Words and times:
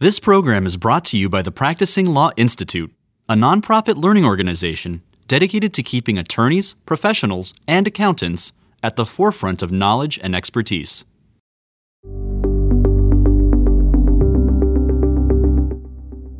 This 0.00 0.18
program 0.18 0.64
is 0.64 0.78
brought 0.78 1.04
to 1.06 1.18
you 1.18 1.28
by 1.28 1.42
the 1.42 1.52
Practicing 1.52 2.06
Law 2.06 2.30
Institute, 2.38 2.90
a 3.28 3.34
nonprofit 3.34 4.02
learning 4.02 4.24
organization 4.24 5.02
dedicated 5.26 5.74
to 5.74 5.82
keeping 5.82 6.16
attorneys, 6.16 6.72
professionals, 6.86 7.52
and 7.68 7.86
accountants 7.86 8.54
at 8.82 8.96
the 8.96 9.04
forefront 9.04 9.60
of 9.60 9.70
knowledge 9.70 10.18
and 10.22 10.34
expertise. 10.34 11.04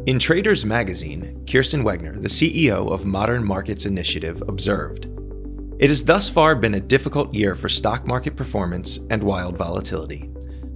In 0.06 0.18
Traders 0.18 0.64
Magazine, 0.64 1.44
Kirsten 1.46 1.84
Wegner, 1.84 2.14
the 2.14 2.30
CEO 2.30 2.90
of 2.90 3.04
Modern 3.04 3.44
Markets 3.44 3.84
Initiative, 3.84 4.42
observed 4.48 5.06
It 5.78 5.90
has 5.90 6.02
thus 6.04 6.30
far 6.30 6.54
been 6.54 6.76
a 6.76 6.80
difficult 6.80 7.34
year 7.34 7.54
for 7.54 7.68
stock 7.68 8.06
market 8.06 8.36
performance 8.36 9.00
and 9.10 9.22
wild 9.22 9.58
volatility. 9.58 10.29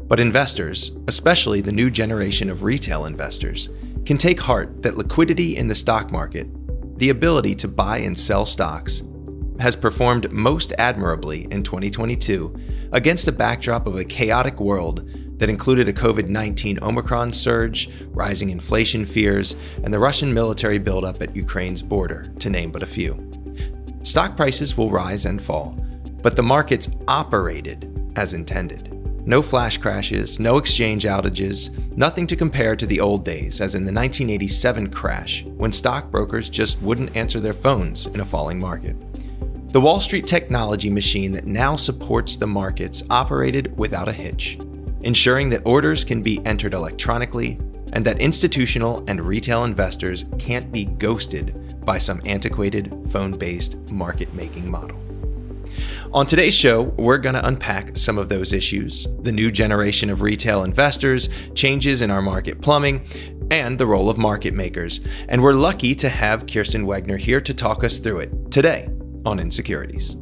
But 0.07 0.21
investors, 0.21 0.93
especially 1.09 1.61
the 1.61 1.73
new 1.73 1.91
generation 1.91 2.51
of 2.51 2.63
retail 2.63 3.07
investors, 3.07 3.71
can 4.05 4.19
take 4.19 4.41
heart 4.41 4.83
that 4.83 4.99
liquidity 4.99 5.57
in 5.57 5.69
the 5.69 5.75
stock 5.75 6.13
market, 6.13 6.47
the 6.99 7.09
ability 7.09 7.55
to 7.57 7.69
buy 7.69 7.99
and 7.99 8.19
sell 8.19 8.45
stocks, 8.45 9.03
has 9.61 9.77
performed 9.77 10.31
most 10.31 10.73
admirably 10.79 11.47
in 11.51 11.63
2022 11.63 12.55
against 12.93 13.29
a 13.29 13.33
backdrop 13.33 13.87
of 13.87 13.97
a 13.97 14.05
chaotic 14.05 14.61
world 14.61 15.09
that 15.39 15.51
included 15.51 15.89
a 15.89 15.93
COVID 15.93 16.29
19 16.29 16.79
Omicron 16.83 17.33
surge, 17.33 17.89
rising 18.09 18.51
inflation 18.51 19.07
fears, 19.07 19.57
and 19.83 19.93
the 19.93 19.99
Russian 19.99 20.35
military 20.35 20.79
buildup 20.79 21.23
at 21.23 21.35
Ukraine's 21.35 21.83
border, 21.83 22.33
to 22.39 22.51
name 22.51 22.71
but 22.71 22.83
a 22.83 22.87
few. 22.87 23.19
Stock 24.03 24.37
prices 24.37 24.77
will 24.77 24.91
rise 24.91 25.25
and 25.25 25.41
fall, 25.41 25.79
but 26.21 26.37
the 26.37 26.43
markets 26.43 26.91
operated 27.09 28.13
as 28.17 28.35
intended. 28.35 28.94
No 29.27 29.41
flash 29.41 29.79
crashes, 29.79 30.39
no 30.39 30.59
exchange 30.59 31.05
outages, 31.05 31.71
nothing 31.97 32.27
to 32.27 32.37
compare 32.37 32.77
to 32.77 32.87
the 32.87 33.01
old 33.01 33.25
days, 33.25 33.59
as 33.59 33.75
in 33.75 33.85
the 33.85 33.93
1987 33.93 34.91
crash, 34.91 35.45
when 35.45 35.73
stockbrokers 35.73 36.51
just 36.51 36.81
wouldn't 36.83 37.17
answer 37.17 37.41
their 37.41 37.55
phones 37.55 38.07
in 38.07 38.21
a 38.21 38.25
falling 38.25 38.61
market. 38.61 38.97
The 39.73 39.81
Wall 39.81 39.99
Street 39.99 40.27
technology 40.27 40.91
machine 40.91 41.33
that 41.33 41.47
now 41.47 41.75
supports 41.75 42.37
the 42.37 42.47
markets 42.47 43.03
operated 43.09 43.77
without 43.79 44.09
a 44.09 44.13
hitch, 44.13 44.59
ensuring 45.01 45.49
that 45.51 45.63
orders 45.65 46.05
can 46.05 46.23
be 46.23 46.45
entered 46.45 46.75
electronically 46.75 47.59
and 47.95 48.05
that 48.05 48.21
institutional 48.21 49.03
and 49.09 49.21
retail 49.21 49.65
investors 49.65 50.27
can't 50.39 50.71
be 50.71 50.85
ghosted 50.85 51.81
by 51.85 51.97
some 51.97 52.21
antiquated 52.27 52.95
phone 53.11 53.33
based 53.33 53.79
market 53.91 54.35
making 54.35 54.71
model. 54.71 55.04
On 56.13 56.27
today's 56.27 56.55
show, 56.55 56.83
we're 56.83 57.19
going 57.19 57.35
to 57.35 57.47
unpack 57.47 57.97
some 57.97 58.19
of 58.19 58.29
those 58.29 58.53
issues 58.53 59.07
the 59.21 59.33
new 59.33 59.51
generation 59.51 60.11
of 60.11 60.23
retail 60.23 60.63
investors, 60.63 61.29
changes 61.55 62.03
in 62.03 62.11
our 62.11 62.23
market 62.23 62.61
plumbing, 62.61 63.07
and 63.51 63.79
the 63.79 63.87
role 63.87 64.11
of 64.11 64.19
market 64.19 64.55
makers. 64.55 65.01
And 65.29 65.43
we're 65.43 65.53
lucky 65.53 65.95
to 65.97 66.09
have 66.09 66.47
Kirsten 66.47 66.87
Wegner 66.87 67.19
here 67.19 67.41
to 67.41 67.55
talk 67.55 67.85
us 67.85 67.99
through 67.99 68.21
it 68.21 68.51
today 68.51 68.89
on 69.25 69.39
Insecurities. 69.39 70.17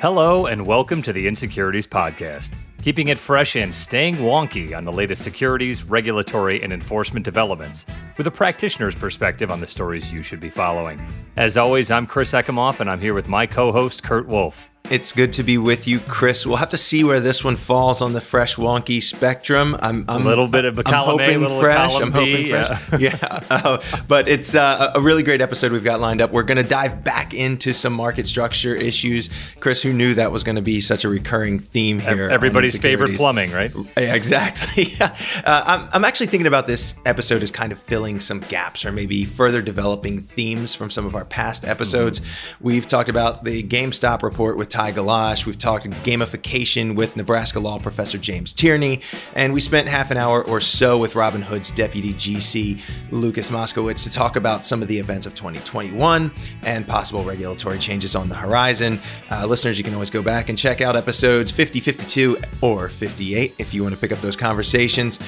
Hello, 0.00 0.46
and 0.46 0.66
welcome 0.66 1.02
to 1.02 1.12
the 1.12 1.28
Insecurities 1.28 1.86
Podcast, 1.86 2.54
keeping 2.82 3.08
it 3.08 3.18
fresh 3.18 3.56
and 3.56 3.74
staying 3.74 4.16
wonky 4.16 4.76
on 4.76 4.84
the 4.84 4.92
latest 4.92 5.22
securities, 5.22 5.82
regulatory, 5.84 6.62
and 6.62 6.72
enforcement 6.72 7.24
developments 7.24 7.84
with 8.16 8.26
a 8.26 8.30
practitioner's 8.30 8.94
perspective 8.94 9.50
on 9.50 9.60
the 9.60 9.66
stories 9.66 10.12
you 10.12 10.22
should 10.22 10.40
be 10.40 10.50
following. 10.50 11.00
As 11.36 11.56
always, 11.56 11.90
I'm 11.90 12.06
Chris 12.06 12.32
Ekimoff, 12.32 12.80
and 12.80 12.88
I'm 12.88 13.00
here 13.00 13.14
with 13.14 13.28
my 13.28 13.46
co 13.46 13.72
host, 13.72 14.02
Kurt 14.02 14.26
Wolfe. 14.26 14.69
It's 14.90 15.12
good 15.12 15.32
to 15.34 15.44
be 15.44 15.56
with 15.56 15.86
you, 15.86 16.00
Chris. 16.00 16.44
We'll 16.44 16.56
have 16.56 16.70
to 16.70 16.76
see 16.76 17.04
where 17.04 17.20
this 17.20 17.44
one 17.44 17.54
falls 17.54 18.02
on 18.02 18.12
the 18.12 18.20
fresh 18.20 18.56
wonky 18.56 19.00
spectrum. 19.00 19.76
I'm, 19.78 20.04
I'm 20.08 20.22
a 20.22 20.28
little 20.28 20.48
bit 20.48 20.64
of 20.64 20.78
a 20.78 20.82
column 20.82 21.20
I'm 21.20 21.26
hoping 21.26 21.36
A, 21.36 21.38
little 21.38 21.60
fresh. 21.60 21.90
column 21.90 22.02
I'm 22.02 22.12
hoping 22.12 22.36
B, 22.36 22.50
fresh. 22.50 22.80
Yeah, 22.98 22.98
yeah. 22.98 23.38
Uh, 23.48 23.80
but 24.08 24.28
it's 24.28 24.56
uh, 24.56 24.90
a 24.92 25.00
really 25.00 25.22
great 25.22 25.40
episode 25.40 25.70
we've 25.70 25.84
got 25.84 26.00
lined 26.00 26.20
up. 26.20 26.32
We're 26.32 26.42
going 26.42 26.56
to 26.56 26.64
dive 26.64 27.04
back 27.04 27.32
into 27.32 27.72
some 27.72 27.92
market 27.92 28.26
structure 28.26 28.74
issues. 28.74 29.30
Chris, 29.60 29.80
who 29.80 29.92
knew 29.92 30.14
that 30.14 30.32
was 30.32 30.42
going 30.42 30.56
to 30.56 30.62
be 30.62 30.80
such 30.80 31.04
a 31.04 31.08
recurring 31.08 31.60
theme 31.60 32.00
here? 32.00 32.28
Everybody's 32.28 32.76
favorite 32.76 33.16
plumbing, 33.16 33.52
right? 33.52 33.72
Yeah, 33.96 34.14
exactly. 34.14 34.96
uh, 35.00 35.10
I'm, 35.44 35.88
I'm 35.92 36.04
actually 36.04 36.26
thinking 36.26 36.48
about 36.48 36.66
this 36.66 36.94
episode 37.06 37.44
as 37.44 37.52
kind 37.52 37.70
of 37.70 37.78
filling 37.78 38.18
some 38.18 38.40
gaps 38.40 38.84
or 38.84 38.90
maybe 38.90 39.24
further 39.24 39.62
developing 39.62 40.22
themes 40.22 40.74
from 40.74 40.90
some 40.90 41.06
of 41.06 41.14
our 41.14 41.24
past 41.24 41.64
episodes. 41.64 42.18
Mm-hmm. 42.18 42.64
We've 42.64 42.88
talked 42.88 43.08
about 43.08 43.44
the 43.44 43.62
GameStop 43.62 44.24
report 44.24 44.58
with 44.58 44.69
Ty 44.70 44.92
Gellasch. 44.92 45.44
We've 45.44 45.58
talked 45.58 45.88
gamification 46.04 46.94
with 46.94 47.16
Nebraska 47.16 47.60
law 47.60 47.78
professor 47.78 48.18
James 48.18 48.52
Tierney, 48.52 49.00
and 49.34 49.52
we 49.52 49.60
spent 49.60 49.88
half 49.88 50.10
an 50.10 50.16
hour 50.16 50.42
or 50.44 50.60
so 50.60 50.96
with 50.98 51.14
Robinhood's 51.14 51.72
deputy 51.72 52.14
GC 52.14 52.80
Lucas 53.10 53.50
Moskowitz 53.50 54.04
to 54.04 54.10
talk 54.10 54.36
about 54.36 54.64
some 54.64 54.82
of 54.82 54.88
the 54.88 54.98
events 54.98 55.26
of 55.26 55.34
2021 55.34 56.32
and 56.62 56.86
possible 56.86 57.24
regulatory 57.24 57.78
changes 57.78 58.14
on 58.14 58.28
the 58.28 58.34
horizon. 58.36 59.00
Uh, 59.30 59.44
listeners, 59.46 59.76
you 59.76 59.84
can 59.84 59.94
always 59.94 60.10
go 60.10 60.22
back 60.22 60.48
and 60.48 60.56
check 60.56 60.80
out 60.80 60.96
episodes 60.96 61.50
50, 61.50 61.80
52, 61.80 62.38
or 62.60 62.88
58 62.88 63.54
if 63.58 63.74
you 63.74 63.82
want 63.82 63.94
to 63.94 64.00
pick 64.00 64.12
up 64.12 64.20
those 64.20 64.36
conversations. 64.36 65.18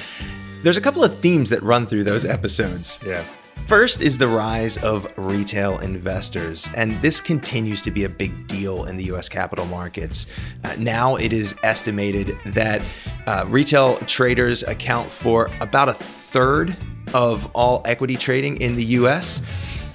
There's 0.63 0.77
a 0.77 0.81
couple 0.81 1.03
of 1.03 1.19
themes 1.19 1.49
that 1.49 1.61
run 1.61 1.85
through 1.85 2.05
those 2.05 2.23
episodes. 2.23 2.99
Yeah. 3.05 3.25
First 3.67 4.01
is 4.01 4.17
the 4.17 4.27
rise 4.27 4.77
of 4.77 5.07
retail 5.17 5.79
investors, 5.79 6.69
and 6.75 7.01
this 7.01 7.21
continues 7.21 7.81
to 7.83 7.91
be 7.91 8.03
a 8.03 8.09
big 8.09 8.47
deal 8.47 8.85
in 8.85 8.97
the 8.97 9.05
US 9.05 9.29
capital 9.29 9.65
markets. 9.65 10.27
Uh, 10.63 10.75
now 10.77 11.15
it 11.15 11.31
is 11.31 11.55
estimated 11.63 12.37
that 12.47 12.81
uh, 13.25 13.45
retail 13.47 13.97
traders 13.99 14.63
account 14.63 15.09
for 15.09 15.49
about 15.61 15.87
a 15.87 15.93
third 15.93 16.75
of 17.13 17.49
all 17.53 17.81
equity 17.85 18.17
trading 18.17 18.57
in 18.61 18.75
the 18.75 18.85
US. 18.85 19.41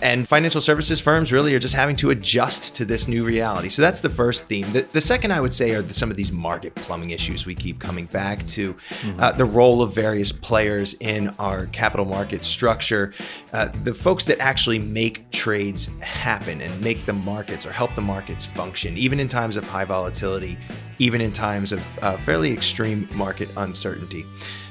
And 0.01 0.29
financial 0.29 0.61
services 0.61 1.01
firms 1.01 1.33
really 1.33 1.55
are 1.55 1.59
just 1.59 1.75
having 1.75 1.97
to 1.97 2.11
adjust 2.11 2.77
to 2.77 2.85
this 2.85 3.09
new 3.09 3.25
reality. 3.25 3.69
So 3.69 3.83
that's 3.83 4.01
the 4.01 4.11
first 4.11 4.45
theme. 4.45 4.73
The, 4.73 4.83
the 4.83 5.01
second, 5.01 5.33
I 5.33 5.41
would 5.41 5.53
say, 5.53 5.73
are 5.73 5.83
the, 5.83 5.93
some 5.93 6.11
of 6.11 6.17
these 6.17 6.31
market 6.31 6.75
plumbing 6.77 7.11
issues 7.11 7.47
we 7.47 7.55
keep 7.55 7.81
coming 7.81 8.07
back 8.07 8.47
to. 8.49 8.75
Mm-hmm. 8.75 9.21
Uh, 9.21 9.33
the 9.33 9.45
role 9.45 9.83
of 9.83 9.93
various 9.93 10.31
players 10.31 10.95
in 11.01 11.35
our 11.41 11.67
capital 11.67 12.07
market 12.07 12.45
structure, 12.45 13.13
uh, 13.53 13.71
the 13.83 13.93
folks 13.93 14.25
that 14.25 14.39
actually 14.39 14.79
make 14.79 15.29
trades 15.33 15.91
happen 16.01 16.61
and 16.61 16.81
make 16.81 17.05
the 17.05 17.13
markets 17.13 17.67
or 17.67 17.73
help 17.73 17.95
the 17.97 18.01
markets 18.01 18.47
function, 18.47 18.97
even 18.97 19.19
in 19.19 19.29
times 19.29 19.57
of 19.57 19.65
high 19.65 19.85
volatility, 19.85 20.57
even 20.99 21.21
in 21.21 21.33
times 21.33 21.73
of 21.73 21.83
uh, 22.03 22.17
fairly 22.19 22.53
extreme 22.53 23.09
market 23.15 23.49
uncertainty. 23.57 24.25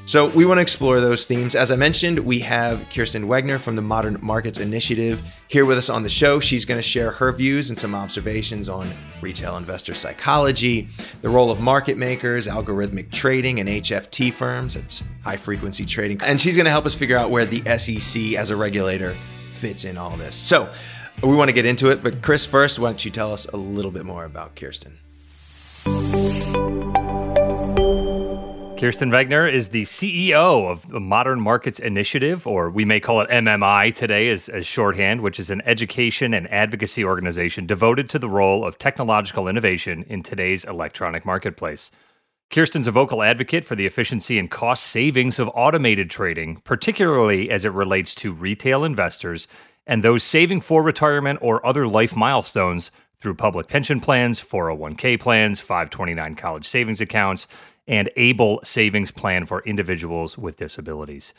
So, 0.08 0.28
we 0.28 0.46
want 0.46 0.60
to 0.60 0.62
explore 0.62 1.02
those 1.02 1.26
themes. 1.26 1.54
As 1.54 1.70
I 1.70 1.76
mentioned, 1.76 2.20
we 2.20 2.40
have 2.40 2.88
Kirsten 2.90 3.26
Wegner 3.26 3.60
from 3.60 3.76
the 3.76 3.82
Modern 3.82 4.18
Markets 4.22 4.58
Initiative 4.58 5.22
here 5.50 5.66
with 5.66 5.78
us 5.78 5.90
on 5.90 6.02
the 6.02 6.08
show. 6.08 6.40
She's 6.40 6.64
going 6.64 6.78
to 6.78 6.82
share 6.82 7.12
her 7.12 7.34
views 7.34 7.70
and 7.70 7.78
some 7.78 7.94
observations 7.94 8.70
on 8.70 8.90
retail 9.20 9.58
investor 9.58 9.94
psychology, 9.94 10.88
the 11.22 11.28
role 11.28 11.52
of 11.52 11.60
market 11.60 11.98
makers, 11.98 12.48
algorithmic 12.48 13.12
trading, 13.12 13.60
and 13.60 13.68
HFT 13.68 14.32
firms. 14.32 14.78
It's 14.78 15.04
high 15.26 15.36
frequency 15.36 15.86
trading. 15.86 16.22
And 16.22 16.40
she's 16.40 16.56
going 16.56 16.68
to 16.68 16.72
help 16.72 16.86
us 16.86 16.96
figure 16.96 17.18
out 17.18 17.30
where 17.30 17.46
the 17.46 17.62
SEC 17.78 18.36
as 18.36 18.50
a 18.50 18.56
regulator 18.56 19.12
fits 19.56 19.84
in 19.84 19.98
all 19.98 20.16
this. 20.16 20.36
So, 20.36 20.70
we 21.22 21.36
want 21.36 21.50
to 21.50 21.54
get 21.54 21.66
into 21.66 21.90
it, 21.90 22.02
but 22.02 22.22
Chris, 22.22 22.46
first, 22.46 22.80
why 22.80 22.92
don't 22.92 23.04
you 23.04 23.12
tell 23.12 23.34
us 23.34 23.46
a 23.48 23.58
little 23.58 23.92
bit 23.92 24.06
more 24.06 24.24
about 24.24 24.56
Kirsten? 24.56 25.00
Kirsten 28.78 29.10
Wegner 29.10 29.52
is 29.52 29.70
the 29.70 29.86
CEO 29.86 30.70
of 30.70 30.88
the 30.88 31.00
Modern 31.00 31.42
Markets 31.42 31.80
Initiative, 31.80 32.46
or 32.46 32.70
we 32.70 32.86
may 32.86 33.00
call 33.00 33.22
it 33.22 33.30
MMI 33.32 33.94
today 33.94 34.30
as, 34.30 34.50
as, 34.50 34.68
shorthand, 34.68 35.22
which 35.22 35.40
is 35.40 35.50
an 35.50 35.64
education 35.66 36.32
and 36.32 36.48
advocacy 36.52 37.04
organization 37.04 37.66
devoted 37.66 38.08
to 38.12 38.20
the 38.20 38.30
role 38.30 38.64
of 38.64 38.78
technological 38.78 39.48
innovation 39.48 40.06
in 40.08 40.22
today's 40.22 40.64
electronic 40.64 41.26
marketplace. 41.26 41.90
Kirsten's 42.52 42.86
a 42.86 42.92
vocal 42.92 43.24
advocate 43.24 43.66
for 43.66 43.76
the 43.76 43.88
efficiency 43.88 44.38
and 44.38 44.52
cost 44.52 44.84
savings 44.84 45.40
of 45.40 45.50
automated 45.56 46.12
trading, 46.12 46.58
particularly 46.58 47.50
as 47.50 47.66
it 47.66 47.74
relates 47.74 48.14
to 48.14 48.32
retail 48.32 48.84
investors 48.84 49.48
and 49.88 50.04
those 50.04 50.24
saving 50.24 50.62
for 50.62 50.84
retirement 50.84 51.40
or 51.42 51.66
other 51.66 51.88
life 51.88 52.16
milestones 52.16 52.92
through 53.20 53.34
public 53.34 53.68
pension 53.68 54.00
plans, 54.00 54.40
401k 54.40 55.20
plans, 55.20 55.60
529 55.60 56.36
college 56.36 56.68
savings 56.68 57.02
accounts, 57.02 57.48
and 57.88 58.10
ABLE 58.16 58.60
savings 58.64 59.12
plan 59.12 59.46
for 59.46 59.62
individuals 59.64 60.38
with 60.38 60.58
disabilities. 60.58 61.34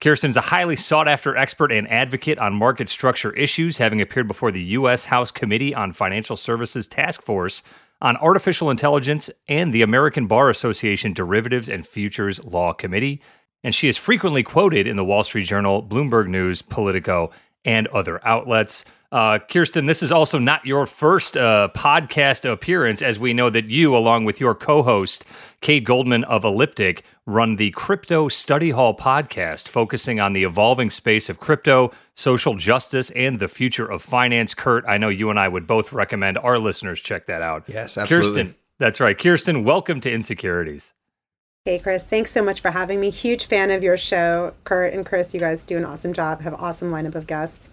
Kirsten 0.00 0.30
is 0.30 0.36
a 0.36 0.42
highly 0.42 0.76
sought 0.76 1.08
after 1.08 1.36
expert 1.36 1.72
and 1.72 1.90
advocate 1.90 2.38
on 2.38 2.52
market 2.54 2.88
structure 2.88 3.32
issues, 3.32 3.78
having 3.78 4.00
appeared 4.00 4.28
before 4.28 4.50
the 4.50 4.62
U.S. 4.62 5.06
House 5.06 5.30
Committee 5.30 5.74
on 5.74 5.92
Financial 5.92 6.36
Services 6.36 6.86
Task 6.86 7.22
Force 7.22 7.62
on 8.02 8.16
Artificial 8.18 8.70
Intelligence 8.70 9.30
and 9.48 9.72
the 9.72 9.82
American 9.82 10.26
Bar 10.26 10.50
Association 10.50 11.14
Derivatives 11.14 11.68
and 11.68 11.86
Futures 11.86 12.44
Law 12.44 12.72
Committee. 12.74 13.22
And 13.62 13.74
she 13.74 13.88
is 13.88 13.96
frequently 13.96 14.42
quoted 14.42 14.86
in 14.86 14.96
the 14.96 15.04
Wall 15.04 15.24
Street 15.24 15.44
Journal, 15.44 15.82
Bloomberg 15.82 16.28
News, 16.28 16.60
Politico, 16.60 17.30
and 17.64 17.86
other 17.88 18.20
outlets. 18.26 18.84
Uh, 19.14 19.38
Kirsten, 19.38 19.86
this 19.86 20.02
is 20.02 20.10
also 20.10 20.40
not 20.40 20.66
your 20.66 20.86
first 20.86 21.36
uh, 21.36 21.68
podcast 21.72 22.50
appearance, 22.50 23.00
as 23.00 23.16
we 23.16 23.32
know 23.32 23.48
that 23.48 23.66
you, 23.66 23.96
along 23.96 24.24
with 24.24 24.40
your 24.40 24.56
co 24.56 24.82
host, 24.82 25.24
Kate 25.60 25.84
Goldman 25.84 26.24
of 26.24 26.44
Elliptic, 26.44 27.04
run 27.24 27.54
the 27.54 27.70
Crypto 27.70 28.26
Study 28.26 28.70
Hall 28.70 28.92
podcast, 28.92 29.68
focusing 29.68 30.18
on 30.18 30.32
the 30.32 30.42
evolving 30.42 30.90
space 30.90 31.28
of 31.28 31.38
crypto, 31.38 31.92
social 32.16 32.56
justice, 32.56 33.10
and 33.10 33.38
the 33.38 33.46
future 33.46 33.86
of 33.86 34.02
finance. 34.02 34.52
Kurt, 34.52 34.84
I 34.88 34.98
know 34.98 35.10
you 35.10 35.30
and 35.30 35.38
I 35.38 35.46
would 35.46 35.68
both 35.68 35.92
recommend 35.92 36.36
our 36.38 36.58
listeners 36.58 37.00
check 37.00 37.26
that 37.26 37.40
out. 37.40 37.62
Yes, 37.68 37.96
absolutely. 37.96 38.30
Kirsten, 38.30 38.54
that's 38.80 38.98
right. 38.98 39.16
Kirsten, 39.16 39.62
welcome 39.62 40.00
to 40.00 40.10
Insecurities. 40.10 40.92
Hey, 41.64 41.78
Chris, 41.78 42.04
thanks 42.04 42.32
so 42.32 42.42
much 42.42 42.60
for 42.60 42.72
having 42.72 42.98
me. 42.98 43.10
Huge 43.10 43.46
fan 43.46 43.70
of 43.70 43.84
your 43.84 43.96
show. 43.96 44.54
Kurt 44.64 44.92
and 44.92 45.06
Chris, 45.06 45.32
you 45.32 45.38
guys 45.38 45.62
do 45.62 45.76
an 45.76 45.84
awesome 45.84 46.12
job, 46.12 46.40
have 46.40 46.54
awesome 46.54 46.90
lineup 46.90 47.14
of 47.14 47.28
guests. 47.28 47.68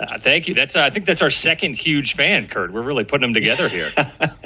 Uh, 0.00 0.18
thank 0.18 0.46
you. 0.46 0.54
That's 0.54 0.76
uh, 0.76 0.82
I 0.82 0.90
think 0.90 1.06
that's 1.06 1.22
our 1.22 1.30
second 1.30 1.74
huge 1.74 2.14
fan, 2.14 2.46
Kurt. 2.46 2.72
We're 2.72 2.82
really 2.82 3.04
putting 3.04 3.22
them 3.22 3.34
together 3.34 3.68
here. 3.76 3.90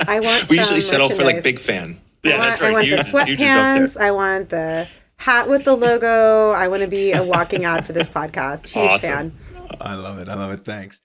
I 0.06 0.20
want. 0.20 0.49
we 0.49 0.58
usually 0.58 0.81
settle 0.81 1.10
for 1.10 1.25
like 1.25 1.43
big 1.43 1.58
fan. 1.58 2.00
Yeah, 2.22 2.34
I 2.34 2.38
want, 2.38 2.49
that's 2.49 2.60
right. 2.62 2.69
I 2.69 2.72
want 2.72 2.84
Huge- 2.87 3.12
the 3.12 3.25
huge 3.26 3.40
is 3.40 3.49
up 3.49 3.56
sweatpants. 3.56 3.96
I 4.00 4.10
want 4.12 4.49
the 4.49 4.88
hat 5.16 5.49
with 5.49 5.64
the 5.64 5.75
logo. 5.76 6.50
I 6.52 6.69
want 6.69 6.82
to 6.82 6.88
be 6.88 7.12
a 7.12 7.22
walking 7.22 7.64
ad 7.64 7.84
for 7.87 7.93
this 7.93 8.08
podcast. 8.19 8.69
Huge 8.69 8.90
Awesome. 8.93 9.10
fan. 9.10 9.32
I 9.81 9.94
love 9.94 10.19
it. 10.19 10.28
I 10.28 10.34
love 10.34 10.52
it. 10.52 10.60
Thanks. 10.64 11.02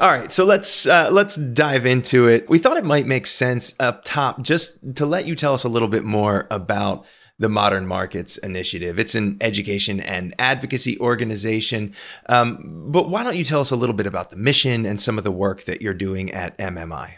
All 0.00 0.08
right, 0.08 0.32
so 0.32 0.46
let's 0.46 0.86
uh, 0.86 1.10
let's 1.12 1.36
dive 1.36 1.84
into 1.84 2.26
it. 2.26 2.48
We 2.48 2.58
thought 2.58 2.78
it 2.78 2.84
might 2.84 3.06
make 3.06 3.26
sense 3.26 3.74
up 3.78 4.02
top 4.02 4.40
just 4.40 4.78
to 4.96 5.04
let 5.04 5.26
you 5.26 5.36
tell 5.36 5.52
us 5.52 5.62
a 5.62 5.68
little 5.68 5.88
bit 5.88 6.04
more 6.04 6.46
about 6.50 7.04
the 7.40 7.48
Modern 7.48 7.86
Markets 7.86 8.36
Initiative. 8.36 8.98
It's 8.98 9.14
an 9.14 9.38
education 9.40 9.98
and 9.98 10.34
advocacy 10.38 11.00
organization, 11.00 11.94
um, 12.28 12.86
but 12.92 13.08
why 13.08 13.24
don't 13.24 13.34
you 13.36 13.44
tell 13.44 13.62
us 13.62 13.70
a 13.70 13.76
little 13.76 13.94
bit 13.96 14.06
about 14.06 14.28
the 14.28 14.36
mission 14.36 14.84
and 14.84 15.00
some 15.00 15.16
of 15.16 15.24
the 15.24 15.32
work 15.32 15.64
that 15.64 15.80
you're 15.80 15.94
doing 15.94 16.30
at 16.30 16.56
MMI? 16.58 17.14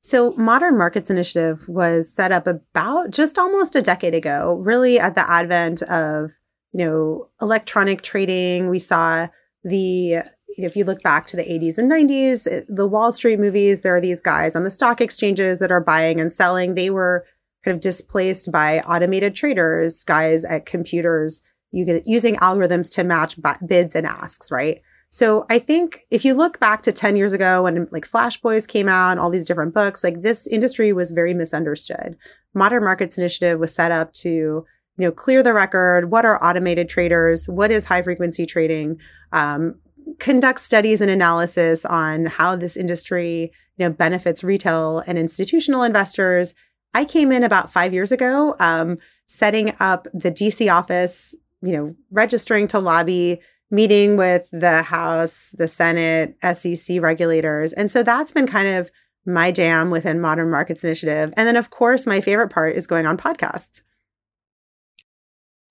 So, 0.00 0.32
Modern 0.32 0.78
Markets 0.78 1.10
Initiative 1.10 1.68
was 1.68 2.10
set 2.12 2.32
up 2.32 2.46
about 2.46 3.10
just 3.10 3.38
almost 3.38 3.76
a 3.76 3.82
decade 3.82 4.14
ago, 4.14 4.54
really 4.54 4.98
at 4.98 5.14
the 5.16 5.30
advent 5.30 5.82
of, 5.82 6.30
you 6.72 6.84
know, 6.84 7.28
electronic 7.42 8.02
trading. 8.02 8.70
We 8.70 8.78
saw 8.78 9.26
the, 9.64 10.22
if 10.56 10.76
you 10.76 10.84
look 10.84 11.02
back 11.02 11.26
to 11.26 11.36
the 11.36 11.42
80s 11.42 11.76
and 11.76 11.90
90s, 11.90 12.46
it- 12.46 12.66
the 12.68 12.86
Wall 12.86 13.12
Street 13.12 13.38
movies, 13.38 13.82
there 13.82 13.96
are 13.96 14.00
these 14.00 14.22
guys 14.22 14.56
on 14.56 14.64
the 14.64 14.70
stock 14.70 15.00
exchanges 15.02 15.58
that 15.58 15.72
are 15.72 15.80
buying 15.82 16.20
and 16.20 16.32
selling. 16.32 16.74
They 16.74 16.88
were 16.88 17.26
kind 17.66 17.74
of 17.74 17.80
displaced 17.82 18.52
by 18.52 18.78
automated 18.80 19.34
traders, 19.34 20.04
guys 20.04 20.44
at 20.44 20.66
computers 20.66 21.42
you 21.72 21.84
get, 21.84 22.06
using 22.06 22.36
algorithms 22.36 22.92
to 22.94 23.02
match 23.02 23.40
bi- 23.42 23.58
bids 23.66 23.96
and 23.96 24.06
asks, 24.06 24.52
right? 24.52 24.80
So 25.10 25.46
I 25.50 25.58
think 25.58 26.06
if 26.10 26.24
you 26.24 26.34
look 26.34 26.60
back 26.60 26.82
to 26.82 26.92
10 26.92 27.16
years 27.16 27.32
ago 27.32 27.64
when 27.64 27.88
like 27.90 28.06
Flash 28.06 28.40
Boys 28.40 28.66
came 28.66 28.88
out, 28.88 29.12
and 29.12 29.20
all 29.20 29.30
these 29.30 29.46
different 29.46 29.74
books, 29.74 30.04
like 30.04 30.22
this 30.22 30.46
industry 30.46 30.92
was 30.92 31.10
very 31.10 31.34
misunderstood. 31.34 32.16
Modern 32.54 32.84
Markets 32.84 33.18
Initiative 33.18 33.58
was 33.58 33.74
set 33.74 33.90
up 33.90 34.12
to, 34.14 34.28
you 34.28 34.64
know, 34.98 35.10
clear 35.10 35.42
the 35.42 35.52
record. 35.52 36.10
What 36.10 36.24
are 36.24 36.42
automated 36.44 36.88
traders? 36.88 37.48
What 37.48 37.72
is 37.72 37.84
high 37.84 38.02
frequency 38.02 38.46
trading? 38.46 38.98
Um, 39.32 39.76
conduct 40.20 40.60
studies 40.60 41.00
and 41.00 41.10
analysis 41.10 41.84
on 41.84 42.26
how 42.26 42.54
this 42.54 42.76
industry, 42.76 43.50
you 43.76 43.88
know, 43.88 43.92
benefits 43.92 44.44
retail 44.44 45.02
and 45.06 45.18
institutional 45.18 45.82
investors. 45.82 46.54
I 46.94 47.04
came 47.04 47.32
in 47.32 47.42
about 47.42 47.72
five 47.72 47.92
years 47.92 48.12
ago, 48.12 48.56
um, 48.58 48.98
setting 49.26 49.74
up 49.80 50.06
the 50.14 50.30
DC 50.30 50.72
office, 50.72 51.34
you 51.62 51.72
know, 51.72 51.94
registering 52.10 52.68
to 52.68 52.78
lobby, 52.78 53.40
meeting 53.70 54.16
with 54.16 54.48
the 54.52 54.82
House, 54.82 55.50
the 55.58 55.68
Senate, 55.68 56.36
SEC 56.54 57.00
regulators. 57.00 57.72
And 57.72 57.90
so 57.90 58.02
that's 58.02 58.32
been 58.32 58.46
kind 58.46 58.68
of 58.68 58.90
my 59.26 59.50
jam 59.50 59.90
within 59.90 60.20
Modern 60.20 60.50
Markets 60.50 60.84
Initiative. 60.84 61.34
And 61.36 61.48
then, 61.48 61.56
of 61.56 61.70
course, 61.70 62.06
my 62.06 62.20
favorite 62.20 62.48
part 62.48 62.76
is 62.76 62.86
going 62.86 63.06
on 63.06 63.16
podcasts. 63.16 63.82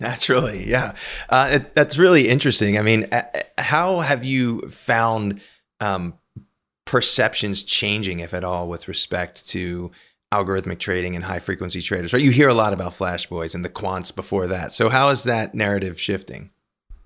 Naturally, 0.01 0.69
yeah. 0.69 0.93
Uh, 1.29 1.49
it, 1.53 1.75
that's 1.75 1.97
really 1.97 2.27
interesting. 2.27 2.77
I 2.77 2.81
mean, 2.81 3.07
how 3.57 4.01
have 4.01 4.25
you 4.25 4.69
found 4.69 5.39
um, 5.79 6.15
perceptions 6.83 7.63
changing, 7.63 8.19
if 8.19 8.33
at 8.33 8.43
all, 8.43 8.67
with 8.67 8.89
respect 8.89 9.47
to 9.49 9.91
algorithmic 10.35 10.79
trading 10.79 11.15
and 11.15 11.25
high 11.25 11.39
frequency 11.39 11.81
traders? 11.81 12.13
Right, 12.13 12.21
you 12.21 12.31
hear 12.31 12.49
a 12.49 12.53
lot 12.53 12.73
about 12.73 12.93
Flash 12.93 13.27
Boys 13.27 13.55
and 13.55 13.63
the 13.63 13.69
quants 13.69 14.15
before 14.15 14.47
that. 14.47 14.73
So, 14.73 14.89
how 14.89 15.09
is 15.09 15.23
that 15.23 15.55
narrative 15.55 15.99
shifting? 15.99 16.51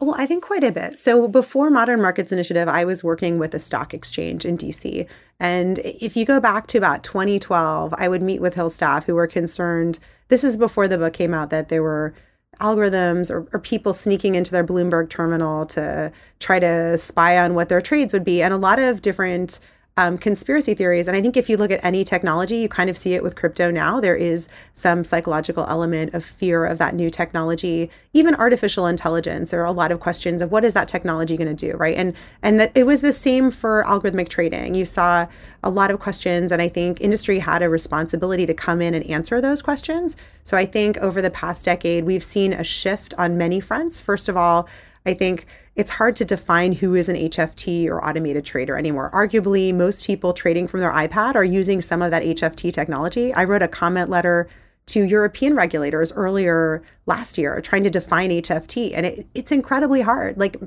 Well, 0.02 0.16
I 0.18 0.26
think 0.26 0.44
quite 0.44 0.64
a 0.64 0.72
bit. 0.72 0.98
So 0.98 1.28
before 1.28 1.70
Modern 1.70 2.02
Markets 2.02 2.32
Initiative, 2.32 2.70
I 2.70 2.86
was 2.86 3.04
working 3.04 3.38
with 3.38 3.54
a 3.54 3.60
stock 3.60 3.94
exchange 3.94 4.46
in 4.46 4.58
DC. 4.58 5.06
And 5.42 5.80
if 5.80 6.16
you 6.16 6.26
go 6.26 6.40
back 6.40 6.68
to 6.68 6.78
about 6.78 7.04
2012, 7.04 7.94
I 7.98 8.08
would 8.08 8.22
meet 8.22 8.40
with 8.40 8.54
Hill 8.54 8.70
staff 8.70 9.06
who 9.06 9.16
were 9.16 9.28
concerned. 9.28 10.00
This 10.30 10.46
is 10.46 10.56
before 10.56 10.88
the 10.88 10.98
book 10.98 11.12
came 11.12 11.34
out 11.34 11.50
that 11.50 11.68
there 11.68 11.84
were 11.84 12.14
algorithms 12.62 13.30
or, 13.30 13.48
or 13.52 13.60
people 13.60 13.94
sneaking 13.94 14.36
into 14.36 14.52
their 14.52 14.64
Bloomberg 14.64 15.10
terminal 15.10 15.66
to 15.68 16.12
try 16.40 16.60
to 16.60 16.98
spy 16.98 17.38
on 17.38 17.54
what 17.54 17.68
their 17.68 17.82
trades 17.82 18.14
would 18.14 18.24
be, 18.24 18.42
and 18.42 18.54
a 18.54 18.58
lot 18.58 18.80
of 18.80 19.02
different 19.02 19.60
um, 20.00 20.18
conspiracy 20.18 20.74
theories. 20.74 21.10
And 21.10 21.18
I 21.18 21.22
think 21.22 21.36
if 21.36 21.50
you 21.50 21.58
look 21.58 21.72
at 21.72 21.84
any 21.84 22.06
technology, 22.06 22.56
you 22.56 22.70
kind 22.70 22.90
of 22.90 22.98
see 22.98 23.16
it 23.16 23.22
with 23.22 23.36
crypto 23.36 23.70
now. 23.70 24.00
There 24.00 24.16
is 24.16 24.48
some 24.74 25.04
psychological 25.04 25.66
element 25.68 26.14
of 26.14 26.24
fear 26.24 26.66
of 26.66 26.78
that 26.78 26.96
new 26.96 27.10
technology, 27.10 27.92
even 28.14 28.34
artificial 28.34 28.88
intelligence. 28.88 29.52
There 29.52 29.62
are 29.62 29.66
a 29.66 29.74
lot 29.74 29.92
of 29.92 30.00
questions 30.00 30.42
of 30.42 30.54
what 30.54 30.64
is 30.64 30.72
that 30.72 30.88
technology 30.88 31.36
going 31.36 31.54
to 31.54 31.68
do, 31.68 31.76
right? 31.76 31.98
And 31.98 32.14
and 32.42 32.62
that 32.62 32.72
it 32.76 32.86
was 32.86 33.02
the 33.02 33.12
same 33.12 33.52
for 33.52 33.84
algorithmic 33.86 34.30
trading. 34.30 34.74
You 34.74 34.86
saw 34.86 35.28
a 35.66 35.70
lot 35.70 35.92
of 35.92 36.00
questions, 36.00 36.54
and 36.54 36.62
I 36.62 36.70
think 36.70 37.02
industry 37.02 37.40
had 37.40 37.62
a 37.62 37.68
responsibility 37.68 38.46
to 38.46 38.54
come 38.54 38.82
in 38.82 38.94
and 38.94 39.06
answer 39.06 39.42
those 39.42 39.62
questions. 39.62 40.16
So 40.46 40.56
I 40.56 40.66
think 40.66 40.98
over 41.00 41.22
the 41.22 41.30
past 41.30 41.66
decade, 41.66 42.06
we've 42.06 42.24
seen 42.24 42.54
a 42.54 42.64
shift 42.64 43.14
on 43.18 43.38
many 43.38 43.60
fronts. 43.60 44.00
First 44.00 44.30
of 44.30 44.38
all, 44.38 44.70
I 45.06 45.14
think 45.14 45.46
it's 45.76 45.92
hard 45.92 46.16
to 46.18 46.26
define 46.26 46.74
who 46.74 46.96
is 46.96 47.10
an 47.10 47.16
HFT 47.16 47.88
or 47.88 48.04
automated 48.04 48.46
trader 48.46 48.78
anymore. 48.78 49.10
Arguably, 49.14 49.74
most 49.74 50.06
people 50.06 50.34
trading 50.34 50.68
from 50.68 50.82
their 50.82 50.92
iPad 50.92 51.36
are 51.36 51.44
using 51.44 51.82
some 51.82 52.02
of 52.02 52.12
that 52.12 52.24
HFT 52.24 52.74
technology. 52.74 53.34
I 53.34 53.46
wrote 53.46 53.64
a 53.64 53.68
comment 53.68 54.10
letter 54.10 54.50
to 54.88 55.04
European 55.04 55.56
regulators 55.56 56.12
earlier 56.12 56.82
last 57.06 57.38
year 57.38 57.62
trying 57.62 57.84
to 57.84 57.90
define 57.90 58.30
HFT, 58.32 58.92
and 58.94 59.06
it, 59.06 59.28
it's 59.34 59.52
incredibly 59.52 60.02
hard. 60.02 60.38
Like 60.38 60.58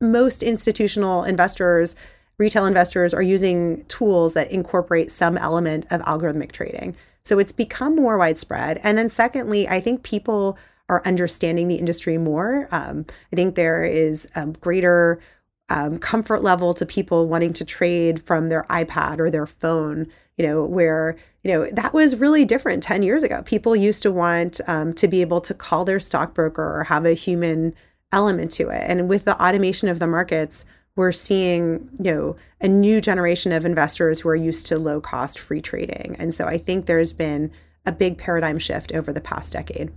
most 0.00 0.42
institutional 0.42 1.24
investors, 1.24 1.94
retail 2.38 2.66
investors 2.66 3.12
are 3.12 3.22
using 3.22 3.84
tools 3.86 4.32
that 4.32 4.50
incorporate 4.50 5.10
some 5.10 5.36
element 5.36 5.86
of 5.90 6.00
algorithmic 6.02 6.52
trading. 6.52 6.96
So 7.24 7.38
it's 7.38 7.52
become 7.52 7.94
more 7.94 8.16
widespread. 8.16 8.80
And 8.82 8.96
then, 8.96 9.10
secondly, 9.10 9.68
I 9.68 9.80
think 9.80 10.02
people 10.02 10.56
are 10.88 11.02
understanding 11.04 11.68
the 11.68 11.76
industry 11.76 12.18
more. 12.18 12.68
Um, 12.70 13.04
I 13.32 13.36
think 13.36 13.54
there 13.54 13.84
is 13.84 14.28
um, 14.34 14.52
greater 14.52 15.20
um, 15.68 15.98
comfort 15.98 16.42
level 16.42 16.72
to 16.74 16.86
people 16.86 17.28
wanting 17.28 17.52
to 17.54 17.64
trade 17.64 18.22
from 18.22 18.48
their 18.48 18.64
iPad 18.64 19.18
or 19.18 19.30
their 19.30 19.46
phone. 19.46 20.06
You 20.36 20.46
know, 20.46 20.64
where 20.64 21.16
you 21.42 21.52
know 21.52 21.68
that 21.72 21.92
was 21.92 22.16
really 22.16 22.44
different 22.44 22.82
ten 22.82 23.02
years 23.02 23.22
ago. 23.22 23.42
People 23.42 23.74
used 23.74 24.02
to 24.04 24.12
want 24.12 24.60
um, 24.68 24.92
to 24.94 25.08
be 25.08 25.20
able 25.20 25.40
to 25.42 25.54
call 25.54 25.84
their 25.84 26.00
stockbroker 26.00 26.62
or 26.62 26.84
have 26.84 27.04
a 27.04 27.14
human 27.14 27.74
element 28.12 28.52
to 28.52 28.68
it. 28.68 28.82
And 28.86 29.08
with 29.08 29.24
the 29.24 29.40
automation 29.42 29.88
of 29.88 29.98
the 29.98 30.06
markets, 30.06 30.64
we're 30.94 31.12
seeing 31.12 31.90
you 32.02 32.12
know 32.12 32.36
a 32.60 32.68
new 32.68 33.00
generation 33.00 33.52
of 33.52 33.66
investors 33.66 34.20
who 34.20 34.28
are 34.28 34.36
used 34.36 34.66
to 34.66 34.78
low 34.78 35.00
cost 35.00 35.38
free 35.38 35.60
trading. 35.60 36.14
And 36.18 36.32
so 36.32 36.44
I 36.46 36.56
think 36.56 36.86
there's 36.86 37.12
been 37.12 37.50
a 37.84 37.92
big 37.92 38.16
paradigm 38.16 38.58
shift 38.58 38.92
over 38.92 39.12
the 39.12 39.20
past 39.20 39.52
decade. 39.52 39.90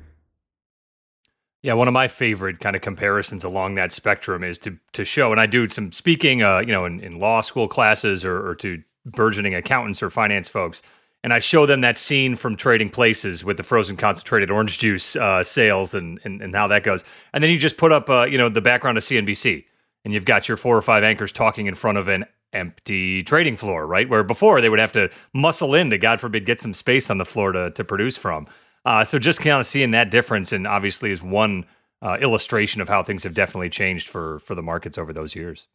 Yeah, 1.64 1.74
one 1.74 1.88
of 1.88 1.94
my 1.94 2.08
favorite 2.08 2.60
kind 2.60 2.76
of 2.76 2.82
comparisons 2.82 3.44
along 3.44 3.76
that 3.76 3.92
spectrum 3.92 4.44
is 4.44 4.58
to 4.60 4.78
to 4.94 5.06
show, 5.06 5.32
and 5.32 5.40
I 5.40 5.46
do 5.46 5.70
some 5.70 5.92
speaking, 5.92 6.42
uh, 6.42 6.60
you 6.60 6.72
know, 6.72 6.86
in, 6.86 7.00
in 7.00 7.20
law 7.20 7.42
school 7.42 7.68
classes 7.68 8.26
or, 8.26 8.48
or 8.48 8.56
to 8.56 8.82
burgeoning 9.06 9.54
accountants 9.54 10.02
or 10.02 10.10
finance 10.10 10.48
folks, 10.48 10.82
and 11.24 11.32
I 11.32 11.40
show 11.40 11.68
them 11.68 11.82
that 11.82 12.00
scene 12.00 12.36
from 12.36 12.56
Trading 12.56 12.90
Places 12.90 13.44
with 13.44 13.58
the 13.58 13.64
frozen 13.64 13.96
concentrated 13.96 14.50
orange 14.50 14.80
juice 14.80 15.16
uh, 15.16 15.44
sales 15.44 15.94
and, 15.94 16.20
and 16.24 16.42
and 16.42 16.56
how 16.56 16.68
that 16.68 16.84
goes, 16.84 17.04
and 17.32 17.44
then 17.44 17.52
you 17.52 17.60
just 17.60 17.78
put 17.78 17.92
up, 17.92 18.10
uh, 18.10 18.24
you 18.24 18.40
know, 18.40 18.50
the 18.50 18.62
background 18.62 18.98
of 18.98 19.04
CNBC, 19.04 19.64
and 20.04 20.14
you've 20.16 20.26
got 20.26 20.48
your 20.48 20.58
four 20.58 20.76
or 20.76 20.82
five 20.82 21.04
anchors 21.04 21.32
talking 21.32 21.68
in 21.68 21.76
front 21.76 22.00
of 22.00 22.08
an 22.08 22.26
empty 22.54 23.22
trading 23.22 23.56
floor, 23.56 23.86
right? 23.86 24.10
Where 24.10 24.24
before 24.24 24.62
they 24.62 24.70
would 24.70 24.80
have 24.80 24.92
to 24.94 25.12
muscle 25.32 25.76
in 25.76 25.92
to, 25.92 26.00
God 26.00 26.20
forbid, 26.20 26.46
get 26.46 26.60
some 26.60 26.74
space 26.74 27.12
on 27.12 27.20
the 27.20 27.26
floor 27.26 27.52
to 27.52 27.70
to 27.70 27.84
produce 27.84 28.18
from. 28.18 28.48
Uh, 28.86 29.04
so 29.04 29.20
just 29.20 29.40
kind 29.40 29.60
of 29.60 29.66
seeing 29.66 29.92
that 29.92 30.10
difference, 30.10 30.52
and 30.52 30.66
obviously 30.66 31.12
is 31.12 31.22
one 31.22 31.66
uh, 32.02 32.18
illustration 32.20 32.82
of 32.82 32.90
how 32.90 33.04
things 33.04 33.24
have 33.24 33.34
definitely 33.34 33.70
changed 33.70 34.08
for 34.08 34.40
for 34.40 34.56
the 34.56 34.62
markets 34.62 34.98
over 34.98 35.14
those 35.14 35.36
years. 35.36 35.68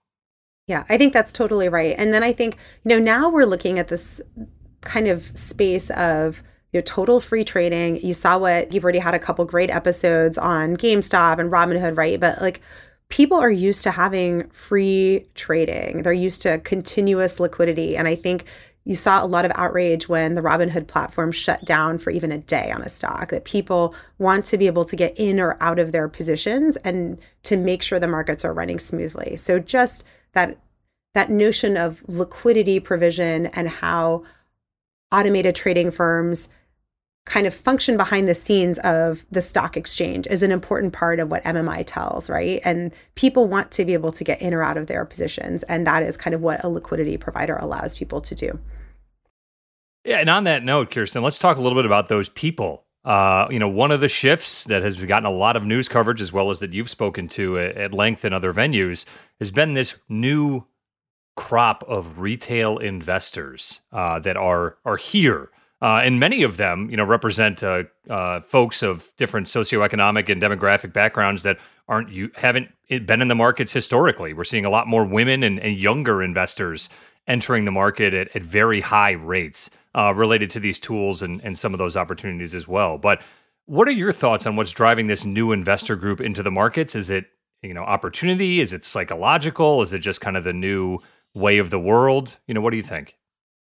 Yeah, 0.66 0.84
I 0.88 0.98
think 0.98 1.12
that's 1.12 1.32
totally 1.32 1.68
right. 1.68 1.94
And 1.96 2.12
then 2.12 2.22
I 2.22 2.32
think 2.32 2.56
you 2.84 2.88
know 2.88 2.98
now 2.98 3.28
we're 3.28 3.44
looking 3.44 3.78
at 3.78 3.88
this 3.88 4.20
kind 4.80 5.08
of 5.08 5.36
space 5.38 5.90
of 5.90 6.42
you 6.72 6.78
know 6.78 6.84
total 6.84 7.20
free 7.20 7.44
trading. 7.44 7.96
You 7.98 8.14
saw 8.14 8.38
what 8.38 8.72
you've 8.72 8.82
already 8.82 8.98
had 8.98 9.14
a 9.14 9.20
couple 9.20 9.44
great 9.44 9.70
episodes 9.70 10.36
on 10.36 10.76
GameStop 10.76 11.38
and 11.38 11.50
Robinhood, 11.50 11.96
right? 11.96 12.18
But 12.18 12.40
like 12.40 12.60
people 13.08 13.38
are 13.38 13.50
used 13.50 13.82
to 13.84 13.90
having 13.90 14.48
free 14.48 15.26
trading. 15.34 16.02
They're 16.02 16.12
used 16.12 16.42
to 16.42 16.58
continuous 16.58 17.38
liquidity. 17.38 17.96
And 17.96 18.08
I 18.08 18.16
think 18.16 18.46
you 18.86 18.94
saw 18.94 19.22
a 19.22 19.26
lot 19.26 19.44
of 19.44 19.50
outrage 19.56 20.08
when 20.08 20.34
the 20.36 20.40
Robinhood 20.40 20.86
platform 20.86 21.32
shut 21.32 21.64
down 21.64 21.98
for 21.98 22.10
even 22.10 22.30
a 22.30 22.38
day 22.38 22.70
on 22.70 22.82
a 22.82 22.88
stock, 22.88 23.30
that 23.30 23.44
people 23.44 23.96
want 24.18 24.44
to 24.46 24.56
be 24.56 24.68
able 24.68 24.84
to 24.84 24.94
get 24.94 25.18
in 25.18 25.40
or 25.40 25.56
out 25.60 25.80
of 25.80 25.90
their 25.90 26.08
positions 26.08 26.76
and 26.78 27.18
to 27.42 27.56
make 27.56 27.82
sure 27.82 27.98
the 27.98 28.06
markets 28.06 28.44
are 28.44 28.54
running 28.54 28.78
smoothly. 28.78 29.36
So 29.36 29.58
just 29.58 30.04
that 30.34 30.58
that 31.14 31.30
notion 31.30 31.76
of 31.76 32.04
liquidity 32.06 32.78
provision 32.78 33.46
and 33.46 33.68
how 33.68 34.22
automated 35.10 35.56
trading 35.56 35.90
firms 35.90 36.48
kind 37.24 37.46
of 37.46 37.54
function 37.54 37.96
behind 37.96 38.28
the 38.28 38.34
scenes 38.34 38.78
of 38.80 39.26
the 39.32 39.42
stock 39.42 39.76
exchange 39.76 40.28
is 40.28 40.44
an 40.44 40.52
important 40.52 40.92
part 40.92 41.18
of 41.18 41.28
what 41.28 41.42
MMI 41.42 41.82
tells, 41.84 42.30
right? 42.30 42.60
And 42.64 42.92
people 43.16 43.48
want 43.48 43.72
to 43.72 43.84
be 43.84 43.94
able 43.94 44.12
to 44.12 44.22
get 44.22 44.40
in 44.40 44.54
or 44.54 44.62
out 44.62 44.76
of 44.76 44.86
their 44.86 45.04
positions. 45.04 45.64
And 45.64 45.86
that 45.86 46.04
is 46.04 46.16
kind 46.16 46.34
of 46.34 46.40
what 46.40 46.62
a 46.62 46.68
liquidity 46.68 47.16
provider 47.16 47.56
allows 47.56 47.96
people 47.96 48.20
to 48.20 48.34
do. 48.34 48.58
Yeah, 50.06 50.18
and 50.18 50.30
on 50.30 50.44
that 50.44 50.64
note, 50.64 50.90
Kirsten, 50.90 51.22
let's 51.22 51.38
talk 51.38 51.56
a 51.56 51.60
little 51.60 51.76
bit 51.76 51.84
about 51.84 52.08
those 52.08 52.28
people. 52.28 52.84
Uh, 53.04 53.48
you 53.50 53.58
know, 53.58 53.68
one 53.68 53.90
of 53.90 54.00
the 54.00 54.08
shifts 54.08 54.64
that 54.64 54.82
has 54.82 54.96
gotten 54.96 55.26
a 55.26 55.30
lot 55.30 55.56
of 55.56 55.64
news 55.64 55.88
coverage, 55.88 56.20
as 56.20 56.32
well 56.32 56.50
as 56.50 56.60
that 56.60 56.72
you've 56.72 56.90
spoken 56.90 57.28
to 57.28 57.58
at 57.58 57.92
length 57.92 58.24
in 58.24 58.32
other 58.32 58.52
venues, 58.52 59.04
has 59.40 59.50
been 59.50 59.74
this 59.74 59.96
new 60.08 60.64
crop 61.36 61.84
of 61.88 62.20
retail 62.20 62.78
investors 62.78 63.80
uh, 63.92 64.18
that 64.20 64.36
are 64.36 64.78
are 64.84 64.96
here 64.96 65.50
uh, 65.82 66.00
and 66.02 66.18
many 66.18 66.42
of 66.42 66.56
them, 66.56 66.88
you 66.90 66.96
know, 66.96 67.04
represent 67.04 67.62
uh, 67.62 67.84
uh, 68.08 68.40
folks 68.40 68.82
of 68.82 69.10
different 69.18 69.46
socioeconomic 69.46 70.30
and 70.30 70.40
demographic 70.40 70.92
backgrounds 70.92 71.42
that 71.42 71.58
aren't 71.88 72.10
you 72.10 72.30
haven't 72.34 72.68
been 72.88 73.20
in 73.20 73.28
the 73.28 73.34
markets 73.34 73.72
historically. 73.72 74.32
We're 74.32 74.44
seeing 74.44 74.64
a 74.64 74.70
lot 74.70 74.86
more 74.86 75.04
women 75.04 75.42
and, 75.42 75.60
and 75.60 75.76
younger 75.76 76.22
investors 76.22 76.88
entering 77.28 77.66
the 77.66 77.70
market 77.70 78.14
at, 78.14 78.34
at 78.34 78.42
very 78.42 78.80
high 78.80 79.12
rates 79.12 79.68
uh, 79.96 80.12
related 80.14 80.50
to 80.50 80.60
these 80.60 80.78
tools 80.78 81.22
and, 81.22 81.40
and 81.42 81.58
some 81.58 81.72
of 81.72 81.78
those 81.78 81.96
opportunities 81.96 82.54
as 82.54 82.68
well. 82.68 82.98
But 82.98 83.22
what 83.64 83.88
are 83.88 83.92
your 83.92 84.12
thoughts 84.12 84.46
on 84.46 84.54
what's 84.54 84.70
driving 84.70 85.06
this 85.06 85.24
new 85.24 85.52
investor 85.52 85.96
group 85.96 86.20
into 86.20 86.42
the 86.42 86.50
markets? 86.50 86.94
Is 86.94 87.10
it 87.10 87.26
you 87.62 87.74
know 87.74 87.82
opportunity? 87.82 88.60
Is 88.60 88.72
it 88.72 88.84
psychological? 88.84 89.82
Is 89.82 89.92
it 89.92 90.00
just 90.00 90.20
kind 90.20 90.36
of 90.36 90.44
the 90.44 90.52
new 90.52 90.98
way 91.34 91.58
of 91.58 91.70
the 91.70 91.78
world? 91.78 92.36
You 92.46 92.54
know, 92.54 92.60
what 92.60 92.70
do 92.70 92.76
you 92.76 92.82
think? 92.82 93.16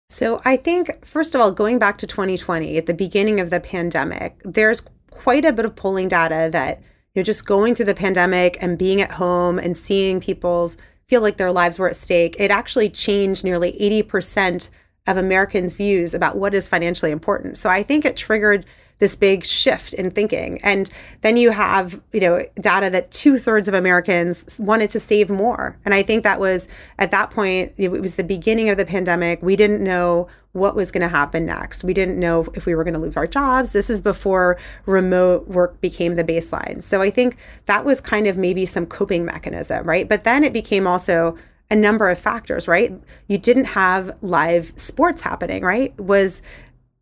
So 0.10 0.42
I 0.46 0.58
think, 0.58 1.04
first 1.04 1.34
of 1.34 1.42
all, 1.42 1.52
going 1.52 1.80
back 1.80 1.98
to 2.00 2.08
2020, 2.08 2.78
at 2.78 2.86
the 2.86 2.94
beginning 2.94 3.40
of 3.40 3.50
the 3.50 3.60
pandemic, 3.60 4.40
there's 4.44 4.84
quite 5.10 5.46
a 5.46 5.54
bit 5.54 5.66
of 5.66 5.76
polling 5.76 6.08
data 6.08 6.50
that, 6.52 6.80
you 7.14 7.22
know, 7.22 7.24
just 7.24 7.48
going 7.48 7.74
through 7.74 7.86
the 7.86 7.96
pandemic 7.96 8.58
and 8.62 8.78
being 8.78 9.02
at 9.02 9.12
home 9.12 9.58
and 9.58 9.76
seeing 9.76 10.20
people's 10.20 10.78
feel 11.08 11.22
like 11.22 11.38
their 11.38 11.52
lives 11.52 11.80
were 11.80 11.90
at 11.90 11.96
stake, 11.96 12.36
it 12.40 12.52
actually 12.52 12.90
changed 12.90 13.44
nearly 13.44 13.72
80% 14.04 14.70
of 15.08 15.18
Americans' 15.18 15.74
views 15.74 16.14
about 16.14 16.38
what 16.38 16.54
is 16.54 16.68
financially 16.68 17.12
important. 17.12 17.58
So 17.58 17.70
I 17.70 17.84
think 17.84 18.06
it 18.06 18.18
triggered 18.18 18.66
this 19.00 19.16
big 19.16 19.44
shift 19.44 19.94
in 19.94 20.10
thinking. 20.10 20.60
And 20.64 20.90
then 21.22 21.36
you 21.36 21.52
have, 21.52 22.02
you 22.14 22.22
know, 22.22 22.46
data 22.62 22.90
that 22.90 23.12
two 23.12 23.38
thirds 23.38 23.68
of 23.68 23.74
Americans 23.74 24.58
wanted 24.60 24.90
to 24.92 25.00
save 25.00 25.30
more. 25.30 25.78
And 25.84 25.94
I 25.94 26.02
think 26.02 26.24
that 26.24 26.40
was 26.40 26.68
at 26.98 27.12
that 27.12 27.30
point, 27.30 27.74
it 27.78 27.90
was 27.90 28.16
the 28.16 28.24
beginning 28.24 28.70
of 28.70 28.78
the 28.78 28.86
pandemic. 28.86 29.42
We 29.42 29.58
didn't 29.58 29.84
know 29.84 30.30
what 30.54 30.76
was 30.76 30.92
going 30.92 31.02
to 31.02 31.10
happen 31.10 31.46
next. 31.46 31.84
We 31.84 31.94
didn't 31.94 32.18
know 32.18 32.48
if 32.54 32.66
we 32.66 32.74
were 32.74 32.86
going 32.86 32.94
to 32.94 33.00
lose 33.00 33.18
our 33.18 33.28
jobs. 33.28 33.74
This 33.74 33.90
is 33.90 34.02
before 34.02 34.58
remote 34.86 35.50
work 35.50 35.82
became 35.82 36.16
the 36.16 36.24
baseline. 36.24 36.82
So 36.82 37.02
I 37.02 37.10
think 37.10 37.36
that 37.66 37.84
was 37.84 38.00
kind 38.00 38.28
of 38.28 38.38
maybe 38.38 38.66
some 38.66 38.86
coping 38.86 39.26
mechanism, 39.26 39.86
right? 39.86 40.08
But 40.08 40.24
then 40.24 40.46
it 40.46 40.54
became 40.54 40.88
also 40.88 41.38
a 41.72 41.76
number 41.76 42.10
of 42.10 42.20
factors, 42.20 42.68
right? 42.68 42.94
You 43.28 43.38
didn't 43.38 43.66
have 43.66 44.16
live 44.22 44.74
sports 44.76 45.22
happening, 45.22 45.64
right? 45.64 46.00
Was 46.00 46.42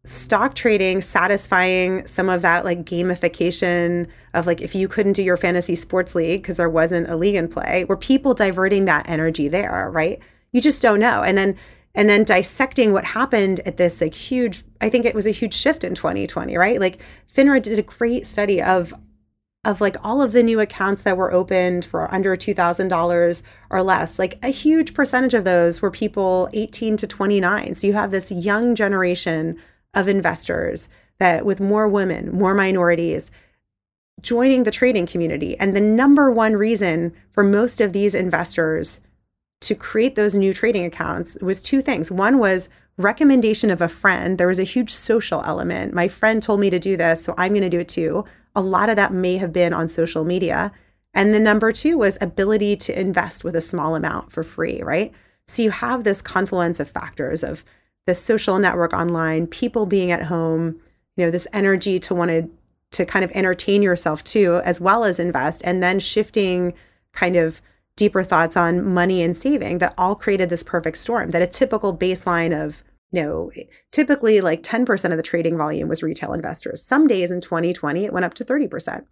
stock 0.06 0.54
trading 0.54 1.00
satisfying 1.00 2.06
some 2.06 2.28
of 2.28 2.42
that 2.42 2.66
like 2.66 2.84
gamification 2.84 4.06
of 4.34 4.46
like 4.46 4.60
if 4.60 4.76
you 4.76 4.88
couldn't 4.88 5.14
do 5.14 5.24
your 5.24 5.38
fantasy 5.38 5.76
sports 5.76 6.14
league 6.14 6.42
because 6.42 6.58
there 6.58 6.70
wasn't 6.70 7.10
a 7.10 7.16
league 7.16 7.36
in 7.36 7.48
play 7.48 7.86
were 7.86 7.96
people 7.96 8.34
diverting 8.34 8.84
that 8.84 9.08
energy 9.08 9.48
there 9.48 9.90
right 9.94 10.20
you 10.52 10.60
just 10.60 10.82
don't 10.82 11.00
know 11.00 11.24
and 11.24 11.38
then 11.38 11.56
and 11.96 12.10
then 12.10 12.26
dissecting 12.26 12.92
what 12.92 13.06
happened 13.06 13.62
at 13.62 13.78
this 13.78 14.02
like 14.02 14.14
huge 14.14 14.66
i 14.82 14.90
think 14.90 15.06
it 15.06 15.16
was 15.16 15.26
a 15.26 15.32
huge 15.32 15.54
shift 15.54 15.86
in 15.86 15.96
2020 15.96 16.58
right 16.58 16.82
like 16.82 17.02
finra 17.34 17.62
did 17.62 17.80
a 17.80 17.84
great 17.84 18.28
study 18.28 18.62
of 18.62 18.94
of 19.66 19.80
like 19.80 19.96
all 20.04 20.22
of 20.22 20.34
the 20.34 20.44
new 20.44 20.60
accounts 20.60 21.04
that 21.04 21.16
were 21.16 21.32
opened 21.32 21.86
for 21.86 22.14
under 22.14 22.36
$2000 22.36 23.44
or 23.70 23.84
less 23.84 24.20
like 24.20 24.38
a 24.44 24.50
huge 24.50 24.94
percentage 24.94 25.34
of 25.34 25.46
those 25.46 25.82
were 25.82 25.92
people 25.92 26.50
18 26.54 26.98
to 26.98 27.08
29 27.08 27.76
so 27.76 27.88
you 27.88 27.94
have 27.94 28.12
this 28.12 28.32
young 28.32 28.76
generation 28.76 29.58
of 29.94 30.08
investors 30.08 30.90
that 31.20 31.46
with 31.46 31.60
more 31.60 31.88
women, 31.88 32.32
more 32.32 32.54
minorities 32.54 33.30
joining 34.22 34.64
the 34.64 34.72
trading 34.72 35.06
community. 35.06 35.58
And 35.60 35.76
the 35.76 35.82
number 35.82 36.32
one 36.32 36.54
reason 36.54 37.14
for 37.32 37.44
most 37.44 37.82
of 37.82 37.94
these 37.94 38.16
investors 38.16 39.02
to 39.62 39.76
create 39.76 40.16
those 40.16 40.36
new 40.36 40.54
trading 40.54 40.86
accounts 40.86 41.38
was 41.42 41.62
two 41.62 41.82
things. 41.82 42.12
One 42.12 42.38
was 42.38 42.70
recommendation 42.98 43.70
of 43.70 43.82
a 43.82 43.88
friend. 43.88 44.38
There 44.38 44.48
was 44.48 44.60
a 44.60 44.64
huge 44.64 44.94
social 44.94 45.42
element. 45.44 45.94
My 45.94 46.08
friend 46.08 46.42
told 46.42 46.60
me 46.60 46.70
to 46.70 46.80
do 46.80 46.96
this, 46.96 47.24
so 47.24 47.34
I'm 47.38 47.54
going 47.54 47.64
to 47.64 47.70
do 47.70 47.80
it 47.80 47.90
too. 47.90 48.26
A 48.56 48.62
lot 48.62 48.90
of 48.90 48.96
that 48.96 49.14
may 49.14 49.38
have 49.38 49.54
been 49.54 49.74
on 49.74 49.88
social 49.88 50.24
media. 50.24 50.72
And 51.14 51.34
the 51.34 51.40
number 51.40 51.72
two 51.72 51.98
was 51.98 52.18
ability 52.22 52.76
to 52.78 53.00
invest 53.00 53.44
with 53.44 53.56
a 53.56 53.62
small 53.62 53.96
amount 53.96 54.32
for 54.32 54.44
free, 54.44 54.82
right? 54.82 55.12
So 55.48 55.62
you 55.62 55.72
have 55.72 56.04
this 56.04 56.22
confluence 56.22 56.80
of 56.80 56.90
factors 56.90 57.44
of 57.44 57.64
the 58.06 58.16
social 58.16 58.60
network 58.60 58.94
online, 58.94 59.48
people 59.48 59.86
being 59.86 60.12
at 60.12 60.24
home, 60.24 60.80
you 61.16 61.26
know, 61.26 61.32
this 61.32 61.48
energy 61.54 62.00
to 62.00 62.16
want 62.16 62.30
to 62.30 62.50
to 62.92 63.06
kind 63.08 63.26
of 63.26 63.32
entertain 63.32 63.82
yourself 63.82 64.24
too, 64.24 64.62
as 64.64 64.80
well 64.80 65.04
as 65.04 65.20
invest, 65.20 65.64
and 65.66 65.82
then 65.82 66.00
shifting 66.00 66.74
kind 67.12 67.36
of 67.36 67.60
deeper 67.96 68.24
thoughts 68.24 68.56
on 68.56 68.86
money 68.94 69.24
and 69.24 69.36
saving 69.36 69.80
that 69.80 69.94
all 69.98 70.16
created 70.16 70.50
this 70.50 70.64
perfect 70.64 70.98
storm. 70.98 71.32
That 71.32 71.42
a 71.42 71.48
typical 71.48 71.96
baseline 71.96 72.56
of 72.56 72.84
know, 73.14 73.52
typically 73.92 74.42
like 74.42 74.64
10% 74.64 75.12
of 75.12 75.18
the 75.18 75.24
trading 75.24 75.58
volume 75.58 75.88
was 75.88 76.04
retail 76.04 76.34
investors. 76.34 76.84
Some 76.84 77.08
days 77.08 77.32
in 77.32 77.42
2020, 77.42 78.06
it 78.06 78.14
went 78.14 78.26
up 78.26 78.34
to 78.36 78.46
30%. 78.46 79.06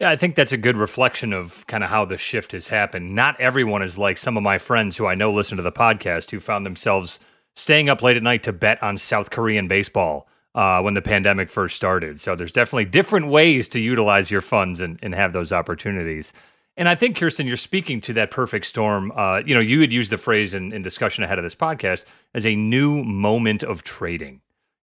Yeah, 0.00 0.10
I 0.10 0.16
think 0.16 0.34
that's 0.34 0.52
a 0.52 0.56
good 0.56 0.76
reflection 0.76 1.32
of 1.32 1.64
kind 1.68 1.84
of 1.84 1.90
how 1.90 2.04
the 2.04 2.16
shift 2.16 2.52
has 2.52 2.68
happened. 2.68 3.14
Not 3.14 3.40
everyone 3.40 3.82
is 3.82 3.98
like 3.98 4.18
some 4.18 4.36
of 4.36 4.42
my 4.42 4.58
friends 4.58 4.96
who 4.96 5.06
I 5.06 5.14
know 5.14 5.32
listen 5.32 5.56
to 5.58 5.62
the 5.62 5.70
podcast 5.70 6.30
who 6.30 6.40
found 6.40 6.66
themselves 6.66 7.20
staying 7.54 7.88
up 7.88 8.02
late 8.02 8.16
at 8.16 8.22
night 8.22 8.42
to 8.44 8.52
bet 8.52 8.82
on 8.82 8.98
South 8.98 9.30
Korean 9.30 9.68
baseball 9.68 10.26
uh, 10.54 10.80
when 10.80 10.94
the 10.94 11.02
pandemic 11.02 11.50
first 11.50 11.76
started. 11.76 12.20
So 12.20 12.34
there's 12.34 12.52
definitely 12.52 12.86
different 12.86 13.28
ways 13.28 13.68
to 13.68 13.80
utilize 13.80 14.30
your 14.30 14.40
funds 14.40 14.80
and, 14.80 14.98
and 15.02 15.14
have 15.14 15.32
those 15.32 15.52
opportunities. 15.52 16.32
And 16.76 16.88
I 16.88 16.94
think, 16.94 17.16
Kirsten, 17.16 17.46
you're 17.46 17.56
speaking 17.58 18.00
to 18.02 18.14
that 18.14 18.30
perfect 18.30 18.66
storm. 18.66 19.12
Uh, 19.14 19.42
you 19.44 19.54
know, 19.54 19.60
you 19.60 19.80
had 19.80 19.92
used 19.92 20.10
the 20.10 20.16
phrase 20.16 20.54
in, 20.54 20.72
in 20.72 20.80
discussion 20.82 21.22
ahead 21.22 21.38
of 21.38 21.44
this 21.44 21.54
podcast 21.54 22.04
as 22.34 22.46
a 22.46 22.54
new 22.54 23.04
moment 23.04 23.62
of 23.62 23.82
trading. 23.82 24.40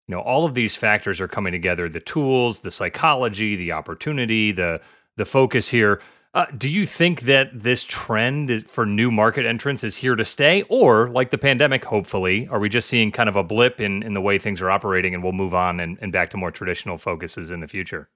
You 0.08 0.16
know, 0.16 0.22
all 0.22 0.46
of 0.46 0.54
these 0.54 0.76
factors 0.76 1.20
are 1.20 1.28
coming 1.28 1.52
together: 1.52 1.90
the 1.90 2.00
tools, 2.00 2.60
the 2.62 2.72
psychology, 2.72 3.56
the 3.56 3.72
opportunity, 3.72 4.52
the 4.52 4.82
the 5.18 5.26
focus 5.26 5.70
here. 5.70 6.02
Uh, 6.36 6.46
do 6.56 6.70
you 6.70 6.86
think 6.86 7.22
that 7.22 7.50
this 7.54 7.84
trend 7.84 8.52
is, 8.52 8.64
for 8.64 8.86
new 8.86 9.10
market 9.10 9.48
entrants 9.48 9.84
is 9.84 9.96
here 9.96 10.16
to 10.16 10.24
stay, 10.24 10.62
or 10.70 11.10
like 11.10 11.32
the 11.32 11.40
pandemic, 11.40 11.86
hopefully, 11.86 12.48
are 12.50 12.60
we 12.60 12.70
just 12.70 12.88
seeing 12.88 13.12
kind 13.12 13.28
of 13.28 13.36
a 13.36 13.44
blip 13.44 13.82
in, 13.82 14.04
in 14.04 14.14
the 14.14 14.22
way 14.22 14.38
things 14.38 14.62
are 14.62 14.70
operating 14.70 15.16
and 15.16 15.24
we'll 15.24 15.34
move 15.34 15.56
on 15.56 15.80
and, 15.80 15.98
and 16.02 16.12
back 16.12 16.30
to 16.30 16.38
more 16.38 16.52
traditional 16.52 17.00
focuses 17.00 17.50
in 17.50 17.62
the 17.62 17.68
future? 17.68 18.10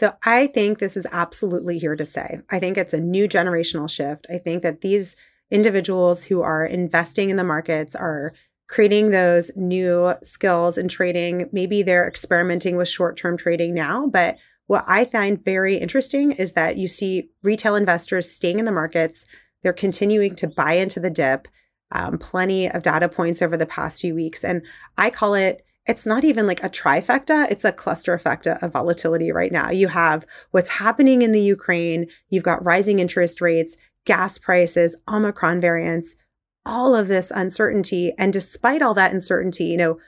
So 0.00 0.14
I 0.24 0.46
think 0.46 0.78
this 0.78 0.96
is 0.96 1.06
absolutely 1.12 1.78
here 1.78 1.94
to 1.94 2.06
stay. 2.06 2.38
I 2.48 2.58
think 2.58 2.78
it's 2.78 2.94
a 2.94 3.00
new 3.00 3.28
generational 3.28 3.90
shift. 3.90 4.26
I 4.30 4.38
think 4.38 4.62
that 4.62 4.80
these 4.80 5.14
individuals 5.50 6.24
who 6.24 6.40
are 6.40 6.64
investing 6.64 7.28
in 7.28 7.36
the 7.36 7.44
markets 7.44 7.94
are 7.94 8.32
creating 8.66 9.10
those 9.10 9.50
new 9.56 10.14
skills 10.22 10.78
in 10.78 10.88
trading. 10.88 11.50
Maybe 11.52 11.82
they're 11.82 12.08
experimenting 12.08 12.78
with 12.78 12.88
short 12.88 13.18
term 13.18 13.36
trading 13.36 13.74
now, 13.74 14.06
but 14.06 14.38
what 14.68 14.86
I 14.88 15.04
find 15.04 15.44
very 15.44 15.76
interesting 15.76 16.32
is 16.32 16.52
that 16.52 16.78
you 16.78 16.88
see 16.88 17.28
retail 17.42 17.74
investors 17.74 18.30
staying 18.30 18.58
in 18.58 18.64
the 18.64 18.72
markets. 18.72 19.26
They're 19.62 19.74
continuing 19.74 20.34
to 20.36 20.48
buy 20.48 20.74
into 20.74 21.00
the 21.00 21.10
dip. 21.10 21.46
Um, 21.92 22.16
plenty 22.16 22.70
of 22.70 22.82
data 22.82 23.10
points 23.10 23.42
over 23.42 23.58
the 23.58 23.66
past 23.66 24.00
few 24.00 24.14
weeks. 24.14 24.44
And 24.44 24.62
I 24.96 25.10
call 25.10 25.34
it, 25.34 25.62
it's 25.86 26.06
not 26.06 26.24
even 26.24 26.46
like 26.46 26.62
a 26.62 26.68
trifecta, 26.68 27.50
it's 27.50 27.64
a 27.64 27.72
cluster 27.72 28.14
effect 28.14 28.46
of 28.46 28.72
volatility 28.72 29.32
right 29.32 29.50
now. 29.50 29.70
You 29.70 29.88
have 29.88 30.26
what's 30.50 30.70
happening 30.70 31.22
in 31.22 31.32
the 31.32 31.40
Ukraine, 31.40 32.06
you've 32.28 32.44
got 32.44 32.64
rising 32.64 32.98
interest 32.98 33.40
rates, 33.40 33.76
gas 34.04 34.38
prices, 34.38 34.96
Omicron 35.08 35.60
variants, 35.60 36.16
all 36.64 36.94
of 36.94 37.08
this 37.08 37.32
uncertainty. 37.34 38.12
And 38.18 38.32
despite 38.32 38.82
all 38.82 38.94
that 38.94 39.12
uncertainty, 39.12 39.64
you 39.64 39.76
know, 39.76 39.98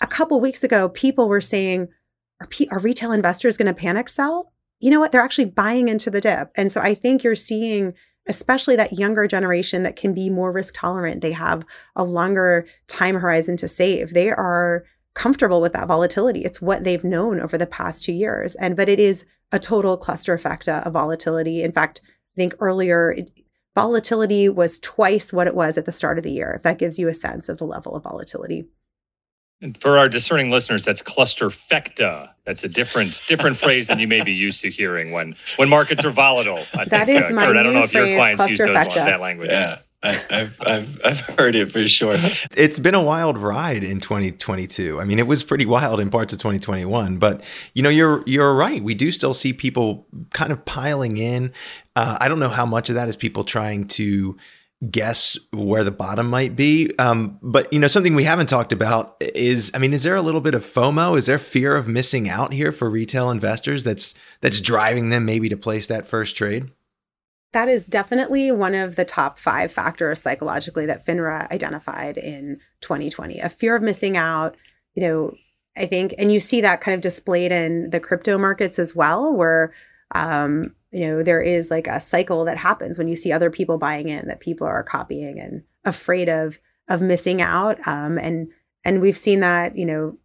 a 0.00 0.06
couple 0.06 0.40
weeks 0.40 0.62
ago, 0.62 0.88
people 0.88 1.28
were 1.28 1.40
saying, 1.40 1.88
are, 2.40 2.46
P- 2.46 2.68
are 2.70 2.78
retail 2.78 3.10
investors 3.10 3.56
going 3.56 3.66
to 3.66 3.74
panic 3.74 4.08
sell? 4.08 4.52
you 4.80 4.90
know 4.90 5.00
what? 5.00 5.12
They're 5.12 5.20
actually 5.20 5.46
buying 5.46 5.88
into 5.88 6.10
the 6.10 6.20
dip. 6.20 6.50
And 6.56 6.72
so 6.72 6.80
I 6.80 6.94
think 6.94 7.22
you're 7.22 7.34
seeing 7.34 7.94
especially 8.28 8.76
that 8.76 8.98
younger 8.98 9.26
generation 9.26 9.84
that 9.84 9.96
can 9.96 10.12
be 10.12 10.28
more 10.28 10.52
risk 10.52 10.74
tolerant. 10.76 11.22
They 11.22 11.32
have 11.32 11.64
a 11.96 12.04
longer 12.04 12.66
time 12.86 13.14
horizon 13.14 13.56
to 13.56 13.68
save. 13.68 14.12
They 14.12 14.30
are 14.30 14.84
comfortable 15.18 15.60
with 15.60 15.72
that 15.72 15.88
volatility. 15.88 16.44
It's 16.44 16.62
what 16.62 16.84
they've 16.84 17.02
known 17.02 17.40
over 17.40 17.58
the 17.58 17.66
past 17.66 18.04
two 18.04 18.12
years. 18.12 18.54
And 18.54 18.76
but 18.76 18.88
it 18.88 19.00
is 19.00 19.26
a 19.50 19.58
total 19.58 19.96
cluster 19.96 20.32
effect 20.32 20.68
of 20.68 20.92
volatility. 20.92 21.62
In 21.62 21.72
fact, 21.72 22.00
I 22.04 22.36
think 22.36 22.54
earlier 22.60 23.10
it, 23.10 23.30
volatility 23.74 24.48
was 24.48 24.78
twice 24.78 25.32
what 25.32 25.48
it 25.48 25.56
was 25.56 25.76
at 25.76 25.86
the 25.86 25.92
start 25.92 26.18
of 26.18 26.24
the 26.24 26.30
year. 26.30 26.54
If 26.56 26.62
that 26.62 26.78
gives 26.78 26.98
you 26.98 27.08
a 27.08 27.14
sense 27.14 27.48
of 27.48 27.58
the 27.58 27.64
level 27.64 27.96
of 27.96 28.04
volatility. 28.04 28.66
And 29.60 29.76
for 29.76 29.98
our 29.98 30.08
discerning 30.08 30.52
listeners, 30.52 30.84
that's 30.84 31.02
clusterfecta. 31.02 32.30
That's 32.46 32.62
a 32.62 32.68
different 32.68 33.20
different 33.26 33.56
phrase 33.64 33.88
than 33.88 33.98
you 33.98 34.06
may 34.06 34.22
be 34.22 34.32
used 34.32 34.60
to 34.60 34.70
hearing 34.70 35.10
when 35.10 35.34
when 35.56 35.68
markets 35.68 36.04
are 36.04 36.10
volatile. 36.10 36.60
I 36.74 36.84
that 36.84 37.06
think, 37.06 37.22
is 37.22 37.30
uh, 37.30 37.34
my 37.34 37.46
Kurt, 37.46 37.56
I 37.56 37.64
don't 37.64 37.74
know 37.74 37.82
if 37.82 37.92
your 37.92 38.06
clients 38.06 38.48
use 38.48 38.58
those, 38.60 38.72
that 38.72 39.20
language. 39.20 39.50
Yeah. 39.50 39.80
I, 40.02 40.12
have 40.30 40.56
I've 40.60 41.00
I've 41.04 41.20
heard 41.38 41.56
it 41.56 41.72
for 41.72 41.86
sure. 41.88 42.18
It's 42.56 42.78
been 42.78 42.94
a 42.94 43.02
wild 43.02 43.36
ride 43.36 43.82
in 43.82 43.98
2022. 43.98 45.00
I 45.00 45.04
mean, 45.04 45.18
it 45.18 45.26
was 45.26 45.42
pretty 45.42 45.66
wild 45.66 45.98
in 45.98 46.08
parts 46.08 46.32
of 46.32 46.38
2021, 46.38 47.18
but 47.18 47.42
you 47.74 47.82
know, 47.82 47.88
you're 47.88 48.22
you're 48.24 48.54
right. 48.54 48.82
We 48.82 48.94
do 48.94 49.10
still 49.10 49.34
see 49.34 49.52
people 49.52 50.06
kind 50.32 50.52
of 50.52 50.64
piling 50.64 51.16
in. 51.16 51.52
Uh, 51.96 52.16
I 52.20 52.28
don't 52.28 52.38
know 52.38 52.48
how 52.48 52.64
much 52.64 52.88
of 52.88 52.94
that 52.94 53.08
is 53.08 53.16
people 53.16 53.42
trying 53.42 53.88
to 53.88 54.36
guess 54.88 55.36
where 55.52 55.82
the 55.82 55.90
bottom 55.90 56.30
might 56.30 56.54
be. 56.54 56.96
Um, 56.98 57.38
but 57.42 57.72
you 57.72 57.80
know, 57.80 57.88
something 57.88 58.14
we 58.14 58.24
haven't 58.24 58.48
talked 58.48 58.72
about 58.72 59.16
is, 59.20 59.72
I 59.74 59.78
mean, 59.78 59.92
is 59.92 60.04
there 60.04 60.14
a 60.14 60.22
little 60.22 60.40
bit 60.40 60.54
of 60.54 60.64
FOMO? 60.64 61.18
Is 61.18 61.26
there 61.26 61.38
fear 61.38 61.74
of 61.74 61.88
missing 61.88 62.28
out 62.28 62.52
here 62.52 62.70
for 62.70 62.88
retail 62.88 63.30
investors 63.30 63.82
that's 63.82 64.14
that's 64.40 64.60
driving 64.60 65.10
them 65.10 65.24
maybe 65.24 65.48
to 65.48 65.56
place 65.56 65.86
that 65.86 66.06
first 66.06 66.36
trade? 66.36 66.70
That 67.52 67.68
is 67.68 67.84
definitely 67.84 68.52
one 68.52 68.74
of 68.74 68.96
the 68.96 69.04
top 69.04 69.38
five 69.38 69.72
factors 69.72 70.20
psychologically 70.20 70.86
that 70.86 71.06
FINRA 71.06 71.50
identified 71.50 72.18
in 72.18 72.60
2020. 72.82 73.40
A 73.40 73.48
fear 73.48 73.76
of 73.76 73.82
missing 73.82 74.16
out, 74.16 74.56
you 74.94 75.02
know, 75.02 75.34
I 75.76 75.86
think, 75.86 76.14
and 76.18 76.30
you 76.30 76.40
see 76.40 76.60
that 76.60 76.80
kind 76.80 76.94
of 76.94 77.00
displayed 77.00 77.52
in 77.52 77.90
the 77.90 78.00
crypto 78.00 78.36
markets 78.36 78.78
as 78.78 78.94
well, 78.94 79.34
where 79.34 79.72
um, 80.14 80.74
you 80.90 81.06
know 81.06 81.22
there 81.22 81.40
is 81.40 81.70
like 81.70 81.86
a 81.86 82.00
cycle 82.00 82.44
that 82.44 82.56
happens 82.56 82.98
when 82.98 83.08
you 83.08 83.16
see 83.16 83.32
other 83.32 83.50
people 83.50 83.78
buying 83.78 84.08
in 84.08 84.26
that 84.28 84.40
people 84.40 84.66
are 84.66 84.82
copying 84.82 85.38
and 85.38 85.62
afraid 85.84 86.28
of 86.28 86.58
of 86.88 87.02
missing 87.02 87.42
out 87.42 87.78
um, 87.86 88.18
and 88.18 88.48
and 88.84 89.00
we've 89.00 89.16
seen 89.16 89.40
that 89.40 89.76
you 89.76 89.84
know 89.84 90.16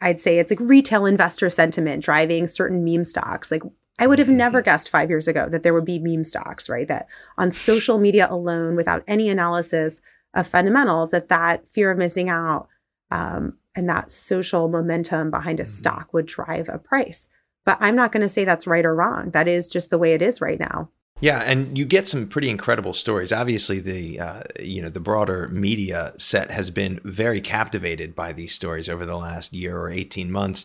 i'd 0.00 0.20
say 0.20 0.38
it's 0.38 0.50
like 0.50 0.60
retail 0.60 1.06
investor 1.06 1.48
sentiment 1.48 2.02
driving 2.02 2.46
certain 2.46 2.84
meme 2.84 3.04
stocks 3.04 3.50
like 3.50 3.62
i 4.00 4.06
would 4.06 4.18
have 4.18 4.28
mm-hmm. 4.28 4.38
never 4.38 4.60
guessed 4.60 4.88
five 4.88 5.08
years 5.08 5.28
ago 5.28 5.48
that 5.48 5.62
there 5.62 5.74
would 5.74 5.84
be 5.84 5.98
meme 5.98 6.24
stocks 6.24 6.68
right 6.68 6.88
that 6.88 7.06
on 7.38 7.52
social 7.52 7.98
media 7.98 8.26
alone 8.30 8.74
without 8.74 9.04
any 9.06 9.28
analysis 9.28 10.00
of 10.34 10.46
fundamentals 10.46 11.12
that 11.12 11.28
that 11.28 11.68
fear 11.70 11.90
of 11.90 11.98
missing 11.98 12.28
out 12.28 12.68
um, 13.12 13.56
and 13.74 13.88
that 13.88 14.10
social 14.10 14.68
momentum 14.68 15.30
behind 15.30 15.60
a 15.60 15.62
mm-hmm. 15.62 15.72
stock 15.72 16.12
would 16.12 16.26
drive 16.26 16.68
a 16.68 16.78
price 16.78 17.28
but 17.64 17.78
I'm 17.80 17.96
not 17.96 18.12
going 18.12 18.22
to 18.22 18.28
say 18.28 18.44
that's 18.44 18.66
right 18.66 18.84
or 18.84 18.94
wrong. 18.94 19.30
That 19.30 19.48
is 19.48 19.68
just 19.68 19.90
the 19.90 19.98
way 19.98 20.14
it 20.14 20.22
is 20.22 20.40
right 20.40 20.58
now. 20.58 20.90
Yeah, 21.22 21.40
and 21.40 21.76
you 21.76 21.84
get 21.84 22.08
some 22.08 22.26
pretty 22.26 22.48
incredible 22.48 22.94
stories. 22.94 23.30
Obviously, 23.30 23.78
the 23.78 24.18
uh, 24.18 24.42
you 24.58 24.80
know 24.80 24.88
the 24.88 25.00
broader 25.00 25.48
media 25.48 26.14
set 26.16 26.50
has 26.50 26.70
been 26.70 26.98
very 27.04 27.42
captivated 27.42 28.16
by 28.16 28.32
these 28.32 28.54
stories 28.54 28.88
over 28.88 29.04
the 29.04 29.18
last 29.18 29.52
year 29.52 29.78
or 29.78 29.90
eighteen 29.90 30.32
months, 30.32 30.64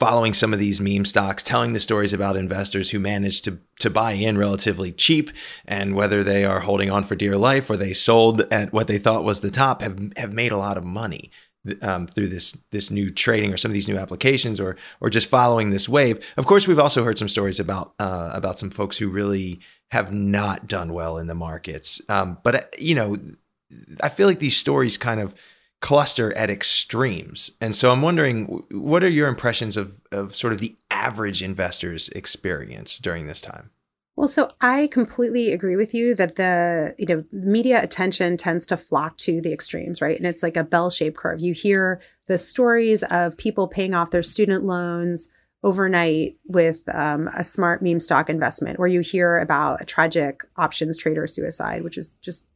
following 0.00 0.32
some 0.32 0.54
of 0.54 0.58
these 0.58 0.80
meme 0.80 1.04
stocks, 1.04 1.42
telling 1.42 1.74
the 1.74 1.78
stories 1.78 2.14
about 2.14 2.36
investors 2.36 2.90
who 2.90 2.98
managed 2.98 3.44
to 3.44 3.58
to 3.78 3.90
buy 3.90 4.12
in 4.12 4.36
relatively 4.38 4.90
cheap, 4.90 5.30
and 5.66 5.94
whether 5.94 6.24
they 6.24 6.44
are 6.44 6.60
holding 6.60 6.90
on 6.90 7.04
for 7.04 7.14
dear 7.14 7.36
life 7.36 7.70
or 7.70 7.76
they 7.76 7.92
sold 7.92 8.40
at 8.52 8.72
what 8.72 8.88
they 8.88 8.98
thought 8.98 9.22
was 9.22 9.40
the 9.40 9.50
top, 9.50 9.82
have 9.82 10.00
have 10.16 10.32
made 10.32 10.52
a 10.52 10.56
lot 10.56 10.78
of 10.78 10.84
money 10.84 11.30
um, 11.82 12.06
through 12.06 12.28
this 12.28 12.56
this 12.72 12.90
new 12.90 13.10
trading 13.10 13.52
or 13.52 13.56
some 13.56 13.70
of 13.70 13.74
these 13.74 13.88
new 13.88 13.98
applications 13.98 14.58
or 14.58 14.76
or 15.00 15.10
just 15.10 15.28
following 15.28 15.70
this 15.70 15.88
wave. 15.88 16.24
Of 16.36 16.46
course, 16.46 16.66
we've 16.66 16.78
also 16.78 17.04
heard 17.04 17.18
some 17.18 17.28
stories 17.28 17.60
about 17.60 17.92
uh, 17.98 18.30
about 18.32 18.58
some 18.58 18.70
folks 18.70 18.96
who 18.96 19.08
really 19.08 19.60
have 19.90 20.12
not 20.12 20.66
done 20.66 20.92
well 20.92 21.18
in 21.18 21.26
the 21.26 21.34
markets. 21.34 22.00
Um, 22.08 22.38
but 22.42 22.54
uh, 22.54 22.60
you 22.78 22.94
know, 22.94 23.18
I 24.02 24.08
feel 24.08 24.26
like 24.26 24.38
these 24.38 24.56
stories 24.56 24.96
kind 24.96 25.20
of 25.20 25.34
cluster 25.80 26.36
at 26.36 26.50
extremes, 26.50 27.52
and 27.60 27.74
so 27.74 27.90
I'm 27.90 28.02
wondering, 28.02 28.64
what 28.70 29.02
are 29.02 29.08
your 29.08 29.28
impressions 29.28 29.76
of 29.76 30.00
of 30.12 30.36
sort 30.36 30.52
of 30.52 30.58
the 30.58 30.76
average 30.90 31.42
investor's 31.42 32.08
experience 32.10 32.98
during 32.98 33.26
this 33.26 33.40
time? 33.40 33.70
Well, 34.16 34.28
so 34.28 34.50
I 34.60 34.88
completely 34.92 35.50
agree 35.50 35.76
with 35.76 35.94
you 35.94 36.14
that 36.16 36.36
the, 36.36 36.94
you 36.98 37.06
know, 37.06 37.24
media 37.32 37.82
attention 37.82 38.36
tends 38.36 38.66
to 38.66 38.76
flock 38.76 39.16
to 39.18 39.40
the 39.40 39.50
extremes, 39.50 40.02
right? 40.02 40.18
And 40.18 40.26
it's 40.26 40.42
like 40.42 40.58
a 40.58 40.64
bell-shaped 40.64 41.16
curve. 41.16 41.40
You 41.40 41.54
hear 41.54 42.02
the 42.26 42.36
stories 42.36 43.02
of 43.04 43.38
people 43.38 43.66
paying 43.66 43.94
off 43.94 44.10
their 44.10 44.22
student 44.22 44.64
loans 44.64 45.28
overnight 45.62 46.36
with 46.44 46.82
um, 46.94 47.28
a 47.28 47.42
smart 47.42 47.82
meme 47.82 48.00
stock 48.00 48.28
investment, 48.28 48.78
or 48.78 48.86
you 48.88 49.00
hear 49.00 49.38
about 49.38 49.80
a 49.80 49.86
tragic 49.86 50.42
options 50.56 50.98
trader 50.98 51.26
suicide, 51.26 51.82
which 51.82 51.96
is 51.96 52.16
just 52.20 52.46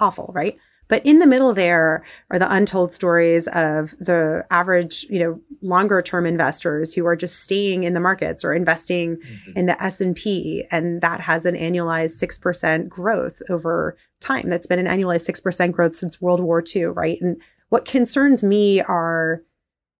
awful, 0.00 0.30
right? 0.34 0.56
But 0.88 1.04
in 1.04 1.18
the 1.18 1.26
middle 1.26 1.52
there 1.52 2.04
are 2.30 2.38
the 2.38 2.52
untold 2.52 2.92
stories 2.92 3.48
of 3.48 3.96
the 3.98 4.44
average, 4.50 5.06
you 5.08 5.18
know, 5.18 5.40
longer 5.62 6.02
term 6.02 6.26
investors 6.26 6.94
who 6.94 7.06
are 7.06 7.16
just 7.16 7.40
staying 7.40 7.84
in 7.84 7.94
the 7.94 8.00
markets 8.00 8.44
or 8.44 8.52
investing 8.52 9.16
mm-hmm. 9.16 9.52
in 9.56 9.66
the 9.66 9.82
S&P 9.82 10.64
and 10.70 11.00
that 11.00 11.20
has 11.20 11.46
an 11.46 11.54
annualized 11.54 12.22
6% 12.22 12.88
growth 12.88 13.42
over 13.50 13.96
time. 14.20 14.48
That's 14.48 14.66
been 14.66 14.84
an 14.84 14.86
annualized 14.86 15.28
6% 15.28 15.72
growth 15.72 15.94
since 15.96 16.20
World 16.20 16.40
War 16.40 16.62
II, 16.74 16.84
right? 16.86 17.18
And 17.20 17.40
what 17.68 17.84
concerns 17.84 18.44
me 18.44 18.80
are 18.80 19.42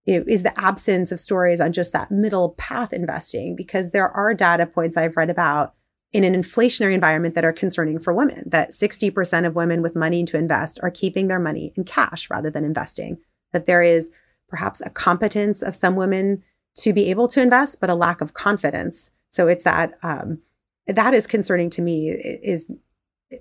you 0.05 0.19
know, 0.19 0.25
is 0.29 0.45
the 0.45 0.59
absence 0.59 1.11
of 1.11 1.21
stories 1.21 1.61
on 1.61 1.73
just 1.73 1.93
that 1.93 2.11
middle 2.11 2.51
path 2.51 2.93
investing 2.93 3.57
because 3.57 3.91
there 3.91 4.09
are 4.09 4.35
data 4.35 4.65
points 4.65 4.97
I've 4.97 5.17
read 5.17 5.31
about 5.31 5.75
in 6.13 6.25
an 6.25 6.35
inflationary 6.41 6.95
environment 6.95 7.35
that 7.35 7.45
are 7.45 7.53
concerning 7.53 7.99
for 7.99 8.13
women 8.13 8.45
that 8.47 8.71
60% 8.71 9.47
of 9.47 9.55
women 9.55 9.83
with 9.83 9.97
money 9.97 10.25
to 10.25 10.37
invest 10.37 10.79
are 10.83 10.91
keeping 10.91 11.29
their 11.29 11.41
money 11.41 11.73
in 11.77 11.85
cash 11.85 12.31
rather 12.31 12.51
than 12.51 12.65
investing 12.65 13.19
that 13.53 13.67
there 13.67 13.83
is 13.83 14.11
perhaps 14.49 14.81
a 14.81 14.91
competence 14.91 15.63
of 15.63 15.75
some 15.75 15.97
women 15.97 16.43
to 16.77 16.93
be 16.93 17.11
able 17.11 17.29
to 17.29 17.41
invest 17.41 17.81
but 17.81 17.91
a 17.91 17.95
lack 17.95 18.21
of 18.21 18.35
confidence. 18.35 19.11
So 19.31 19.49
it's 19.49 19.65
that 19.65 19.99
um, 20.03 20.41
that 20.87 21.15
is 21.15 21.27
concerning 21.27 21.71
to 21.71 21.83
me 21.83 22.11
is 22.11 22.71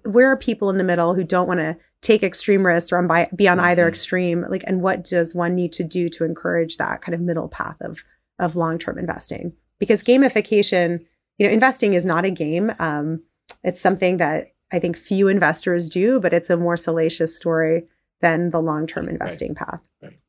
where 0.04 0.32
are 0.32 0.38
people 0.38 0.69
in 0.69 0.78
the 0.78 0.84
middle 0.84 1.13
who 1.13 1.23
don't 1.23 1.47
want 1.47 1.60
to 1.60 1.78
take 2.01 2.23
extreme 2.23 2.65
risks 2.65 2.91
or 2.91 3.01
by, 3.04 3.30
be 3.36 3.47
on 3.47 3.58
mm-hmm. 3.58 3.67
either 3.67 3.88
extreme? 3.88 4.45
Like 4.49 4.63
and 4.65 4.82
what 4.82 5.04
does 5.04 5.36
one 5.36 5.54
need 5.54 5.71
to 5.73 5.84
do 5.84 6.10
to 6.10 6.23
encourage 6.23 6.78
that 6.78 7.01
kind 7.01 7.13
of 7.13 7.21
middle 7.21 7.47
path 7.47 7.78
of 7.82 8.04
of 8.39 8.56
long-term 8.56 8.97
investing? 8.97 9.54
Because 9.80 10.04
gamification 10.04 11.06
you 11.38 11.48
know, 11.48 11.54
investing 11.54 11.93
is 11.93 12.06
not 12.06 12.26
a 12.26 12.32
game. 12.32 12.71
Um, 12.80 13.24
it's 13.63 13.82
something 13.82 14.17
that 14.17 14.54
I 14.71 14.80
think 14.80 14.98
few 14.98 15.28
investors 15.28 15.89
do, 15.89 16.19
but 16.19 16.34
it's 16.34 16.50
a 16.50 16.58
more 16.58 16.78
salacious 16.78 17.36
story 17.36 17.86
than 18.21 18.50
the 18.50 18.62
long 18.62 18.88
term 18.88 19.08
investing 19.08 19.50
right. 19.50 19.67
path. 19.67 19.82
Right. 20.02 20.19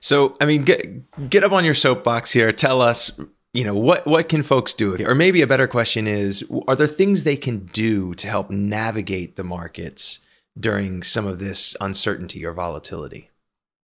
So, 0.00 0.36
I 0.40 0.46
mean, 0.46 0.62
get 0.62 1.30
get 1.30 1.44
up 1.44 1.52
on 1.52 1.64
your 1.64 1.74
soapbox 1.74 2.32
here. 2.32 2.52
Tell 2.52 2.80
us, 2.80 3.18
you 3.52 3.64
know, 3.64 3.74
what 3.74 4.06
what 4.06 4.28
can 4.28 4.42
folks 4.42 4.72
do? 4.72 4.96
Or 5.04 5.14
maybe 5.14 5.42
a 5.42 5.46
better 5.46 5.66
question 5.66 6.06
is, 6.06 6.44
are 6.68 6.76
there 6.76 6.86
things 6.86 7.24
they 7.24 7.36
can 7.36 7.66
do 7.66 8.14
to 8.14 8.28
help 8.28 8.50
navigate 8.50 9.36
the 9.36 9.44
markets 9.44 10.20
during 10.58 11.02
some 11.02 11.26
of 11.26 11.38
this 11.38 11.76
uncertainty 11.80 12.44
or 12.44 12.52
volatility? 12.52 13.30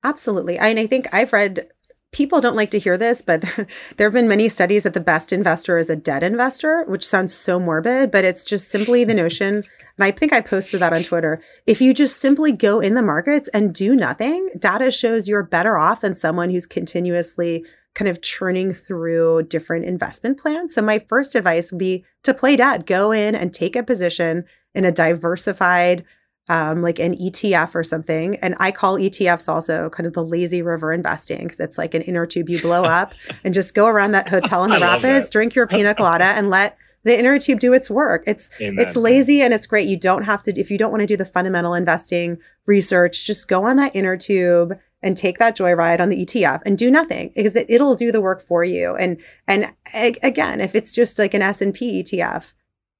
Absolutely. 0.04 0.58
I, 0.58 0.70
and 0.70 0.80
I 0.80 0.88
think 0.88 1.08
I've 1.14 1.34
read 1.34 1.68
people 2.12 2.42
don't 2.42 2.56
like 2.56 2.72
to 2.72 2.80
hear 2.80 2.98
this, 2.98 3.22
but 3.22 3.42
there 3.98 4.08
have 4.08 4.14
been 4.14 4.28
many 4.28 4.50
studies 4.50 4.84
that 4.84 4.94
the 4.94 5.00
best 5.00 5.32
investor 5.32 5.78
is 5.78 5.90
a 5.90 5.96
debt 5.96 6.24
investor, 6.24 6.84
which 6.88 7.08
sounds 7.08 7.34
so 7.34 7.60
morbid, 7.60 8.12
but 8.12 8.26
it's 8.26 8.44
just 8.44 8.70
simply 8.70 9.04
the 9.04 9.14
notion. 9.14 9.56
And 9.56 10.04
I 10.04 10.12
think 10.12 10.34
I 10.34 10.42
posted 10.42 10.82
that 10.82 10.94
on 10.94 11.04
Twitter. 11.04 11.42
If 11.66 11.82
you 11.82 11.94
just 11.94 12.20
simply 12.20 12.52
go 12.52 12.80
in 12.80 12.96
the 12.96 13.02
markets 13.02 13.50
and 13.54 13.74
do 13.74 13.96
nothing, 13.96 14.50
data 14.58 14.92
shows 14.92 15.28
you're 15.28 15.44
better 15.44 15.78
off 15.78 16.02
than 16.02 16.16
someone 16.16 16.50
who's 16.50 16.68
continuously 16.68 17.66
kind 17.94 18.08
of 18.08 18.22
churning 18.22 18.74
through 18.74 19.44
different 19.44 19.86
investment 19.86 20.40
plans. 20.40 20.74
So 20.74 20.82
my 20.82 21.00
first 21.00 21.36
advice 21.36 21.72
would 21.72 21.80
be 21.80 22.06
to 22.24 22.34
play 22.34 22.56
dead, 22.56 22.86
go 22.86 23.12
in 23.12 23.36
and 23.36 23.54
take 23.54 23.76
a 23.76 23.84
position 23.84 24.46
in 24.74 24.86
a 24.86 24.92
diversified 24.92 26.06
um, 26.50 26.82
like 26.82 27.00
an 27.00 27.16
ETF 27.16 27.76
or 27.76 27.84
something. 27.84 28.36
And 28.38 28.56
I 28.60 28.72
call 28.72 28.98
ETFs 28.98 29.48
also 29.48 29.90
kind 29.90 30.08
of 30.08 30.14
the 30.14 30.24
lazy 30.24 30.62
river 30.62 30.92
investing 30.92 31.44
because 31.44 31.60
it's 31.60 31.78
like 31.78 31.94
an 31.94 32.02
inner 32.02 32.26
tube 32.26 32.50
you 32.50 32.62
blow 32.62 32.84
up 32.84 33.14
and 33.44 33.54
just 33.54 33.74
go 33.74 33.88
around 33.88 34.12
that 34.12 34.30
hotel 34.30 34.64
in 34.64 34.72
the 34.72 34.80
rapids, 34.80 35.30
drink 35.30 35.56
your 35.56 35.68
pina 35.68 35.94
colada, 35.94 36.26
and 36.26 36.50
let 36.50 36.78
the 37.04 37.18
inner 37.18 37.40
tube 37.40 37.60
do 37.60 37.74
its 37.74 37.90
work. 37.90 38.24
It's 38.28 38.50
Amen. 38.60 38.86
it's 38.86 38.96
lazy 38.96 39.42
and 39.42 39.54
it's 39.54 39.66
great. 39.66 39.88
You 39.88 39.98
don't 39.98 40.24
have 40.24 40.44
to 40.44 40.60
if 40.60 40.70
you 40.70 40.78
don't 40.78 40.92
want 40.92 41.02
to 41.02 41.08
do 41.08 41.18
the 41.18 41.26
fundamental 41.26 41.74
investing 41.74 42.38
research, 42.66 43.26
just 43.26 43.48
go 43.48 43.66
on 43.66 43.78
that 43.78 43.96
inner 43.96 44.18
tube 44.18 44.78
and 45.04 45.18
take 45.18 45.40
that 45.40 45.58
joyride 45.58 46.00
on 46.00 46.10
the 46.10 46.26
ETF 46.26 46.62
and 46.66 46.78
do 46.78 46.92
nothing 46.92 47.32
because 47.36 47.56
it, 47.56 47.82
will 47.82 47.96
do 47.96 48.12
the 48.12 48.22
work 48.22 48.42
for 48.42 48.64
you. 48.64 48.96
And 48.96 49.20
and 49.48 49.74
again, 49.94 50.62
if 50.62 50.76
it's 50.76 50.94
just 50.94 51.18
like 51.18 51.34
an 51.34 51.42
S 51.42 51.62
and 51.62 51.74
P 51.74 52.04
ETF, 52.04 52.54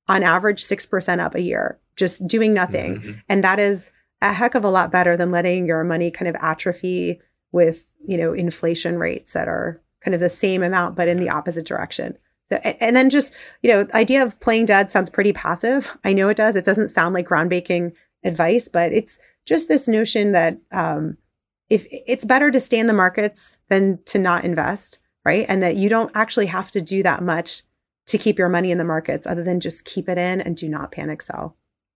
on 0.08 0.24
average 0.24 0.64
six 0.64 0.86
percent 0.86 1.22
up 1.22 1.36
a 1.36 1.42
year, 1.42 1.80
just 2.02 2.28
doing 2.28 2.54
nothing, 2.54 2.96
mm-hmm. 2.98 3.12
and 3.30 3.44
that 3.44 3.60
is 3.60 3.92
a 4.22 4.34
heck 4.34 4.56
of 4.56 4.66
a 4.66 4.70
lot 4.70 4.92
better 4.92 5.16
than 5.16 5.32
letting 5.32 5.66
your 5.66 5.84
money 5.84 6.12
kind 6.12 6.28
of 6.28 6.36
atrophy 6.42 7.22
with 7.52 7.90
you 8.06 8.18
know 8.18 8.34
inflation 8.34 8.98
rates 8.98 9.34
that 9.34 9.48
are 9.48 9.82
kind 10.04 10.16
of 10.16 10.20
the 10.20 10.30
same 10.30 10.64
amount 10.64 10.96
but 10.96 11.08
in 11.08 11.18
the 11.18 11.30
opposite 11.30 11.66
direction. 11.66 12.18
So, 12.50 12.58
and 12.58 12.96
then 12.96 13.10
just 13.10 13.34
you 13.62 13.72
know, 13.72 13.88
idea 13.94 14.24
of 14.24 14.40
playing 14.42 14.66
dead 14.66 14.92
sounds 14.92 15.10
pretty 15.10 15.32
passive. 15.32 15.96
I 16.04 16.12
know 16.12 16.28
it 16.28 16.38
does. 16.38 16.56
It 16.56 16.66
doesn't 16.66 16.90
sound 16.90 17.14
like 17.14 17.28
groundbreaking 17.28 17.94
advice, 18.24 18.68
but 18.68 18.92
it's 18.92 19.20
just 19.46 19.68
this 19.68 19.88
notion 19.88 20.34
that 20.34 20.58
um, 20.72 21.18
if 21.70 21.86
it's 21.90 22.26
better 22.26 22.52
to 22.52 22.60
stay 22.60 22.80
in 22.80 22.88
the 22.88 22.94
markets 22.94 23.58
than 23.70 24.00
to 24.06 24.20
not 24.20 24.44
invest, 24.44 25.00
right? 25.24 25.46
And 25.48 25.64
that 25.64 25.78
you 25.78 25.88
don't 25.88 26.12
actually 26.14 26.48
have 26.48 26.72
to 26.72 26.82
do 26.82 27.02
that 27.04 27.24
much 27.24 27.64
to 28.08 28.18
keep 28.18 28.38
your 28.38 28.50
money 28.50 28.72
in 28.72 28.78
the 28.78 28.84
markets 28.84 29.26
other 29.26 29.44
than 29.44 29.60
just 29.60 29.86
keep 29.86 30.10
it 30.10 30.18
in 30.18 30.42
and 30.42 30.58
do 30.58 30.68
not 30.68 30.92
panic 30.92 31.22
sell. 31.22 31.56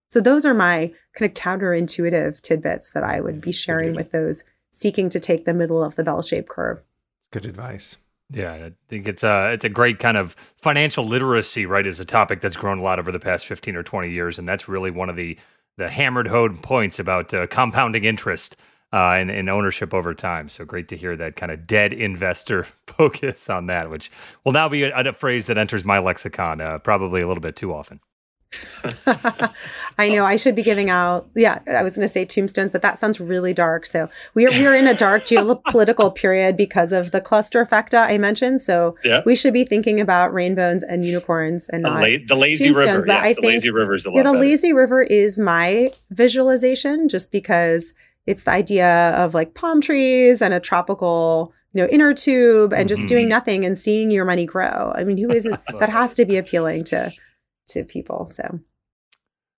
So 0.09 0.21
those 0.21 0.45
are 0.45 0.53
my 0.53 0.93
kind 1.17 1.29
of 1.29 1.35
counterintuitive 1.35 2.41
tidbits 2.41 2.91
that 2.91 3.03
I 3.03 3.19
would 3.19 3.41
be 3.41 3.51
sharing 3.51 3.95
with 3.95 4.11
those 4.11 4.43
seeking 4.71 5.09
to 5.09 5.19
take 5.19 5.45
the 5.45 5.53
middle 5.53 5.83
of 5.83 5.95
the 5.95 6.03
bell-shaped 6.03 6.49
curve. 6.49 6.81
Good 7.31 7.45
advice. 7.45 7.97
Yeah, 8.31 8.53
I 8.53 8.71
think 8.89 9.07
it's 9.07 9.23
a 9.23 9.51
it's 9.51 9.65
a 9.65 9.69
great 9.69 9.99
kind 9.99 10.17
of 10.17 10.35
financial 10.59 11.05
literacy, 11.05 11.65
right? 11.65 11.85
Is 11.85 11.99
a 11.99 12.05
topic 12.05 12.41
that's 12.41 12.55
grown 12.55 12.79
a 12.79 12.81
lot 12.81 12.97
over 12.97 13.11
the 13.11 13.19
past 13.19 13.45
fifteen 13.45 13.75
or 13.75 13.83
twenty 13.83 14.09
years, 14.09 14.39
and 14.39 14.47
that's 14.47 14.67
really 14.67 14.89
one 14.89 15.09
of 15.09 15.15
the 15.15 15.37
the 15.77 15.89
hammered 15.89 16.27
home 16.27 16.57
points 16.57 16.97
about 16.97 17.33
uh, 17.33 17.45
compounding 17.47 18.03
interest 18.03 18.55
uh, 18.93 19.15
and, 19.17 19.29
and, 19.29 19.49
ownership 19.49 19.93
over 19.93 20.13
time. 20.13 20.47
So 20.47 20.63
great 20.63 20.87
to 20.87 20.95
hear 20.95 21.17
that 21.17 21.35
kind 21.35 21.51
of 21.51 21.67
dead 21.67 21.91
investor 21.91 22.65
focus 22.87 23.49
on 23.49 23.65
that, 23.67 23.89
which 23.89 24.09
will 24.45 24.53
now 24.53 24.69
be 24.69 24.83
a, 24.83 24.97
a 24.97 25.13
phrase 25.13 25.47
that 25.47 25.57
enters 25.57 25.83
my 25.83 25.99
lexicon 25.99 26.61
uh, 26.61 26.79
probably 26.79 27.21
a 27.21 27.27
little 27.27 27.41
bit 27.41 27.57
too 27.57 27.73
often. 27.73 27.99
I 29.97 30.09
know 30.09 30.25
I 30.25 30.35
should 30.35 30.55
be 30.55 30.63
giving 30.63 30.89
out. 30.89 31.27
Yeah, 31.35 31.59
I 31.67 31.83
was 31.83 31.95
going 31.95 32.07
to 32.07 32.13
say 32.13 32.25
tombstones, 32.25 32.71
but 32.71 32.81
that 32.81 32.99
sounds 32.99 33.19
really 33.19 33.53
dark. 33.53 33.85
So 33.85 34.09
we 34.33 34.45
are 34.45 34.51
we 34.51 34.65
are 34.65 34.75
in 34.75 34.87
a 34.87 34.93
dark 34.93 35.23
geopolitical 35.25 36.13
period 36.13 36.57
because 36.57 36.91
of 36.91 37.11
the 37.11 37.21
cluster 37.21 37.63
effecta 37.63 38.01
I 38.01 38.17
mentioned. 38.17 38.61
So 38.61 38.97
yeah. 39.03 39.21
we 39.25 39.35
should 39.35 39.53
be 39.53 39.63
thinking 39.63 39.99
about 39.99 40.33
rainbows 40.33 40.83
and 40.83 41.05
unicorns 41.05 41.69
and 41.69 41.83
not 41.83 42.01
la- 42.01 42.17
the 42.27 42.35
lazy 42.35 42.71
river. 42.71 43.05
But 43.05 43.17
I 43.17 43.33
the 43.33 43.41
think 43.41 43.53
lazy 43.53 43.71
river 43.71 43.95
is 43.95 44.05
a 44.05 44.09
lot. 44.09 44.17
Yeah, 44.17 44.23
the 44.23 44.31
better. 44.31 44.39
lazy 44.39 44.73
river 44.73 45.01
is 45.01 45.39
my 45.39 45.91
visualization, 46.11 47.09
just 47.09 47.31
because 47.31 47.93
it's 48.25 48.43
the 48.43 48.51
idea 48.51 49.11
of 49.11 49.33
like 49.33 49.53
palm 49.53 49.81
trees 49.81 50.41
and 50.41 50.53
a 50.53 50.59
tropical 50.59 51.53
you 51.73 51.81
know 51.81 51.87
inner 51.89 52.13
tube 52.13 52.73
and 52.73 52.87
just 52.87 53.01
mm-hmm. 53.01 53.07
doing 53.07 53.29
nothing 53.29 53.65
and 53.65 53.77
seeing 53.77 54.09
your 54.09 54.25
money 54.25 54.45
grow. 54.45 54.93
I 54.95 55.03
mean, 55.03 55.17
who 55.17 55.29
isn't 55.29 55.59
that 55.79 55.89
has 55.89 56.15
to 56.15 56.25
be 56.25 56.37
appealing 56.37 56.85
to 56.85 57.11
to 57.67 57.83
people. 57.83 58.29
So, 58.31 58.59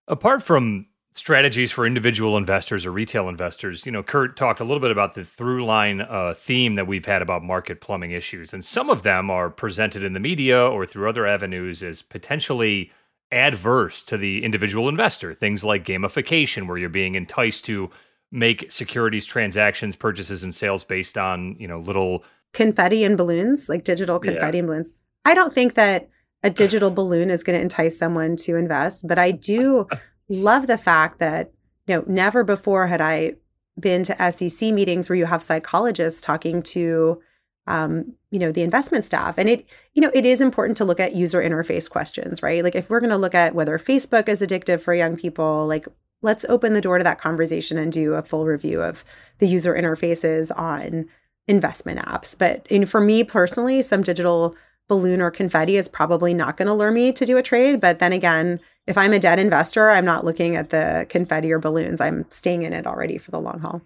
apart 0.07 0.43
from 0.43 0.87
strategies 1.13 1.71
for 1.71 1.87
individual 1.87 2.37
investors 2.37 2.85
or 2.85 2.91
retail 2.91 3.27
investors, 3.27 3.85
you 3.85 3.91
know, 3.91 4.03
Kurt 4.03 4.37
talked 4.37 4.59
a 4.59 4.63
little 4.63 4.79
bit 4.79 4.91
about 4.91 5.15
the 5.15 5.23
through 5.23 5.65
line 5.65 6.01
uh, 6.01 6.33
theme 6.37 6.75
that 6.75 6.85
we've 6.85 7.05
had 7.05 7.21
about 7.21 7.43
market 7.43 7.81
plumbing 7.81 8.11
issues, 8.11 8.53
and 8.53 8.63
some 8.63 8.89
of 8.89 9.03
them 9.03 9.29
are 9.29 9.49
presented 9.49 10.03
in 10.03 10.13
the 10.13 10.19
media 10.19 10.59
or 10.59 10.85
through 10.85 11.09
other 11.09 11.25
avenues 11.25 11.81
as 11.81 12.01
potentially 12.01 12.91
adverse 13.31 14.03
to 14.03 14.17
the 14.17 14.43
individual 14.43 14.87
investor. 14.87 15.33
Things 15.33 15.63
like 15.63 15.85
gamification, 15.85 16.67
where 16.67 16.77
you're 16.77 16.89
being 16.89 17.15
enticed 17.15 17.65
to 17.65 17.89
make 18.31 18.71
securities 18.71 19.25
transactions, 19.25 19.95
purchases, 19.95 20.43
and 20.43 20.53
sales 20.53 20.83
based 20.83 21.17
on 21.17 21.55
you 21.59 21.67
know 21.67 21.79
little 21.79 22.23
confetti 22.53 23.03
and 23.03 23.17
balloons, 23.17 23.69
like 23.69 23.83
digital 23.83 24.19
confetti 24.19 24.57
yeah. 24.57 24.59
and 24.59 24.67
balloons. 24.67 24.89
I 25.25 25.33
don't 25.33 25.53
think 25.53 25.73
that 25.73 26.09
a 26.47 26.49
digital 26.49 26.89
balloon 26.89 27.29
is 27.29 27.43
going 27.43 27.57
to 27.57 27.61
entice 27.61 27.99
someone 27.99 28.37
to 28.37 28.55
invest. 28.55 29.05
But 29.05 29.19
I 29.19 29.31
do 29.31 29.85
love 30.29 30.67
the 30.67 30.77
fact 30.77 31.19
that, 31.19 31.51
you 31.85 31.95
know, 31.95 32.03
never 32.07 32.45
before 32.45 32.87
had 32.87 33.01
I 33.01 33.33
been 33.77 34.03
to 34.03 34.31
SEC 34.31 34.73
meetings 34.73 35.09
where 35.09 35.17
you 35.17 35.25
have 35.25 35.43
psychologists 35.43 36.21
talking 36.21 36.63
to, 36.63 37.21
um, 37.67 38.13
you 38.31 38.39
know, 38.39 38.53
the 38.53 38.61
investment 38.61 39.03
staff. 39.03 39.37
And 39.37 39.49
it, 39.49 39.65
you 39.93 40.01
know, 40.01 40.09
it 40.13 40.25
is 40.25 40.39
important 40.39 40.77
to 40.77 40.85
look 40.85 41.01
at 41.01 41.15
user 41.15 41.41
interface 41.43 41.89
questions, 41.89 42.41
right? 42.41 42.63
Like 42.63 42.75
if 42.75 42.89
we're 42.89 43.01
going 43.01 43.09
to 43.09 43.17
look 43.17 43.35
at 43.35 43.53
whether 43.53 43.77
Facebook 43.77 44.29
is 44.29 44.39
addictive 44.39 44.79
for 44.79 44.93
young 44.93 45.17
people, 45.17 45.67
like 45.67 45.85
let's 46.21 46.45
open 46.47 46.73
the 46.73 46.81
door 46.81 46.97
to 46.97 47.03
that 47.03 47.19
conversation 47.19 47.77
and 47.77 47.91
do 47.91 48.13
a 48.13 48.23
full 48.23 48.45
review 48.45 48.81
of 48.81 49.03
the 49.39 49.47
user 49.47 49.75
interfaces 49.75 50.57
on 50.57 51.09
investment 51.45 51.99
apps. 51.99 52.37
But 52.37 52.87
for 52.87 53.01
me 53.01 53.25
personally, 53.25 53.81
some 53.81 54.01
digital 54.01 54.55
balloon 54.87 55.21
or 55.21 55.31
confetti 55.31 55.77
is 55.77 55.87
probably 55.87 56.33
not 56.33 56.57
going 56.57 56.67
to 56.67 56.73
lure 56.73 56.91
me 56.91 57.11
to 57.11 57.25
do 57.25 57.37
a 57.37 57.43
trade. 57.43 57.79
But 57.79 57.99
then 57.99 58.13
again, 58.13 58.59
if 58.85 58.97
I'm 58.97 59.13
a 59.13 59.19
dead 59.19 59.39
investor, 59.39 59.89
I'm 59.89 60.05
not 60.05 60.25
looking 60.25 60.55
at 60.55 60.69
the 60.69 61.05
confetti 61.09 61.51
or 61.51 61.59
balloons. 61.59 61.99
I'm 61.99 62.25
staying 62.29 62.63
in 62.63 62.73
it 62.73 62.87
already 62.87 63.17
for 63.17 63.31
the 63.31 63.39
long 63.39 63.59
haul. 63.59 63.81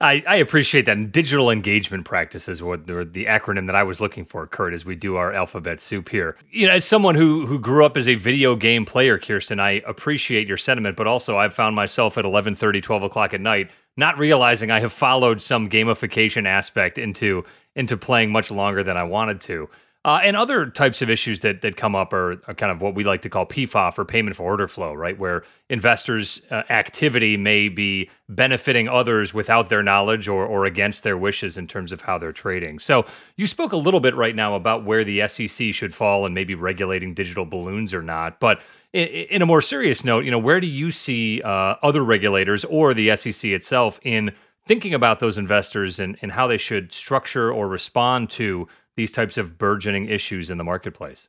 I, 0.00 0.22
I 0.28 0.36
appreciate 0.36 0.84
that. 0.84 0.96
And 0.96 1.10
digital 1.10 1.50
engagement 1.50 2.04
practices 2.04 2.62
were 2.62 2.76
the, 2.76 3.04
the 3.04 3.24
acronym 3.24 3.66
that 3.66 3.74
I 3.74 3.82
was 3.82 4.00
looking 4.00 4.24
for, 4.24 4.46
Kurt, 4.46 4.72
as 4.72 4.84
we 4.84 4.94
do 4.94 5.16
our 5.16 5.32
alphabet 5.32 5.80
soup 5.80 6.10
here. 6.10 6.36
You 6.50 6.68
know, 6.68 6.74
as 6.74 6.84
someone 6.84 7.16
who 7.16 7.46
who 7.46 7.58
grew 7.58 7.84
up 7.84 7.96
as 7.96 8.06
a 8.06 8.14
video 8.14 8.54
game 8.54 8.84
player, 8.84 9.18
Kirsten, 9.18 9.58
I 9.58 9.82
appreciate 9.86 10.46
your 10.46 10.56
sentiment, 10.56 10.96
but 10.96 11.08
also 11.08 11.36
I've 11.36 11.54
found 11.54 11.74
myself 11.74 12.16
at 12.16 12.24
11 12.24 12.54
30, 12.54 12.80
12 12.80 13.02
o'clock 13.02 13.34
at 13.34 13.40
night, 13.40 13.70
not 13.96 14.18
realizing 14.18 14.70
I 14.70 14.78
have 14.78 14.92
followed 14.92 15.42
some 15.42 15.68
gamification 15.68 16.46
aspect 16.46 16.96
into 16.96 17.44
into 17.74 17.96
playing 17.96 18.30
much 18.30 18.52
longer 18.52 18.84
than 18.84 18.96
I 18.96 19.04
wanted 19.04 19.40
to. 19.42 19.68
Uh, 20.08 20.20
and 20.24 20.38
other 20.38 20.64
types 20.64 21.02
of 21.02 21.10
issues 21.10 21.40
that 21.40 21.60
that 21.60 21.76
come 21.76 21.94
up 21.94 22.14
are, 22.14 22.40
are, 22.48 22.54
kind 22.54 22.72
of 22.72 22.80
what 22.80 22.94
we 22.94 23.04
like 23.04 23.20
to 23.20 23.28
call 23.28 23.44
PFOF 23.44 23.98
or 23.98 24.06
payment 24.06 24.34
for 24.34 24.42
order 24.42 24.66
flow, 24.66 24.94
right? 24.94 25.18
Where 25.18 25.44
investors' 25.68 26.40
uh, 26.50 26.62
activity 26.70 27.36
may 27.36 27.68
be 27.68 28.08
benefiting 28.26 28.88
others 28.88 29.34
without 29.34 29.68
their 29.68 29.82
knowledge 29.82 30.26
or 30.26 30.46
or 30.46 30.64
against 30.64 31.02
their 31.02 31.18
wishes 31.18 31.58
in 31.58 31.66
terms 31.66 31.92
of 31.92 32.00
how 32.00 32.16
they're 32.16 32.32
trading. 32.32 32.78
So 32.78 33.04
you 33.36 33.46
spoke 33.46 33.72
a 33.72 33.76
little 33.76 34.00
bit 34.00 34.16
right 34.16 34.34
now 34.34 34.54
about 34.54 34.82
where 34.82 35.04
the 35.04 35.28
SEC 35.28 35.74
should 35.74 35.94
fall 35.94 36.24
and 36.24 36.34
maybe 36.34 36.54
regulating 36.54 37.12
digital 37.12 37.44
balloons 37.44 37.92
or 37.92 38.00
not, 38.00 38.40
but 38.40 38.62
in, 38.94 39.42
a 39.42 39.46
more 39.46 39.60
serious 39.60 40.06
note, 40.06 40.24
you 40.24 40.30
know, 40.30 40.38
where 40.38 40.58
do 40.58 40.66
you 40.66 40.90
see 40.90 41.42
uh, 41.42 41.74
other 41.82 42.02
regulators 42.02 42.64
or 42.64 42.94
the 42.94 43.14
SEC 43.14 43.50
itself 43.50 44.00
in 44.02 44.32
thinking 44.66 44.94
about 44.94 45.20
those 45.20 45.36
investors 45.36 46.00
and, 46.00 46.16
and 46.22 46.32
how 46.32 46.46
they 46.46 46.56
should 46.56 46.94
structure 46.94 47.52
or 47.52 47.68
respond 47.68 48.30
to 48.30 48.66
these 48.98 49.12
types 49.12 49.38
of 49.38 49.56
burgeoning 49.56 50.08
issues 50.08 50.50
in 50.50 50.58
the 50.58 50.64
marketplace? 50.64 51.28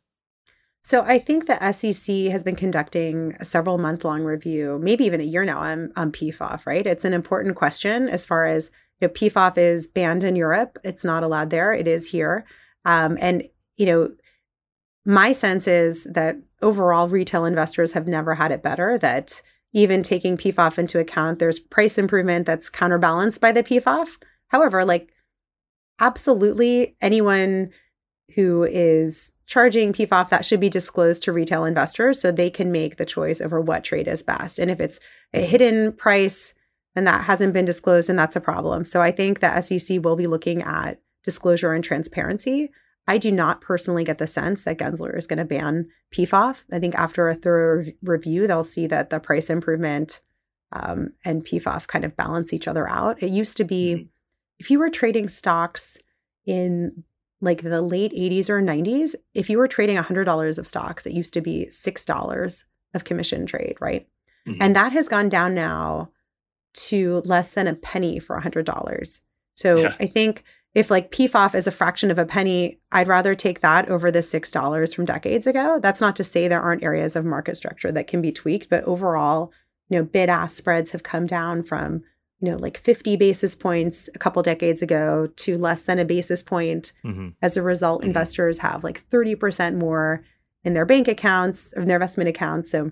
So 0.82 1.04
I 1.04 1.20
think 1.20 1.46
the 1.46 1.72
SEC 1.72 2.32
has 2.32 2.44
been 2.44 2.56
conducting 2.56 3.36
a 3.40 3.46
several 3.46 3.78
month 3.78 4.04
long 4.04 4.24
review, 4.24 4.80
maybe 4.82 5.06
even 5.06 5.22
a 5.22 5.26
year 5.26 5.46
now 5.46 5.60
on, 5.60 5.92
on 5.96 6.12
PFOF, 6.12 6.66
right? 6.66 6.88
It's 6.88 7.06
an 7.06 7.14
important 7.14 7.56
question 7.56 8.10
as 8.10 8.26
far 8.26 8.48
as 8.48 8.72
you 9.00 9.08
know, 9.08 9.14
PFOF 9.14 9.56
is 9.58 9.88
banned 9.88 10.24
in 10.24 10.36
Europe. 10.36 10.80
It's 10.84 11.04
not 11.04 11.22
allowed 11.22 11.52
there. 11.52 11.72
It 11.72 11.88
is 11.88 12.08
here. 12.08 12.44
Um, 12.86 13.20
and, 13.22 13.44
you 13.78 13.86
know, 13.86 14.10
my 15.06 15.32
sense 15.32 15.68
is 15.68 16.06
that 16.06 16.38
overall 16.64 17.08
retail 17.08 17.46
investors 17.46 17.94
have 17.94 18.08
never 18.08 18.34
had 18.34 18.52
it 18.52 18.64
better, 18.64 18.98
that 18.98 19.44
even 19.74 20.02
taking 20.02 20.38
PFOF 20.38 20.80
into 20.80 20.98
account, 20.98 21.38
there's 21.38 21.60
price 21.60 22.00
improvement 22.00 22.48
that's 22.48 22.68
counterbalanced 22.68 23.40
by 23.40 23.52
the 23.52 23.62
PFOF. 23.62 24.18
However, 24.48 24.84
like 24.84 25.14
absolutely 26.00 26.96
anyone 27.02 27.72
who 28.36 28.64
is 28.64 29.34
charging 29.48 29.92
PFOF 29.92 30.30
that 30.30 30.46
should 30.46 30.60
be 30.60 30.70
disclosed 30.70 31.24
to 31.24 31.34
retail 31.34 31.66
investors 31.66 32.22
so 32.22 32.32
they 32.32 32.50
can 32.50 32.72
make 32.72 32.98
the 32.98 33.06
choice 33.06 33.42
over 33.42 33.60
what 33.60 33.84
trade 33.84 34.08
is 34.08 34.22
best. 34.22 34.60
And 34.60 34.70
if 34.70 34.80
it's 34.80 35.00
a 35.34 35.46
hidden 35.46 35.92
price 35.94 36.54
and 36.96 37.08
that 37.08 37.24
hasn't 37.24 37.54
been 37.54 37.66
disclosed, 37.66 38.10
and 38.10 38.18
that's 38.18 38.36
a 38.36 38.42
problem. 38.42 38.84
So 38.84 39.02
I 39.02 39.12
think 39.12 39.40
the 39.40 39.62
SEC 39.62 40.04
will 40.04 40.16
be 40.16 40.28
looking 40.28 40.62
at 40.62 41.00
disclosure 41.24 41.74
and 41.74 41.84
transparency. 41.84 42.70
I 43.08 43.18
do 43.18 43.32
not 43.32 43.62
personally 43.62 44.04
get 44.04 44.18
the 44.18 44.28
sense 44.28 44.62
that 44.62 44.78
Gensler 44.78 45.18
is 45.18 45.28
going 45.28 45.38
to 45.38 45.46
ban 45.46 45.88
PFOF. 46.14 46.66
I 46.72 46.80
think 46.80 46.96
after 46.96 47.30
a 47.30 47.36
thorough 47.36 47.86
review, 48.04 48.48
they'll 48.48 48.64
see 48.64 48.88
that 48.88 49.10
the 49.10 49.20
price 49.20 49.50
improvement 49.50 50.22
um, 50.72 51.14
and 51.26 51.46
PFOF 51.46 51.88
kind 51.88 52.06
of 52.06 52.16
balance 52.16 52.54
each 52.54 52.68
other 52.68 52.88
out. 52.88 53.22
It 53.24 53.32
used 53.32 53.58
to 53.58 53.64
be 53.64 53.96
mm-hmm 53.96 54.08
if 54.60 54.70
you 54.70 54.80
were 54.80 54.90
trading 54.90 55.30
stocks 55.30 55.98
in 56.46 57.04
like 57.42 57.62
the 57.62 57.82
late 57.82 58.12
80s 58.12 58.50
or 58.50 58.62
90s, 58.62 59.16
if 59.34 59.50
you 59.50 59.58
were 59.58 59.68
trading 59.68 59.98
$100 59.98 60.58
of 60.58 60.68
stocks, 60.68 61.06
it 61.06 61.14
used 61.14 61.34
to 61.34 61.42
be 61.42 61.70
$6 61.72 62.64
of 62.94 63.04
commission 63.06 63.46
trade, 63.46 63.76
right? 63.80 64.08
Mm-hmm. 64.48 64.62
And 64.62 64.76
that 64.76 64.92
has 64.92 65.08
gone 65.08 65.30
down 65.30 65.56
now 65.56 66.10
to 66.74 67.22
less 67.26 67.52
than 67.52 67.68
a 67.68 67.76
penny 67.76 68.20
for 68.20 68.40
$100. 68.40 69.20
So 69.56 69.78
yeah. 69.78 69.96
I 70.00 70.08
think 70.08 70.44
if 70.76 70.92
like 70.92 71.12
PFOF 71.12 71.56
is 71.56 71.68
a 71.68 71.72
fraction 71.72 72.12
of 72.12 72.18
a 72.18 72.26
penny, 72.26 72.80
I'd 72.92 73.08
rather 73.08 73.36
take 73.36 73.62
that 73.62 73.90
over 73.90 74.12
the 74.12 74.20
$6 74.20 74.96
from 74.96 75.06
decades 75.06 75.48
ago. 75.48 75.80
That's 75.82 76.02
not 76.02 76.16
to 76.18 76.24
say 76.24 76.48
there 76.48 76.62
aren't 76.62 76.84
areas 76.84 77.16
of 77.16 77.26
market 77.26 77.56
structure 77.56 77.92
that 77.92 78.08
can 78.08 78.22
be 78.22 78.32
tweaked, 78.32 78.70
but 78.70 78.84
overall, 78.84 79.52
you 79.90 79.98
know, 79.98 80.04
bid 80.04 80.30
ask 80.30 80.56
spreads 80.56 80.92
have 80.92 81.04
come 81.04 81.26
down 81.26 81.64
from 81.64 82.04
you 82.42 82.52
know, 82.52 82.58
like 82.58 82.78
50 82.78 83.16
basis 83.18 83.56
points 83.56 84.10
a 84.16 84.20
couple 84.20 84.42
decades 84.42 84.82
ago 84.82 85.28
to 85.38 85.58
less 85.58 85.82
than 85.82 86.00
a 86.00 86.06
basis 86.06 86.42
point. 86.42 86.94
Mhm. 87.04 87.34
As 87.42 87.58
a 87.58 87.62
result, 87.62 88.02
Mhm. 88.02 88.06
investors 88.06 88.60
have 88.60 88.84
like 88.84 89.02
30% 89.02 89.76
more 89.78 90.24
in 90.64 90.74
their 90.74 90.86
bank 90.86 91.08
accounts, 91.08 91.74
in 91.74 91.86
their 91.86 91.98
investment 91.98 92.30
accounts. 92.30 92.72
So 92.72 92.92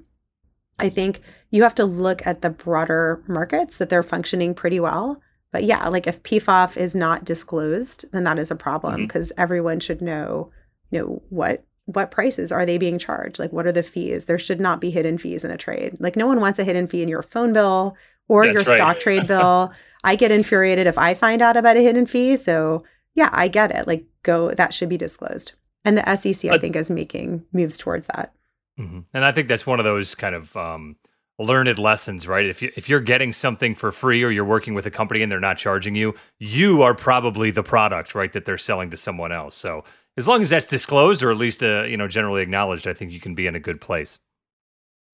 I 0.79 0.89
think 0.89 1.21
you 1.49 1.63
have 1.63 1.75
to 1.75 1.85
look 1.85 2.25
at 2.27 2.41
the 2.41 2.49
broader 2.49 3.23
markets 3.27 3.77
that 3.77 3.89
they're 3.89 4.03
functioning 4.03 4.53
pretty 4.53 4.79
well. 4.79 5.21
But 5.51 5.63
yeah, 5.63 5.87
like 5.87 6.07
if 6.07 6.21
PFOF 6.23 6.75
is 6.77 6.93
not 6.93 7.23
disclosed, 7.25 8.05
then 8.11 8.25
that 8.25 8.37
is 8.37 8.51
a 8.51 8.55
problem 8.55 9.03
because 9.07 9.31
everyone 9.37 9.79
should 9.79 10.01
know, 10.01 10.51
you 10.91 10.99
know, 10.99 11.21
what 11.29 11.63
what 11.85 12.11
prices 12.11 12.51
are 12.51 12.65
they 12.65 12.77
being 12.77 12.99
charged? 12.99 13.39
Like 13.39 13.53
what 13.53 13.65
are 13.65 13.71
the 13.71 13.81
fees? 13.81 14.25
There 14.25 14.37
should 14.37 14.59
not 14.59 14.81
be 14.81 14.89
hidden 14.89 15.17
fees 15.17 15.45
in 15.45 15.51
a 15.51 15.57
trade. 15.57 15.95
Like 16.01 16.17
no 16.17 16.27
one 16.27 16.41
wants 16.41 16.59
a 16.59 16.65
hidden 16.65 16.85
fee 16.85 17.01
in 17.01 17.07
your 17.07 17.23
phone 17.23 17.53
bill 17.53 17.95
or 18.27 18.45
That's 18.45 18.53
your 18.53 18.63
right. 18.63 18.75
stock 18.75 18.99
trade 18.99 19.27
bill. 19.33 19.71
I 20.03 20.15
get 20.15 20.31
infuriated 20.31 20.87
if 20.87 20.97
I 20.97 21.13
find 21.13 21.41
out 21.41 21.57
about 21.57 21.77
a 21.77 21.81
hidden 21.81 22.05
fee. 22.05 22.37
So 22.37 22.83
yeah, 23.15 23.29
I 23.31 23.47
get 23.47 23.71
it. 23.71 23.87
Like 23.87 24.05
go 24.23 24.51
that 24.51 24.73
should 24.73 24.89
be 24.89 24.97
disclosed. 24.97 25.53
And 25.85 25.97
the 25.97 26.15
SEC 26.15 26.51
I 26.51 26.57
think 26.57 26.75
is 26.75 26.89
making 26.89 27.45
moves 27.53 27.77
towards 27.77 28.07
that. 28.07 28.33
Mhm. 28.79 29.05
And 29.13 29.25
I 29.25 29.31
think 29.31 29.47
that's 29.47 29.65
one 29.65 29.79
of 29.79 29.85
those 29.85 30.13
kind 30.15 30.35
of 30.35 30.55
um, 30.55 30.97
learned 31.39 31.79
lessons, 31.79 32.27
right? 32.27 32.45
If 32.45 32.61
you 32.61 32.71
if 32.75 32.87
you're 32.89 32.99
getting 32.99 33.33
something 33.33 33.73
for 33.75 33.91
free 33.91 34.23
or 34.23 34.29
you're 34.29 34.45
working 34.45 34.73
with 34.73 34.85
a 34.85 34.91
company 34.91 35.21
and 35.23 35.31
they're 35.31 35.39
not 35.39 35.57
charging 35.57 35.95
you, 35.95 36.13
you 36.39 36.81
are 36.83 36.93
probably 36.93 37.51
the 37.51 37.63
product, 37.63 38.13
right, 38.15 38.31
that 38.33 38.45
they're 38.45 38.57
selling 38.57 38.89
to 38.91 38.97
someone 38.97 39.31
else. 39.31 39.55
So 39.55 39.83
as 40.17 40.27
long 40.27 40.41
as 40.41 40.49
that's 40.49 40.67
disclosed 40.67 41.23
or 41.23 41.31
at 41.31 41.37
least 41.37 41.63
uh, 41.63 41.83
you 41.83 41.97
know 41.97 42.07
generally 42.07 42.41
acknowledged, 42.41 42.87
I 42.87 42.93
think 42.93 43.11
you 43.11 43.19
can 43.19 43.33
be 43.35 43.47
in 43.47 43.55
a 43.55 43.59
good 43.59 43.81
place. 43.81 44.19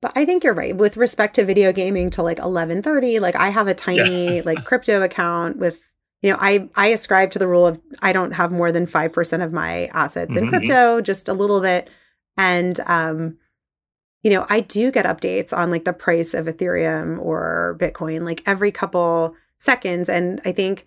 But 0.04 0.12
I 0.18 0.26
think 0.26 0.44
you're 0.44 0.54
right 0.54 0.76
with 0.76 0.98
respect 0.98 1.36
to 1.36 1.46
video 1.46 1.72
gaming 1.72 2.10
to 2.12 2.22
like 2.22 2.38
1130. 2.38 3.20
Like 3.22 3.38
I 3.38 3.50
have 3.50 3.68
a 3.70 3.74
tiny 3.74 4.42
like 4.50 4.66
crypto 4.66 5.02
account 5.02 5.58
with, 5.58 5.80
you 6.22 6.30
know, 6.30 6.38
I 6.42 6.70
I 6.76 6.88
ascribe 6.88 7.32
to 7.32 7.40
the 7.40 7.48
rule 7.48 7.66
of 7.66 7.80
I 8.02 8.12
don't 8.12 8.34
have 8.34 8.52
more 8.52 8.72
than 8.72 8.86
five 8.86 9.14
percent 9.14 9.42
of 9.44 9.54
my 9.54 9.86
assets 9.94 10.36
in 10.36 10.44
Mhm. 10.46 10.50
crypto, 10.50 11.00
just 11.02 11.30
a 11.30 11.34
little 11.34 11.62
bit, 11.62 11.90
and 12.38 12.80
um, 12.82 13.38
you 14.24 14.32
know, 14.32 14.46
I 14.50 14.60
do 14.60 14.92
get 14.92 15.06
updates 15.06 15.54
on 15.54 15.72
like 15.72 15.86
the 15.86 15.94
price 15.94 16.34
of 16.34 16.48
Ethereum 16.48 17.18
or 17.20 17.78
Bitcoin 17.80 18.24
like 18.26 18.44
every 18.46 18.72
couple 18.72 19.36
seconds, 19.58 20.10
and 20.10 20.42
I 20.44 20.52
think 20.52 20.86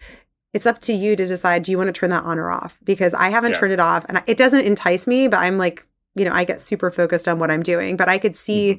it's 0.53 0.67
up 0.67 0.79
to 0.81 0.93
you 0.93 1.17
to 1.17 1.27
decide 1.27 1.63
do 1.63 1.71
you 1.73 1.79
want 1.79 1.89
to 1.89 1.93
turn 1.99 2.11
that 2.11 2.25
on 2.25 2.39
or 2.39 2.51
off 2.51 2.79
because 2.85 3.15
I 3.15 3.31
haven't 3.31 3.53
Yeah. 3.53 3.61
turned 3.61 3.73
it 3.73 3.81
off 3.81 4.05
and 4.11 4.23
it 4.27 4.37
doesn't 4.37 4.61
entice 4.67 5.07
me, 5.07 5.27
but 5.29 5.39
I'm 5.39 5.57
like, 5.57 5.87
you 6.15 6.25
know, 6.27 6.33
I 6.33 6.45
get 6.45 6.61
super 6.61 6.91
focused 6.91 7.27
on 7.29 7.39
what 7.39 7.51
I'm 7.51 7.63
doing, 7.63 7.97
but 7.97 8.09
I 8.11 8.19
could 8.19 8.37
see 8.37 8.79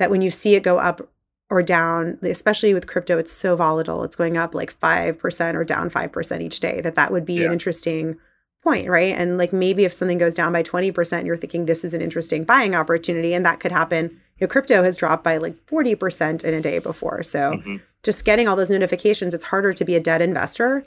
that 0.00 0.10
when 0.10 0.22
you 0.22 0.30
see 0.30 0.54
it 0.56 0.62
go 0.64 0.78
up 0.78 1.08
or 1.50 1.62
down, 1.62 2.18
especially 2.22 2.72
with 2.74 2.86
crypto, 2.86 3.18
it's 3.18 3.32
so 3.32 3.54
volatile. 3.54 4.02
It's 4.02 4.16
going 4.16 4.36
up 4.36 4.54
like 4.54 4.72
5% 4.80 5.54
or 5.54 5.62
down 5.64 5.90
5% 5.90 6.40
each 6.40 6.58
day, 6.60 6.80
that 6.80 6.94
that 6.94 7.12
would 7.12 7.24
be 7.26 7.34
Yeah. 7.34 7.46
an 7.46 7.52
interesting 7.52 8.16
point, 8.64 8.88
right? 8.88 9.14
And 9.14 9.36
like 9.36 9.52
maybe 9.52 9.84
if 9.84 9.92
something 9.92 10.18
goes 10.18 10.34
down 10.34 10.52
by 10.52 10.62
20%, 10.62 11.26
you're 11.26 11.36
thinking 11.36 11.66
this 11.66 11.84
is 11.84 11.92
an 11.94 12.00
interesting 12.00 12.44
buying 12.44 12.74
opportunity. 12.74 13.34
And 13.34 13.44
that 13.44 13.60
could 13.60 13.72
happen. 13.72 14.10
You 14.38 14.46
know, 14.46 14.48
crypto 14.48 14.82
has 14.82 14.96
dropped 14.96 15.22
by 15.24 15.36
like 15.38 15.54
40% 15.66 16.44
in 16.44 16.54
a 16.54 16.60
day 16.60 16.78
before. 16.78 17.22
So 17.22 17.60
Mhm. 17.64 17.80
just 18.02 18.24
getting 18.24 18.48
all 18.48 18.56
those 18.56 18.70
notifications, 18.70 19.34
it's 19.34 19.46
harder 19.46 19.72
to 19.74 19.84
be 19.84 19.96
a 19.96 20.00
dead 20.00 20.22
investor, 20.22 20.84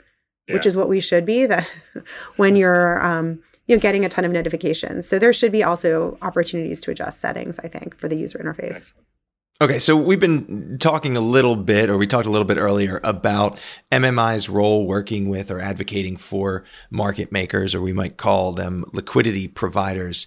which 0.48 0.66
is 0.66 0.76
what 0.76 0.88
we 0.88 1.00
should 1.00 1.24
be 1.26 1.46
that 1.46 1.70
when 2.36 2.56
you're 2.56 3.04
um, 3.04 3.40
you 3.66 3.76
know 3.76 3.80
getting 3.80 4.04
a 4.04 4.08
ton 4.08 4.24
of 4.24 4.32
notifications. 4.32 5.08
So 5.08 5.18
there 5.18 5.32
should 5.32 5.52
be 5.52 5.62
also 5.62 6.18
opportunities 6.22 6.80
to 6.82 6.90
adjust 6.90 7.20
settings, 7.20 7.58
I 7.58 7.68
think, 7.68 7.96
for 7.96 8.08
the 8.08 8.16
user 8.16 8.38
interface. 8.38 8.76
Excellent. 8.76 9.06
Okay, 9.60 9.78
so 9.78 9.96
we've 9.96 10.18
been 10.18 10.78
talking 10.80 11.16
a 11.16 11.20
little 11.20 11.54
bit, 11.54 11.88
or 11.88 11.96
we 11.96 12.08
talked 12.08 12.26
a 12.26 12.30
little 12.30 12.46
bit 12.46 12.58
earlier 12.58 13.00
about 13.04 13.56
MMI's 13.92 14.48
role 14.48 14.84
working 14.84 15.28
with 15.28 15.48
or 15.48 15.60
advocating 15.60 16.16
for 16.16 16.64
market 16.90 17.30
makers, 17.30 17.72
or 17.72 17.80
we 17.80 17.92
might 17.92 18.16
call 18.16 18.52
them 18.52 18.84
liquidity 18.92 19.46
providers. 19.46 20.26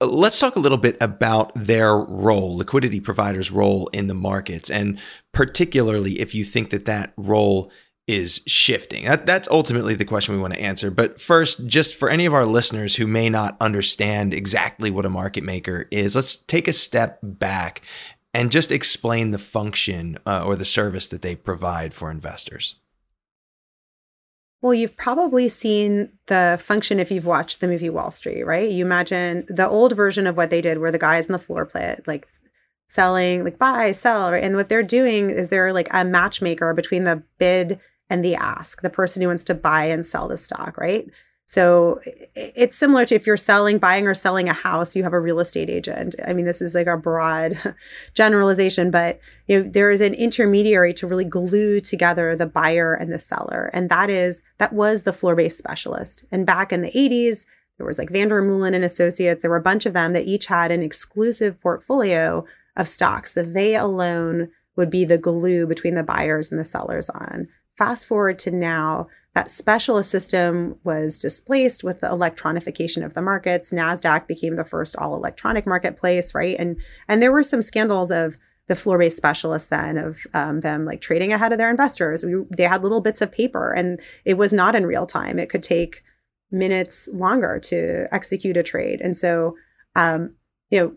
Uh, 0.00 0.06
Let's 0.06 0.40
talk 0.40 0.56
a 0.56 0.60
little 0.60 0.78
bit 0.78 0.96
about 1.02 1.52
their 1.54 1.94
role, 1.94 2.56
liquidity 2.56 2.98
providers' 2.98 3.50
role 3.50 3.88
in 3.88 4.06
the 4.06 4.14
markets, 4.14 4.70
and 4.70 4.98
particularly 5.32 6.18
if 6.18 6.34
you 6.34 6.42
think 6.42 6.70
that 6.70 6.86
that 6.86 7.12
role 7.18 7.70
is 8.08 8.42
shifting. 8.46 9.04
That, 9.04 9.26
that's 9.26 9.48
ultimately 9.48 9.94
the 9.94 10.04
question 10.04 10.34
we 10.34 10.40
want 10.40 10.54
to 10.54 10.60
answer. 10.60 10.90
But 10.90 11.20
first, 11.20 11.66
just 11.66 11.94
for 11.94 12.10
any 12.10 12.26
of 12.26 12.34
our 12.34 12.44
listeners 12.44 12.96
who 12.96 13.06
may 13.06 13.28
not 13.28 13.56
understand 13.60 14.34
exactly 14.34 14.90
what 14.90 15.06
a 15.06 15.10
market 15.10 15.44
maker 15.44 15.86
is, 15.90 16.16
let's 16.16 16.36
take 16.36 16.66
a 16.66 16.72
step 16.72 17.18
back 17.22 17.82
and 18.34 18.50
just 18.50 18.72
explain 18.72 19.30
the 19.30 19.38
function 19.38 20.18
uh, 20.26 20.42
or 20.44 20.56
the 20.56 20.64
service 20.64 21.06
that 21.08 21.22
they 21.22 21.36
provide 21.36 21.94
for 21.94 22.10
investors. 22.10 22.76
Well, 24.62 24.74
you've 24.74 24.96
probably 24.96 25.48
seen 25.48 26.10
the 26.26 26.58
function 26.62 27.00
if 27.00 27.10
you've 27.10 27.26
watched 27.26 27.60
the 27.60 27.66
movie 27.66 27.90
Wall 27.90 28.12
Street, 28.12 28.44
right? 28.44 28.70
You 28.70 28.84
imagine 28.84 29.44
the 29.48 29.68
old 29.68 29.94
version 29.96 30.26
of 30.26 30.36
what 30.36 30.50
they 30.50 30.60
did 30.60 30.78
where 30.78 30.92
the 30.92 30.98
guys 30.98 31.26
in 31.26 31.32
the 31.32 31.38
floor 31.38 31.66
play 31.66 31.82
it, 31.82 32.06
like 32.06 32.28
selling, 32.86 33.42
like 33.42 33.58
buy, 33.58 33.90
sell, 33.90 34.30
right? 34.30 34.42
And 34.42 34.54
what 34.54 34.68
they're 34.68 34.84
doing 34.84 35.30
is 35.30 35.48
they're 35.48 35.72
like 35.72 35.88
a 35.92 36.04
matchmaker 36.04 36.74
between 36.74 37.04
the 37.04 37.22
bid 37.38 37.80
and 38.12 38.22
the 38.22 38.34
ask, 38.34 38.82
the 38.82 38.90
person 38.90 39.22
who 39.22 39.28
wants 39.28 39.42
to 39.44 39.54
buy 39.54 39.86
and 39.86 40.04
sell 40.04 40.28
the 40.28 40.36
stock, 40.36 40.76
right? 40.76 41.10
So 41.46 41.98
it's 42.34 42.76
similar 42.76 43.06
to 43.06 43.14
if 43.14 43.26
you're 43.26 43.38
selling, 43.38 43.78
buying 43.78 44.06
or 44.06 44.14
selling 44.14 44.50
a 44.50 44.52
house, 44.52 44.94
you 44.94 45.02
have 45.02 45.14
a 45.14 45.20
real 45.20 45.40
estate 45.40 45.70
agent. 45.70 46.14
I 46.26 46.34
mean, 46.34 46.44
this 46.44 46.60
is 46.60 46.74
like 46.74 46.86
a 46.86 46.98
broad 46.98 47.58
generalization, 48.14 48.90
but 48.90 49.18
you 49.46 49.62
know, 49.62 49.68
there 49.68 49.90
is 49.90 50.02
an 50.02 50.12
intermediary 50.12 50.92
to 50.94 51.06
really 51.06 51.24
glue 51.24 51.80
together 51.80 52.36
the 52.36 52.44
buyer 52.44 52.92
and 52.92 53.10
the 53.10 53.18
seller. 53.18 53.70
And 53.72 53.88
that 53.88 54.10
is, 54.10 54.42
that 54.58 54.74
was 54.74 55.02
the 55.02 55.12
floor-based 55.14 55.56
specialist. 55.56 56.24
And 56.30 56.44
back 56.44 56.70
in 56.70 56.82
the 56.82 56.92
80s, 56.92 57.46
there 57.78 57.86
was 57.86 57.98
like 57.98 58.10
Van 58.10 58.28
der 58.28 58.42
Moolen 58.42 58.74
and 58.74 58.84
Associates. 58.84 59.40
There 59.40 59.50
were 59.50 59.56
a 59.56 59.62
bunch 59.62 59.86
of 59.86 59.94
them 59.94 60.12
that 60.12 60.26
each 60.26 60.46
had 60.46 60.70
an 60.70 60.82
exclusive 60.82 61.58
portfolio 61.62 62.44
of 62.76 62.88
stocks 62.88 63.32
that 63.32 63.54
they 63.54 63.74
alone 63.74 64.50
would 64.76 64.90
be 64.90 65.06
the 65.06 65.18
glue 65.18 65.66
between 65.66 65.94
the 65.94 66.02
buyers 66.02 66.50
and 66.50 66.60
the 66.60 66.64
sellers 66.64 67.08
on. 67.10 67.48
Fast 67.78 68.06
forward 68.06 68.38
to 68.40 68.50
now, 68.50 69.08
that 69.34 69.50
specialist 69.50 70.10
system 70.10 70.78
was 70.84 71.18
displaced 71.18 71.82
with 71.82 72.00
the 72.00 72.06
electronification 72.06 73.04
of 73.04 73.14
the 73.14 73.22
markets. 73.22 73.72
Nasdaq 73.72 74.26
became 74.26 74.56
the 74.56 74.64
first 74.64 74.94
all 74.96 75.16
electronic 75.16 75.66
marketplace, 75.66 76.34
right? 76.34 76.56
And 76.58 76.80
and 77.08 77.22
there 77.22 77.32
were 77.32 77.42
some 77.42 77.62
scandals 77.62 78.10
of 78.10 78.36
the 78.68 78.76
floor-based 78.76 79.16
specialists 79.16 79.68
then 79.70 79.96
of 79.96 80.18
um, 80.34 80.60
them 80.60 80.84
like 80.84 81.00
trading 81.00 81.32
ahead 81.32 81.50
of 81.52 81.58
their 81.58 81.70
investors. 81.70 82.24
We, 82.24 82.34
they 82.56 82.64
had 82.64 82.82
little 82.82 83.00
bits 83.00 83.22
of 83.22 83.32
paper, 83.32 83.72
and 83.72 84.00
it 84.24 84.34
was 84.34 84.52
not 84.52 84.74
in 84.74 84.86
real 84.86 85.06
time. 85.06 85.38
It 85.38 85.48
could 85.48 85.62
take 85.62 86.02
minutes 86.50 87.08
longer 87.12 87.58
to 87.58 88.06
execute 88.12 88.58
a 88.58 88.62
trade, 88.62 89.00
and 89.00 89.16
so 89.16 89.56
um, 89.96 90.34
you 90.70 90.80
know, 90.80 90.94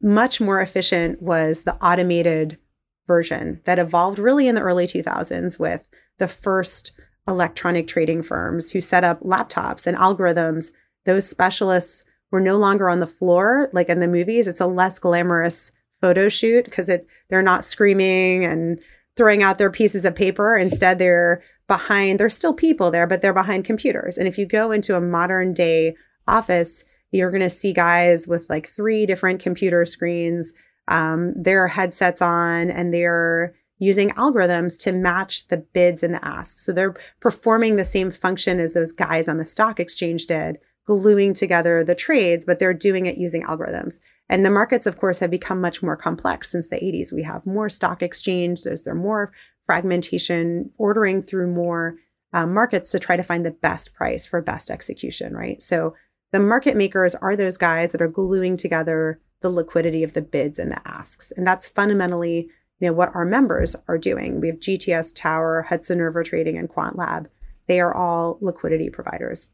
much 0.00 0.40
more 0.40 0.60
efficient 0.60 1.22
was 1.22 1.62
the 1.62 1.74
automated 1.76 2.58
version 3.06 3.60
that 3.64 3.78
evolved 3.78 4.18
really 4.18 4.48
in 4.48 4.54
the 4.54 4.60
early 4.60 4.86
2000s 4.86 5.58
with 5.58 5.82
the 6.18 6.28
first 6.28 6.92
electronic 7.28 7.88
trading 7.88 8.22
firms 8.22 8.70
who 8.70 8.80
set 8.80 9.04
up 9.04 9.20
laptops 9.20 9.86
and 9.86 9.96
algorithms. 9.96 10.70
Those 11.04 11.28
specialists 11.28 12.04
were 12.30 12.40
no 12.40 12.56
longer 12.56 12.88
on 12.88 13.00
the 13.00 13.06
floor 13.06 13.68
like 13.72 13.88
in 13.88 14.00
the 14.00 14.08
movies. 14.08 14.46
It's 14.46 14.60
a 14.60 14.66
less 14.66 14.98
glamorous 14.98 15.72
photo 16.00 16.28
shoot 16.28 16.64
because 16.64 16.90
they're 17.28 17.42
not 17.42 17.64
screaming 17.64 18.44
and 18.44 18.80
throwing 19.16 19.42
out 19.42 19.58
their 19.58 19.70
pieces 19.70 20.04
of 20.04 20.14
paper. 20.14 20.56
Instead, 20.56 20.98
they're 20.98 21.42
behind, 21.66 22.20
there's 22.20 22.36
still 22.36 22.54
people 22.54 22.90
there, 22.90 23.06
but 23.06 23.22
they're 23.22 23.32
behind 23.32 23.64
computers. 23.64 24.18
And 24.18 24.28
if 24.28 24.38
you 24.38 24.46
go 24.46 24.70
into 24.70 24.96
a 24.96 25.00
modern 25.00 25.54
day 25.54 25.96
office, 26.28 26.84
you're 27.10 27.30
going 27.30 27.42
to 27.42 27.50
see 27.50 27.72
guys 27.72 28.26
with 28.26 28.48
like 28.50 28.68
three 28.68 29.06
different 29.06 29.40
computer 29.40 29.84
screens, 29.84 30.52
um, 30.88 31.32
their 31.40 31.68
headsets 31.68 32.22
on, 32.22 32.70
and 32.70 32.92
they're 32.92 33.54
using 33.78 34.10
algorithms 34.10 34.78
to 34.80 34.92
match 34.92 35.48
the 35.48 35.58
bids 35.58 36.02
and 36.02 36.14
the 36.14 36.24
asks. 36.24 36.64
So 36.64 36.72
they're 36.72 36.94
performing 37.20 37.76
the 37.76 37.84
same 37.84 38.10
function 38.10 38.58
as 38.58 38.72
those 38.72 38.92
guys 38.92 39.28
on 39.28 39.36
the 39.36 39.44
stock 39.44 39.78
exchange 39.78 40.26
did, 40.26 40.58
gluing 40.86 41.34
together 41.34 41.84
the 41.84 41.94
trades, 41.94 42.44
but 42.44 42.58
they're 42.58 42.72
doing 42.72 43.06
it 43.06 43.18
using 43.18 43.42
algorithms. 43.42 44.00
And 44.28 44.44
the 44.44 44.50
markets, 44.50 44.86
of 44.86 44.98
course, 44.98 45.18
have 45.18 45.30
become 45.30 45.60
much 45.60 45.82
more 45.82 45.96
complex 45.96 46.50
since 46.50 46.68
the 46.68 46.76
80s. 46.76 47.12
We 47.12 47.22
have 47.24 47.44
more 47.46 47.68
stock 47.68 48.02
exchange, 48.02 48.62
there's 48.62 48.82
there 48.82 48.94
more 48.94 49.32
fragmentation, 49.66 50.70
ordering 50.78 51.22
through 51.22 51.52
more 51.52 51.96
um, 52.32 52.54
markets 52.54 52.90
to 52.92 52.98
try 52.98 53.16
to 53.16 53.22
find 53.22 53.44
the 53.44 53.50
best 53.50 53.94
price 53.94 54.26
for 54.26 54.40
best 54.40 54.70
execution, 54.70 55.34
right? 55.34 55.60
So 55.62 55.94
the 56.32 56.38
market 56.40 56.76
makers 56.76 57.14
are 57.16 57.36
those 57.36 57.56
guys 57.56 57.92
that 57.92 58.02
are 58.02 58.08
gluing 58.08 58.56
together 58.56 59.20
the 59.46 59.50
liquidity 59.50 60.02
of 60.02 60.12
the 60.12 60.22
bids 60.22 60.58
and 60.58 60.72
the 60.72 60.88
asks. 60.88 61.30
And 61.36 61.46
that's 61.46 61.68
fundamentally 61.68 62.48
you 62.80 62.88
know 62.88 62.92
what 62.92 63.14
our 63.14 63.24
members 63.24 63.76
are 63.86 63.96
doing. 63.96 64.40
We 64.40 64.48
have 64.48 64.58
GTS 64.58 65.14
Tower, 65.14 65.62
Hudson 65.68 66.02
River 66.02 66.24
Trading, 66.24 66.58
and 66.58 66.68
Quantlab. 66.68 67.26
They 67.68 67.80
are 67.80 67.94
all 67.94 68.38
liquidity 68.40 68.90
providers. 68.90 69.46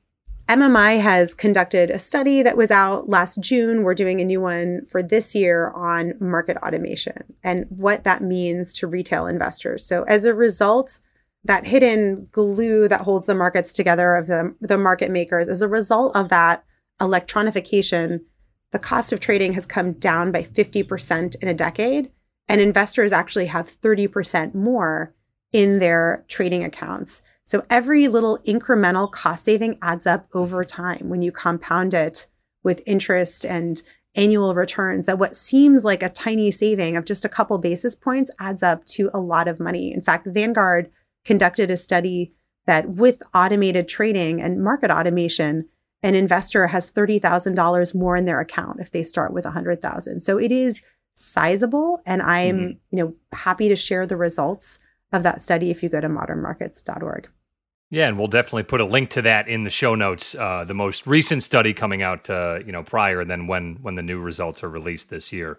MMI 0.48 1.00
has 1.00 1.34
conducted 1.34 1.90
a 1.90 1.98
study 1.98 2.42
that 2.42 2.56
was 2.56 2.70
out 2.70 3.10
last 3.10 3.38
June. 3.38 3.82
We're 3.82 3.94
doing 3.94 4.20
a 4.20 4.24
new 4.24 4.40
one 4.40 4.86
for 4.88 5.02
this 5.02 5.34
year 5.34 5.70
on 5.70 6.14
market 6.20 6.56
automation 6.56 7.34
and 7.44 7.66
what 7.68 8.04
that 8.04 8.22
means 8.22 8.72
to 8.74 8.86
retail 8.86 9.26
investors. 9.26 9.86
So, 9.86 10.04
as 10.04 10.24
a 10.24 10.34
result, 10.34 10.98
that 11.44 11.66
hidden 11.66 12.28
glue 12.32 12.88
that 12.88 13.02
holds 13.02 13.26
the 13.26 13.34
markets 13.34 13.74
together 13.74 14.16
of 14.16 14.26
the, 14.26 14.54
the 14.60 14.78
market 14.78 15.10
makers, 15.10 15.48
as 15.48 15.60
a 15.60 15.68
result 15.68 16.16
of 16.16 16.28
that 16.30 16.64
electronification, 17.00 18.20
the 18.72 18.78
cost 18.78 19.12
of 19.12 19.20
trading 19.20 19.52
has 19.52 19.66
come 19.66 19.92
down 19.92 20.32
by 20.32 20.42
50% 20.42 21.36
in 21.36 21.48
a 21.48 21.54
decade. 21.54 22.10
And 22.48 22.60
investors 22.60 23.12
actually 23.12 23.46
have 23.46 23.80
30% 23.80 24.54
more 24.54 25.14
in 25.52 25.78
their 25.78 26.24
trading 26.28 26.64
accounts. 26.64 27.22
So 27.44 27.64
every 27.70 28.08
little 28.08 28.38
incremental 28.46 29.10
cost 29.10 29.44
saving 29.44 29.78
adds 29.82 30.06
up 30.06 30.26
over 30.34 30.64
time 30.64 31.08
when 31.08 31.22
you 31.22 31.30
compound 31.30 31.94
it 31.94 32.26
with 32.62 32.82
interest 32.86 33.44
and 33.44 33.82
annual 34.14 34.54
returns 34.54 35.06
that 35.06 35.18
what 35.18 35.34
seems 35.34 35.84
like 35.84 36.02
a 36.02 36.08
tiny 36.08 36.50
saving 36.50 36.96
of 36.96 37.04
just 37.04 37.24
a 37.24 37.30
couple 37.30 37.56
basis 37.58 37.94
points 37.94 38.30
adds 38.38 38.62
up 38.62 38.84
to 38.84 39.10
a 39.14 39.18
lot 39.18 39.48
of 39.48 39.60
money. 39.60 39.92
In 39.92 40.02
fact, 40.02 40.26
Vanguard 40.26 40.90
conducted 41.24 41.70
a 41.70 41.76
study 41.76 42.32
that 42.66 42.88
with 42.90 43.22
automated 43.34 43.88
trading 43.88 44.40
and 44.40 44.62
market 44.62 44.90
automation, 44.90 45.68
an 46.02 46.14
investor 46.14 46.66
has 46.66 46.90
$30,000 46.90 47.94
more 47.94 48.16
in 48.16 48.24
their 48.24 48.40
account 48.40 48.80
if 48.80 48.90
they 48.90 49.02
start 49.02 49.32
with 49.32 49.44
100,000. 49.44 50.20
So 50.20 50.38
it 50.38 50.50
is 50.50 50.80
sizable 51.14 52.00
and 52.06 52.22
I'm, 52.22 52.58
mm-hmm. 52.58 52.96
you 52.96 53.04
know, 53.04 53.14
happy 53.32 53.68
to 53.68 53.76
share 53.76 54.06
the 54.06 54.16
results 54.16 54.78
of 55.12 55.22
that 55.22 55.40
study 55.40 55.70
if 55.70 55.82
you 55.82 55.88
go 55.88 56.00
to 56.00 56.08
modernmarkets.org. 56.08 57.28
Yeah, 57.90 58.08
and 58.08 58.16
we'll 58.16 58.28
definitely 58.28 58.62
put 58.62 58.80
a 58.80 58.86
link 58.86 59.10
to 59.10 59.22
that 59.22 59.48
in 59.48 59.64
the 59.64 59.70
show 59.70 59.94
notes. 59.94 60.34
Uh, 60.34 60.64
the 60.64 60.72
most 60.72 61.06
recent 61.06 61.42
study 61.42 61.74
coming 61.74 62.02
out, 62.02 62.30
uh, 62.30 62.60
you 62.64 62.72
know, 62.72 62.82
prior 62.82 63.22
than 63.22 63.46
when 63.46 63.76
when 63.82 63.96
the 63.96 64.02
new 64.02 64.18
results 64.18 64.64
are 64.64 64.70
released 64.70 65.10
this 65.10 65.30
year. 65.30 65.58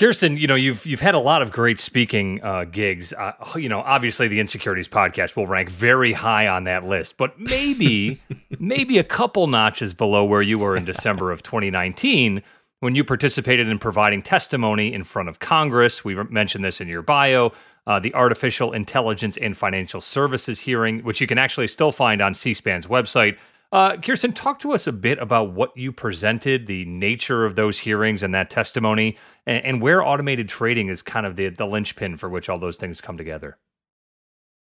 Kirsten, 0.00 0.38
you 0.38 0.46
know, 0.46 0.54
you've 0.54 0.86
you've 0.86 1.00
had 1.00 1.14
a 1.14 1.18
lot 1.18 1.42
of 1.42 1.52
great 1.52 1.78
speaking 1.78 2.42
uh, 2.42 2.64
gigs. 2.64 3.12
Uh, 3.12 3.32
you 3.56 3.68
know, 3.68 3.80
obviously 3.80 4.28
the 4.28 4.40
Insecurities 4.40 4.88
podcast 4.88 5.36
will 5.36 5.46
rank 5.46 5.68
very 5.68 6.14
high 6.14 6.48
on 6.48 6.64
that 6.64 6.86
list, 6.86 7.18
but 7.18 7.38
maybe 7.38 8.18
maybe 8.58 8.96
a 8.96 9.04
couple 9.04 9.46
notches 9.46 9.92
below 9.92 10.24
where 10.24 10.40
you 10.40 10.58
were 10.58 10.74
in 10.74 10.86
December 10.86 11.30
of 11.30 11.42
2019 11.42 12.42
when 12.78 12.94
you 12.94 13.04
participated 13.04 13.68
in 13.68 13.78
providing 13.78 14.22
testimony 14.22 14.94
in 14.94 15.04
front 15.04 15.28
of 15.28 15.38
Congress. 15.38 16.02
We 16.02 16.14
mentioned 16.14 16.64
this 16.64 16.80
in 16.80 16.88
your 16.88 17.02
bio 17.02 17.52
uh, 17.86 17.98
the 17.98 18.14
Artificial 18.14 18.72
Intelligence 18.72 19.36
and 19.36 19.56
Financial 19.56 20.00
Services 20.00 20.60
hearing, 20.60 21.00
which 21.00 21.20
you 21.20 21.26
can 21.26 21.38
actually 21.38 21.68
still 21.68 21.92
find 21.92 22.22
on 22.22 22.34
C 22.34 22.54
SPAN's 22.54 22.86
website. 22.86 23.36
Uh, 23.72 23.96
Kirsten, 23.98 24.32
talk 24.32 24.58
to 24.60 24.72
us 24.72 24.86
a 24.86 24.92
bit 24.92 25.18
about 25.18 25.52
what 25.52 25.76
you 25.76 25.92
presented, 25.92 26.66
the 26.66 26.84
nature 26.86 27.44
of 27.44 27.54
those 27.54 27.78
hearings 27.78 28.22
and 28.22 28.34
that 28.34 28.50
testimony, 28.50 29.16
and, 29.46 29.64
and 29.64 29.82
where 29.82 30.04
automated 30.04 30.48
trading 30.48 30.88
is 30.88 31.02
kind 31.02 31.24
of 31.24 31.36
the, 31.36 31.48
the 31.50 31.66
linchpin 31.66 32.16
for 32.16 32.28
which 32.28 32.48
all 32.48 32.58
those 32.58 32.76
things 32.76 33.00
come 33.00 33.16
together. 33.16 33.58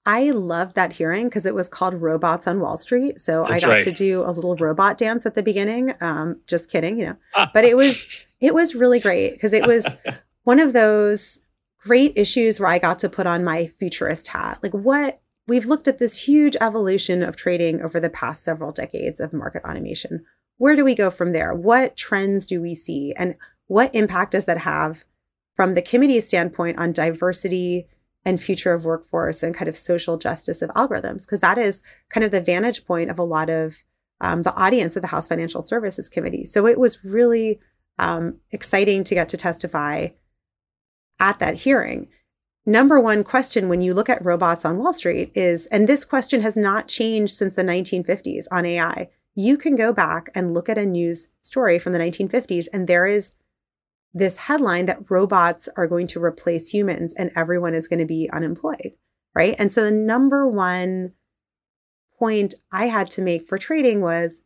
I 0.04 0.30
loved 0.30 0.74
that 0.74 0.94
hearing 0.94 1.28
because 1.28 1.46
it 1.46 1.54
was 1.54 1.68
called 1.68 1.94
Robots 1.94 2.46
on 2.46 2.60
Wall 2.60 2.76
Street. 2.76 3.20
So 3.20 3.44
That's 3.48 3.62
I 3.62 3.66
got 3.66 3.72
right. 3.74 3.82
to 3.82 3.92
do 3.92 4.22
a 4.22 4.30
little 4.30 4.56
robot 4.56 4.96
dance 4.96 5.26
at 5.26 5.34
the 5.34 5.42
beginning. 5.42 5.92
Um, 6.00 6.40
just 6.46 6.70
kidding, 6.70 6.98
you 6.98 7.06
know. 7.06 7.16
But 7.52 7.64
it 7.64 7.76
was 7.76 8.02
it 8.40 8.54
was 8.54 8.74
really 8.74 9.00
great 9.00 9.32
because 9.32 9.52
it 9.52 9.66
was 9.66 9.86
one 10.44 10.60
of 10.60 10.72
those 10.72 11.40
great 11.80 12.14
issues 12.16 12.58
where 12.58 12.70
I 12.70 12.78
got 12.78 12.98
to 13.00 13.08
put 13.08 13.26
on 13.26 13.44
my 13.44 13.66
futurist 13.66 14.28
hat. 14.28 14.60
Like, 14.62 14.72
what 14.72 15.20
we've 15.48 15.66
looked 15.66 15.88
at 15.88 15.98
this 15.98 16.14
huge 16.14 16.56
evolution 16.60 17.22
of 17.22 17.34
trading 17.34 17.82
over 17.82 17.98
the 17.98 18.10
past 18.10 18.44
several 18.44 18.70
decades 18.70 19.18
of 19.18 19.32
market 19.32 19.64
automation. 19.64 20.24
Where 20.58 20.76
do 20.76 20.84
we 20.84 20.94
go 20.94 21.10
from 21.10 21.32
there? 21.32 21.54
What 21.54 21.96
trends 21.96 22.46
do 22.46 22.60
we 22.60 22.74
see? 22.74 23.14
And 23.16 23.34
what 23.66 23.94
impact 23.94 24.32
does 24.32 24.44
that 24.44 24.58
have 24.58 25.04
from 25.56 25.74
the 25.74 25.82
committee's 25.82 26.26
standpoint 26.26 26.78
on 26.78 26.92
diversity 26.92 27.86
and 28.24 28.40
future 28.40 28.74
of 28.74 28.84
workforce 28.84 29.42
and 29.42 29.54
kind 29.54 29.68
of 29.68 29.76
social 29.76 30.18
justice 30.18 30.60
of 30.60 30.70
algorithms? 30.70 31.24
Because 31.24 31.40
that 31.40 31.58
is 31.58 31.82
kind 32.10 32.24
of 32.24 32.30
the 32.30 32.40
vantage 32.40 32.84
point 32.84 33.10
of 33.10 33.18
a 33.18 33.24
lot 33.24 33.48
of 33.48 33.84
um, 34.20 34.42
the 34.42 34.54
audience 34.54 34.96
of 34.96 35.02
the 35.02 35.08
House 35.08 35.28
Financial 35.28 35.62
Services 35.62 36.08
Committee. 36.08 36.44
So 36.44 36.66
it 36.66 36.78
was 36.78 37.04
really 37.04 37.60
um, 37.98 38.38
exciting 38.50 39.04
to 39.04 39.14
get 39.14 39.28
to 39.30 39.36
testify 39.36 40.08
at 41.20 41.38
that 41.38 41.54
hearing. 41.54 42.08
Number 42.68 43.00
one 43.00 43.24
question 43.24 43.70
when 43.70 43.80
you 43.80 43.94
look 43.94 44.10
at 44.10 44.22
robots 44.22 44.62
on 44.62 44.76
Wall 44.76 44.92
Street 44.92 45.32
is, 45.34 45.64
and 45.68 45.88
this 45.88 46.04
question 46.04 46.42
has 46.42 46.54
not 46.54 46.86
changed 46.86 47.32
since 47.32 47.54
the 47.54 47.62
1950s 47.62 48.44
on 48.52 48.66
AI. 48.66 49.08
You 49.34 49.56
can 49.56 49.74
go 49.74 49.90
back 49.90 50.28
and 50.34 50.52
look 50.52 50.68
at 50.68 50.76
a 50.76 50.84
news 50.84 51.28
story 51.40 51.78
from 51.78 51.94
the 51.94 51.98
1950s, 51.98 52.66
and 52.70 52.86
there 52.86 53.06
is 53.06 53.32
this 54.12 54.36
headline 54.36 54.84
that 54.84 55.10
robots 55.10 55.70
are 55.78 55.86
going 55.86 56.08
to 56.08 56.22
replace 56.22 56.68
humans 56.68 57.14
and 57.14 57.30
everyone 57.34 57.72
is 57.72 57.88
going 57.88 58.00
to 58.00 58.04
be 58.04 58.28
unemployed, 58.34 58.92
right? 59.34 59.56
And 59.58 59.72
so 59.72 59.84
the 59.84 59.90
number 59.90 60.46
one 60.46 61.14
point 62.18 62.52
I 62.70 62.88
had 62.88 63.10
to 63.12 63.22
make 63.22 63.46
for 63.46 63.56
trading 63.56 64.02
was 64.02 64.42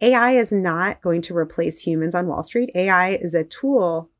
AI 0.00 0.34
is 0.34 0.52
not 0.52 1.02
going 1.02 1.20
to 1.22 1.36
replace 1.36 1.80
humans 1.80 2.14
on 2.14 2.28
Wall 2.28 2.44
Street. 2.44 2.70
AI 2.76 3.14
is 3.14 3.34
a 3.34 3.42
tool 3.42 4.12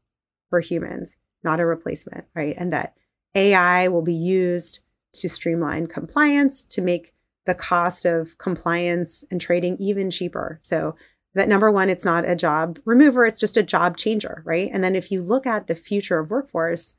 for 0.51 0.59
humans 0.59 1.17
not 1.47 1.61
a 1.61 1.65
replacement, 1.65 2.27
right? 2.35 2.55
And 2.59 2.73
that 2.73 2.95
AI 3.37 3.87
will 3.89 4.03
be 4.03 4.15
used 4.15 4.81
to 5.15 5.29
streamline 5.29 5.87
compliance, 5.87 6.65
to 6.65 6.83
make 6.83 7.13
the 7.47 7.55
cost 7.55 8.05
of 8.05 8.37
compliance 8.39 9.25
and 9.31 9.41
trading 9.41 9.77
even 9.79 10.11
cheaper. 10.11 10.59
So, 10.63 10.97
that 11.35 11.49
number 11.51 11.71
one, 11.71 11.91
it's 11.91 12.05
not 12.05 12.29
a 12.29 12.35
job 12.35 12.79
remover, 12.87 13.27
it's 13.27 13.41
just 13.41 13.59
a 13.59 13.63
job 13.63 13.99
changer, 13.99 14.43
right? 14.47 14.71
And 14.73 14.83
then 14.83 14.97
if 14.97 15.13
you 15.13 15.23
look 15.23 15.47
at 15.47 15.67
the 15.67 15.75
future 15.75 16.19
of 16.19 16.31
workforce, 16.31 16.95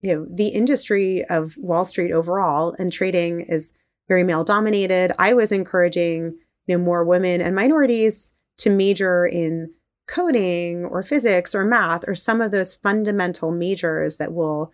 you 0.00 0.14
know, 0.14 0.26
the 0.30 0.48
industry 0.48 1.24
of 1.26 1.54
Wall 1.58 1.84
Street 1.84 2.10
overall 2.10 2.74
and 2.78 2.90
trading 2.90 3.42
is 3.42 3.74
very 4.08 4.24
male 4.24 4.44
dominated. 4.44 5.12
I 5.18 5.34
was 5.34 5.52
encouraging, 5.52 6.36
you 6.66 6.78
know, 6.78 6.82
more 6.82 7.04
women 7.04 7.40
and 7.40 7.54
minorities 7.54 8.32
to 8.58 8.70
major 8.70 9.26
in 9.26 9.72
coding 10.06 10.84
or 10.84 11.02
physics 11.02 11.54
or 11.54 11.64
math 11.64 12.04
or 12.06 12.14
some 12.14 12.40
of 12.40 12.50
those 12.50 12.74
fundamental 12.74 13.50
majors 13.50 14.16
that 14.16 14.32
will 14.32 14.72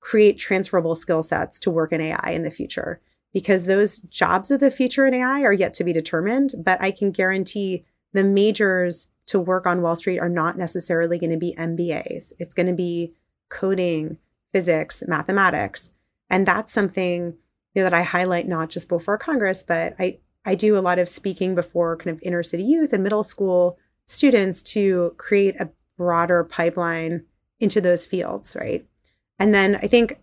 create 0.00 0.38
transferable 0.38 0.94
skill 0.94 1.22
sets 1.22 1.58
to 1.60 1.70
work 1.70 1.92
in 1.92 2.00
AI 2.00 2.30
in 2.30 2.42
the 2.42 2.50
future. 2.50 3.00
Because 3.32 3.64
those 3.64 3.98
jobs 3.98 4.50
of 4.50 4.60
the 4.60 4.70
future 4.70 5.06
in 5.06 5.14
AI 5.14 5.42
are 5.42 5.52
yet 5.52 5.74
to 5.74 5.84
be 5.84 5.92
determined, 5.92 6.54
but 6.58 6.80
I 6.80 6.90
can 6.90 7.10
guarantee 7.10 7.84
the 8.12 8.24
majors 8.24 9.08
to 9.26 9.40
work 9.40 9.66
on 9.66 9.82
Wall 9.82 9.96
Street 9.96 10.20
are 10.20 10.28
not 10.28 10.56
necessarily 10.56 11.18
going 11.18 11.32
to 11.32 11.36
be 11.36 11.54
MBAs. 11.58 12.32
It's 12.38 12.54
going 12.54 12.68
to 12.68 12.72
be 12.72 13.12
coding, 13.48 14.18
physics, 14.52 15.02
mathematics. 15.06 15.90
And 16.30 16.46
that's 16.46 16.72
something 16.72 17.36
you 17.74 17.82
know, 17.82 17.84
that 17.84 17.94
I 17.94 18.02
highlight 18.02 18.48
not 18.48 18.70
just 18.70 18.88
before 18.88 19.18
Congress, 19.18 19.62
but 19.62 19.94
I, 19.98 20.18
I 20.44 20.54
do 20.54 20.78
a 20.78 20.80
lot 20.80 20.98
of 20.98 21.08
speaking 21.08 21.54
before 21.54 21.96
kind 21.96 22.16
of 22.16 22.22
inner 22.22 22.42
city 22.42 22.64
youth 22.64 22.92
and 22.92 23.02
middle 23.02 23.24
school 23.24 23.78
students 24.06 24.62
to 24.62 25.14
create 25.18 25.60
a 25.60 25.68
broader 25.98 26.44
pipeline 26.44 27.24
into 27.60 27.80
those 27.80 28.06
fields, 28.06 28.56
right? 28.58 28.86
And 29.38 29.52
then 29.52 29.76
I 29.76 29.86
think 29.86 30.18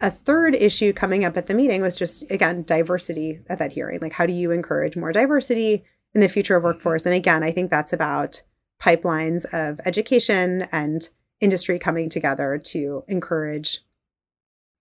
a 0.00 0.10
third 0.10 0.54
issue 0.54 0.92
coming 0.92 1.24
up 1.24 1.36
at 1.36 1.46
the 1.46 1.54
meeting 1.54 1.82
was 1.82 1.96
just, 1.96 2.24
again, 2.30 2.62
diversity 2.62 3.40
at 3.48 3.58
that 3.58 3.72
hearing. 3.72 3.98
Like, 4.00 4.12
how 4.12 4.26
do 4.26 4.32
you 4.32 4.50
encourage 4.50 4.96
more 4.96 5.12
diversity 5.12 5.84
in 6.14 6.20
the 6.20 6.28
future 6.28 6.56
of 6.56 6.60
mm-hmm. 6.60 6.74
workforce? 6.74 7.04
And 7.04 7.14
again, 7.14 7.42
I 7.42 7.50
think 7.50 7.70
that's 7.70 7.92
about 7.92 8.42
pipelines 8.80 9.44
of 9.52 9.80
education 9.84 10.66
and 10.70 11.08
industry 11.40 11.78
coming 11.78 12.08
together 12.08 12.58
to 12.58 13.04
encourage, 13.08 13.80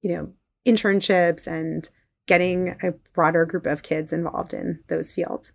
you 0.01 0.15
know, 0.15 0.31
internships 0.67 1.47
and 1.47 1.89
getting 2.27 2.75
a 2.83 2.91
broader 3.13 3.45
group 3.45 3.65
of 3.65 3.83
kids 3.83 4.13
involved 4.13 4.53
in 4.53 4.79
those 4.87 5.13
fields. 5.13 5.51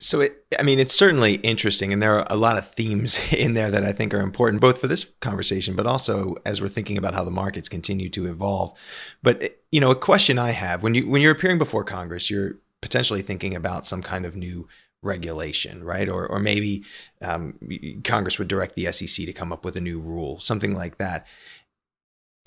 So 0.00 0.20
it, 0.20 0.44
I 0.56 0.62
mean, 0.62 0.78
it's 0.78 0.94
certainly 0.94 1.34
interesting, 1.36 1.92
and 1.92 2.00
there 2.00 2.16
are 2.16 2.26
a 2.30 2.36
lot 2.36 2.56
of 2.56 2.70
themes 2.70 3.20
in 3.32 3.54
there 3.54 3.70
that 3.70 3.84
I 3.84 3.92
think 3.92 4.14
are 4.14 4.20
important, 4.20 4.60
both 4.60 4.80
for 4.80 4.86
this 4.86 5.06
conversation, 5.20 5.74
but 5.74 5.86
also 5.86 6.36
as 6.46 6.60
we're 6.60 6.68
thinking 6.68 6.96
about 6.96 7.14
how 7.14 7.24
the 7.24 7.30
markets 7.30 7.68
continue 7.68 8.08
to 8.10 8.26
evolve. 8.26 8.76
But 9.22 9.58
you 9.72 9.80
know, 9.80 9.90
a 9.90 9.96
question 9.96 10.38
I 10.38 10.52
have 10.52 10.82
when 10.82 10.94
you 10.94 11.08
when 11.08 11.20
you're 11.20 11.32
appearing 11.32 11.58
before 11.58 11.84
Congress, 11.84 12.30
you're 12.30 12.56
potentially 12.80 13.22
thinking 13.22 13.56
about 13.56 13.86
some 13.86 14.02
kind 14.02 14.24
of 14.24 14.36
new 14.36 14.68
regulation, 15.02 15.82
right? 15.82 16.08
Or 16.08 16.26
or 16.26 16.38
maybe 16.38 16.84
um, 17.20 17.58
Congress 18.04 18.38
would 18.38 18.48
direct 18.48 18.76
the 18.76 18.90
SEC 18.92 19.26
to 19.26 19.32
come 19.32 19.52
up 19.52 19.64
with 19.64 19.74
a 19.76 19.80
new 19.80 20.00
rule, 20.00 20.38
something 20.38 20.74
like 20.74 20.98
that. 20.98 21.26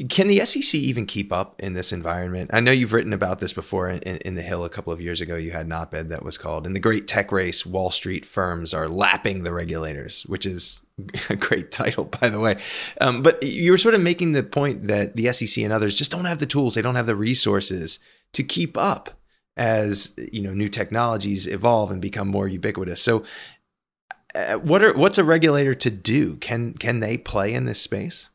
Can 0.10 0.28
the 0.28 0.44
SEC 0.46 0.74
even 0.76 1.06
keep 1.06 1.32
up 1.34 1.62
in 1.62 1.74
this 1.74 1.92
environment? 1.92 2.50
I 2.54 2.60
know 2.60 2.72
you've 2.72 2.94
written 2.94 3.14
about 3.14 3.40
this 3.40 3.54
before 3.54 3.90
in, 3.90 4.00
in, 4.00 4.36
The 4.36 4.42
Hill 4.42 4.64
a 4.64 4.70
couple 4.70 4.94
of 4.94 5.02
years 5.02 5.22
ago. 5.22 5.36
You 5.36 5.52
had 5.52 5.66
an 5.66 5.72
op 5.74 5.94
ed 5.94 6.10
that 6.10 6.24
was 6.24 6.38
called 6.38 6.66
In 6.66 6.74
the 6.74 6.80
Great 6.80 7.08
Tech 7.08 7.32
Race, 7.32 7.66
Wall 7.66 7.92
Street 7.92 8.26
Firms 8.26 8.74
Are 8.74 8.88
Lapping 8.88 9.44
the 9.44 9.52
Regulators, 9.52 10.24
which 10.24 10.46
is 10.46 10.82
a 11.30 11.36
great 11.36 11.72
title, 11.72 12.06
by 12.06 12.30
the 12.30 12.40
way. 12.40 12.58
Um, 13.00 13.22
but 13.22 13.44
you 13.44 13.72
were 13.72 13.78
sort 13.78 13.96
of 13.96 14.02
making 14.02 14.32
the 14.32 14.44
point 14.44 14.88
that 14.88 15.16
the 15.16 15.32
SEC 15.34 15.64
and 15.64 15.74
others 15.74 15.96
just 15.96 16.12
don't 16.12 16.26
have 16.26 16.40
the 16.40 16.46
tools, 16.46 16.76
they 16.76 16.82
don't 16.82 16.96
have 16.96 17.06
the 17.06 17.16
resources 17.16 18.00
to 18.34 18.44
keep 18.44 18.78
up. 18.78 19.12
as 19.58 20.16
you 20.32 20.42
know 20.42 20.54
new 20.54 20.70
technologies 20.70 21.46
evolve 21.46 21.92
and 21.92 22.02
become 22.02 22.28
more 22.28 22.48
ubiquitous. 22.48 23.02
So, 23.02 23.24
uh, 24.34 24.56
what 24.56 24.82
are 24.84 24.94
what's 24.94 25.18
a 25.18 25.24
regulator 25.24 25.76
to 25.76 25.92
do? 25.92 26.38
Can 26.38 26.74
can 26.74 27.02
they 27.02 27.18
play 27.18 27.54
in 27.54 27.66
this 27.66 27.82
space? 27.82 28.30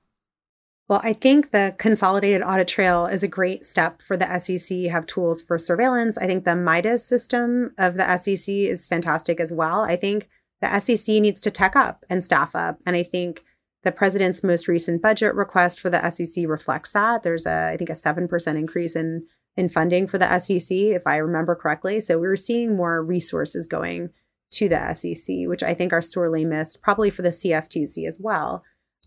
Well, 0.89 1.01
I 1.03 1.15
think 1.15 1.51
the 1.51 1.75
consolidated 1.79 2.43
audit 2.43 2.69
trail 2.69 3.07
is 3.07 3.25
a 3.25 3.29
great 3.29 3.65
step 3.65 4.01
for 4.01 4.17
the 4.17 4.39
SEC 4.39 4.91
have 4.91 5.07
tools 5.07 5.43
for 5.43 5.59
surveillance. 5.59 6.17
I 6.17 6.27
think 6.27 6.45
the 6.45 6.55
MIDAS 6.55 7.05
system 7.05 7.73
of 7.77 7.95
the 7.95 8.19
SEC 8.19 8.49
is 8.49 8.87
fantastic 8.87 9.41
as 9.41 9.53
well. 9.53 9.81
I 9.81 9.97
think 9.97 10.29
the 10.61 10.79
SEC 10.79 11.17
needs 11.21 11.41
to 11.41 11.51
tech 11.51 11.75
up 11.75 12.05
and 12.09 12.23
staff 12.23 12.55
up. 12.55 12.79
And 12.87 12.95
I 12.95 13.03
think 13.03 13.43
the 13.83 13.91
president's 13.91 14.45
most 14.45 14.69
recent 14.69 15.03
budget 15.03 15.35
request 15.35 15.81
for 15.81 15.91
the 15.91 16.11
SEC 16.11 16.45
reflects 16.47 16.93
that. 16.93 17.25
There's 17.25 17.47
a, 17.47 17.71
I 17.73 17.77
think, 17.77 17.91
a 17.91 17.95
7% 17.95 18.57
increase 18.57 18.95
in, 18.95 19.27
in 19.57 19.69
funding 19.69 20.07
for 20.07 20.19
the 20.19 20.39
SEC, 20.39 20.71
if 20.71 21.03
I 21.05 21.17
remember 21.17 21.57
correctly. 21.57 22.01
So 22.01 22.19
we 22.19 22.29
are 22.29 22.37
seeing 22.37 22.77
more 22.77 23.03
resources 23.03 23.67
going 23.67 24.11
to 24.53 24.69
the 24.69 24.95
SEC, 24.95 25.49
which 25.49 25.65
I 25.65 25.75
think 25.75 25.93
are 25.93 26.03
sorely 26.03 26.45
missed, 26.45 26.81
probably 26.81 27.11
for 27.11 27.23
the 27.23 27.31
CFTC 27.31 28.07
as 28.07 28.19
well. 28.21 28.63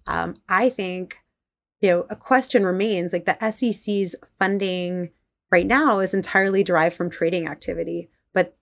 Um, 0.08 0.36
I 0.50 0.70
think 0.70 1.18
you 1.82 1.90
know, 1.90 2.06
a 2.10 2.16
question 2.16 2.66
remains 2.66 3.14
like 3.14 3.26
the 3.26 3.52
SEC's 3.52 4.16
funding 4.38 5.10
right 5.52 5.68
now 5.68 6.00
is 6.00 6.14
entirely 6.14 6.64
derived 6.64 6.96
from 6.96 7.10
trading 7.10 7.48
activity. 7.48 8.10
But 8.34 8.56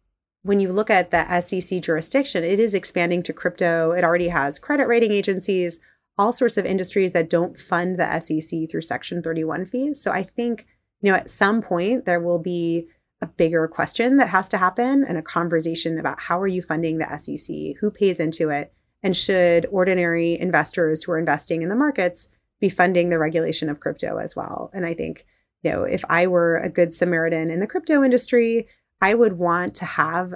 when 0.43 0.59
you 0.59 0.71
look 0.71 0.89
at 0.89 1.11
the 1.11 1.41
SEC 1.41 1.81
jurisdiction, 1.81 2.43
it 2.43 2.59
is 2.59 2.73
expanding 2.73 3.23
to 3.23 3.33
crypto. 3.33 3.91
It 3.91 4.03
already 4.03 4.29
has 4.29 4.59
credit 4.59 4.87
rating 4.87 5.11
agencies, 5.11 5.79
all 6.17 6.31
sorts 6.31 6.57
of 6.57 6.65
industries 6.65 7.11
that 7.13 7.29
don't 7.29 7.59
fund 7.59 7.97
the 7.97 8.19
SEC 8.19 8.69
through 8.69 8.81
Section 8.81 9.21
31 9.21 9.65
fees. 9.65 10.01
So 10.01 10.11
I 10.11 10.23
think, 10.23 10.65
you 11.01 11.11
know, 11.11 11.17
at 11.17 11.29
some 11.29 11.61
point 11.61 12.05
there 12.05 12.21
will 12.21 12.39
be 12.39 12.87
a 13.21 13.27
bigger 13.27 13.67
question 13.67 14.17
that 14.17 14.29
has 14.29 14.47
to 14.49 14.59
happen 14.59 15.03
and 15.03 15.17
a 15.17 15.23
conversation 15.23 15.97
about 15.97 16.19
how 16.19 16.39
are 16.39 16.47
you 16.47 16.61
funding 16.61 16.99
the 16.99 17.17
SEC, 17.17 17.77
who 17.79 17.89
pays 17.89 18.19
into 18.19 18.49
it, 18.49 18.71
and 19.01 19.17
should 19.17 19.65
ordinary 19.71 20.39
investors 20.39 21.03
who 21.03 21.11
are 21.11 21.19
investing 21.19 21.63
in 21.63 21.69
the 21.69 21.75
markets 21.75 22.27
be 22.59 22.69
funding 22.69 23.09
the 23.09 23.19
regulation 23.19 23.69
of 23.69 23.79
crypto 23.79 24.17
as 24.17 24.35
well. 24.35 24.69
And 24.73 24.85
I 24.85 24.93
think, 24.93 25.25
you 25.63 25.71
know, 25.71 25.83
if 25.83 26.03
I 26.09 26.27
were 26.27 26.57
a 26.57 26.69
good 26.69 26.93
Samaritan 26.93 27.49
in 27.49 27.59
the 27.59 27.67
crypto 27.67 28.03
industry, 28.03 28.67
I 29.01 29.13
would 29.13 29.33
want 29.33 29.75
to 29.75 29.85
have 29.85 30.33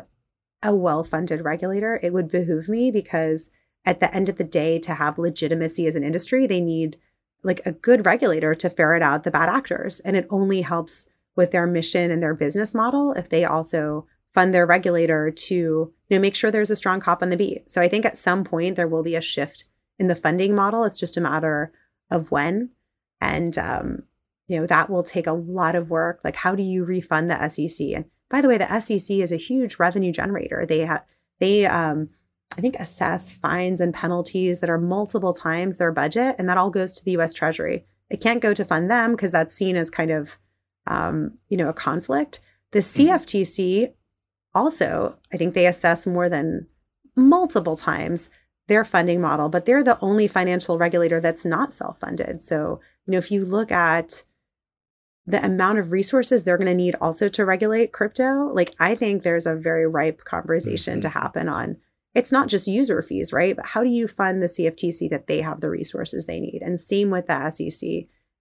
a 0.63 0.75
well 0.75 1.03
funded 1.03 1.43
regulator. 1.43 1.99
It 2.03 2.13
would 2.13 2.29
behoove 2.29 2.69
me 2.69 2.91
because 2.91 3.49
at 3.85 3.99
the 3.99 4.13
end 4.13 4.29
of 4.29 4.37
the 4.37 4.43
day, 4.43 4.77
to 4.79 4.93
have 4.93 5.17
legitimacy 5.17 5.87
as 5.87 5.95
an 5.95 6.03
industry, 6.03 6.45
they 6.45 6.61
need 6.61 6.97
like 7.43 7.61
a 7.65 7.71
good 7.71 8.05
regulator 8.05 8.53
to 8.53 8.69
ferret 8.69 9.01
out 9.01 9.23
the 9.23 9.31
bad 9.31 9.49
actors. 9.49 9.99
And 10.01 10.15
it 10.15 10.27
only 10.29 10.61
helps 10.61 11.07
with 11.35 11.51
their 11.51 11.65
mission 11.65 12.11
and 12.11 12.21
their 12.21 12.35
business 12.35 12.75
model 12.75 13.13
if 13.13 13.29
they 13.29 13.45
also 13.45 14.05
fund 14.33 14.53
their 14.53 14.65
regulator 14.65 15.31
to 15.31 15.55
you 15.55 15.93
know 16.09 16.19
make 16.19 16.35
sure 16.35 16.51
there's 16.51 16.71
a 16.71 16.75
strong 16.75 16.99
cop 16.99 17.23
on 17.23 17.29
the 17.29 17.37
beat. 17.37 17.69
So 17.69 17.81
I 17.81 17.87
think 17.87 18.05
at 18.05 18.17
some 18.17 18.43
point 18.43 18.75
there 18.75 18.87
will 18.87 19.03
be 19.03 19.15
a 19.15 19.21
shift 19.21 19.65
in 19.97 20.07
the 20.07 20.15
funding 20.15 20.53
model. 20.53 20.83
It's 20.83 20.99
just 20.99 21.17
a 21.17 21.21
matter 21.21 21.71
of 22.11 22.29
when. 22.29 22.69
And, 23.19 23.57
um, 23.57 24.03
you 24.47 24.59
know, 24.59 24.67
that 24.67 24.89
will 24.89 25.03
take 25.03 25.27
a 25.27 25.33
lot 25.33 25.75
of 25.75 25.89
work. 25.89 26.19
Like, 26.23 26.35
how 26.35 26.55
do 26.55 26.63
you 26.63 26.83
refund 26.83 27.31
the 27.31 27.47
SEC? 27.49 27.87
And 27.87 28.05
by 28.29 28.41
the 28.41 28.47
way, 28.47 28.57
the 28.57 28.79
SEC 28.79 29.17
is 29.17 29.31
a 29.31 29.37
huge 29.37 29.79
revenue 29.79 30.11
generator. 30.11 30.65
They 30.65 30.79
have, 30.79 31.05
they, 31.39 31.65
um, 31.65 32.09
I 32.57 32.61
think, 32.61 32.75
assess 32.75 33.31
fines 33.31 33.79
and 33.79 33.93
penalties 33.93 34.59
that 34.59 34.69
are 34.69 34.77
multiple 34.77 35.33
times 35.33 35.77
their 35.77 35.91
budget, 35.91 36.35
and 36.37 36.49
that 36.49 36.57
all 36.57 36.69
goes 36.69 36.93
to 36.93 37.05
the 37.05 37.17
US 37.17 37.33
Treasury. 37.33 37.85
It 38.09 38.21
can't 38.21 38.41
go 38.41 38.53
to 38.53 38.65
fund 38.65 38.91
them 38.91 39.11
because 39.11 39.31
that's 39.31 39.53
seen 39.53 39.77
as 39.77 39.89
kind 39.89 40.11
of, 40.11 40.37
um, 40.87 41.37
you 41.47 41.55
know, 41.55 41.69
a 41.69 41.73
conflict. 41.73 42.41
The 42.71 42.79
CFTC 42.79 43.83
mm-hmm. 43.83 43.91
also, 44.53 45.17
I 45.31 45.37
think 45.37 45.53
they 45.53 45.65
assess 45.65 46.05
more 46.05 46.27
than 46.27 46.67
multiple 47.15 47.75
times 47.75 48.29
their 48.67 48.85
funding 48.85 49.19
model, 49.19 49.49
but 49.49 49.65
they're 49.65 49.83
the 49.83 49.99
only 50.01 50.27
financial 50.27 50.77
regulator 50.77 51.19
that's 51.19 51.45
not 51.45 51.73
self 51.73 51.99
funded. 51.99 52.39
So, 52.39 52.79
you 53.05 53.11
know, 53.11 53.17
if 53.17 53.31
you 53.31 53.43
look 53.43 53.71
at 53.71 54.23
the 55.27 55.43
amount 55.45 55.77
of 55.77 55.91
resources 55.91 56.43
they're 56.43 56.57
going 56.57 56.67
to 56.67 56.73
need 56.73 56.95
also 56.99 57.29
to 57.29 57.45
regulate 57.45 57.91
crypto, 57.91 58.51
like 58.53 58.75
I 58.79 58.95
think 58.95 59.23
there's 59.23 59.45
a 59.45 59.55
very 59.55 59.87
ripe 59.87 60.23
conversation 60.23 60.95
mm-hmm. 60.95 61.01
to 61.01 61.09
happen 61.09 61.47
on 61.47 61.77
it's 62.13 62.31
not 62.31 62.49
just 62.49 62.67
user 62.67 63.01
fees, 63.01 63.31
right? 63.31 63.55
But 63.55 63.67
how 63.67 63.83
do 63.83 63.89
you 63.89 64.07
fund 64.07 64.41
the 64.41 64.47
CFTC 64.47 65.09
that 65.11 65.27
they 65.27 65.41
have 65.41 65.61
the 65.61 65.69
resources 65.69 66.25
they 66.25 66.41
need? 66.41 66.61
And 66.61 66.77
same 66.79 67.09
with 67.09 67.27
the 67.27 67.49
SEC, 67.51 67.89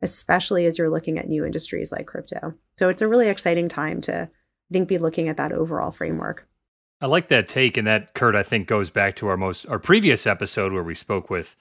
especially 0.03 0.67
as 0.67 0.77
you're 0.77 0.91
looking 0.91 1.19
at 1.19 1.29
new 1.29 1.45
industries 1.45 1.93
like 1.93 2.07
crypto. 2.07 2.55
So 2.79 2.89
it's 2.89 3.03
a 3.03 3.09
really 3.09 3.29
exciting 3.29 3.69
time 3.69 4.01
to 4.03 4.23
I 4.23 4.73
think 4.73 4.89
be 4.89 4.99
looking 4.99 5.29
at 5.29 5.37
that 5.37 5.53
overall 5.53 5.91
framework. 5.91 6.49
I 7.01 7.07
like 7.07 7.29
that 7.29 7.49
take, 7.49 7.77
and 7.77 7.87
that 7.87 8.13
Kurt, 8.15 8.35
I 8.37 8.43
think, 8.43 8.67
goes 8.67 8.91
back 8.91 9.17
to 9.17 9.29
our 9.29 9.37
most 9.37 9.67
our 9.67 9.79
previous 9.79 10.27
episode 10.27 10.73
where 10.73 10.83
we 10.83 10.95
spoke 10.95 11.31
with 11.31 11.57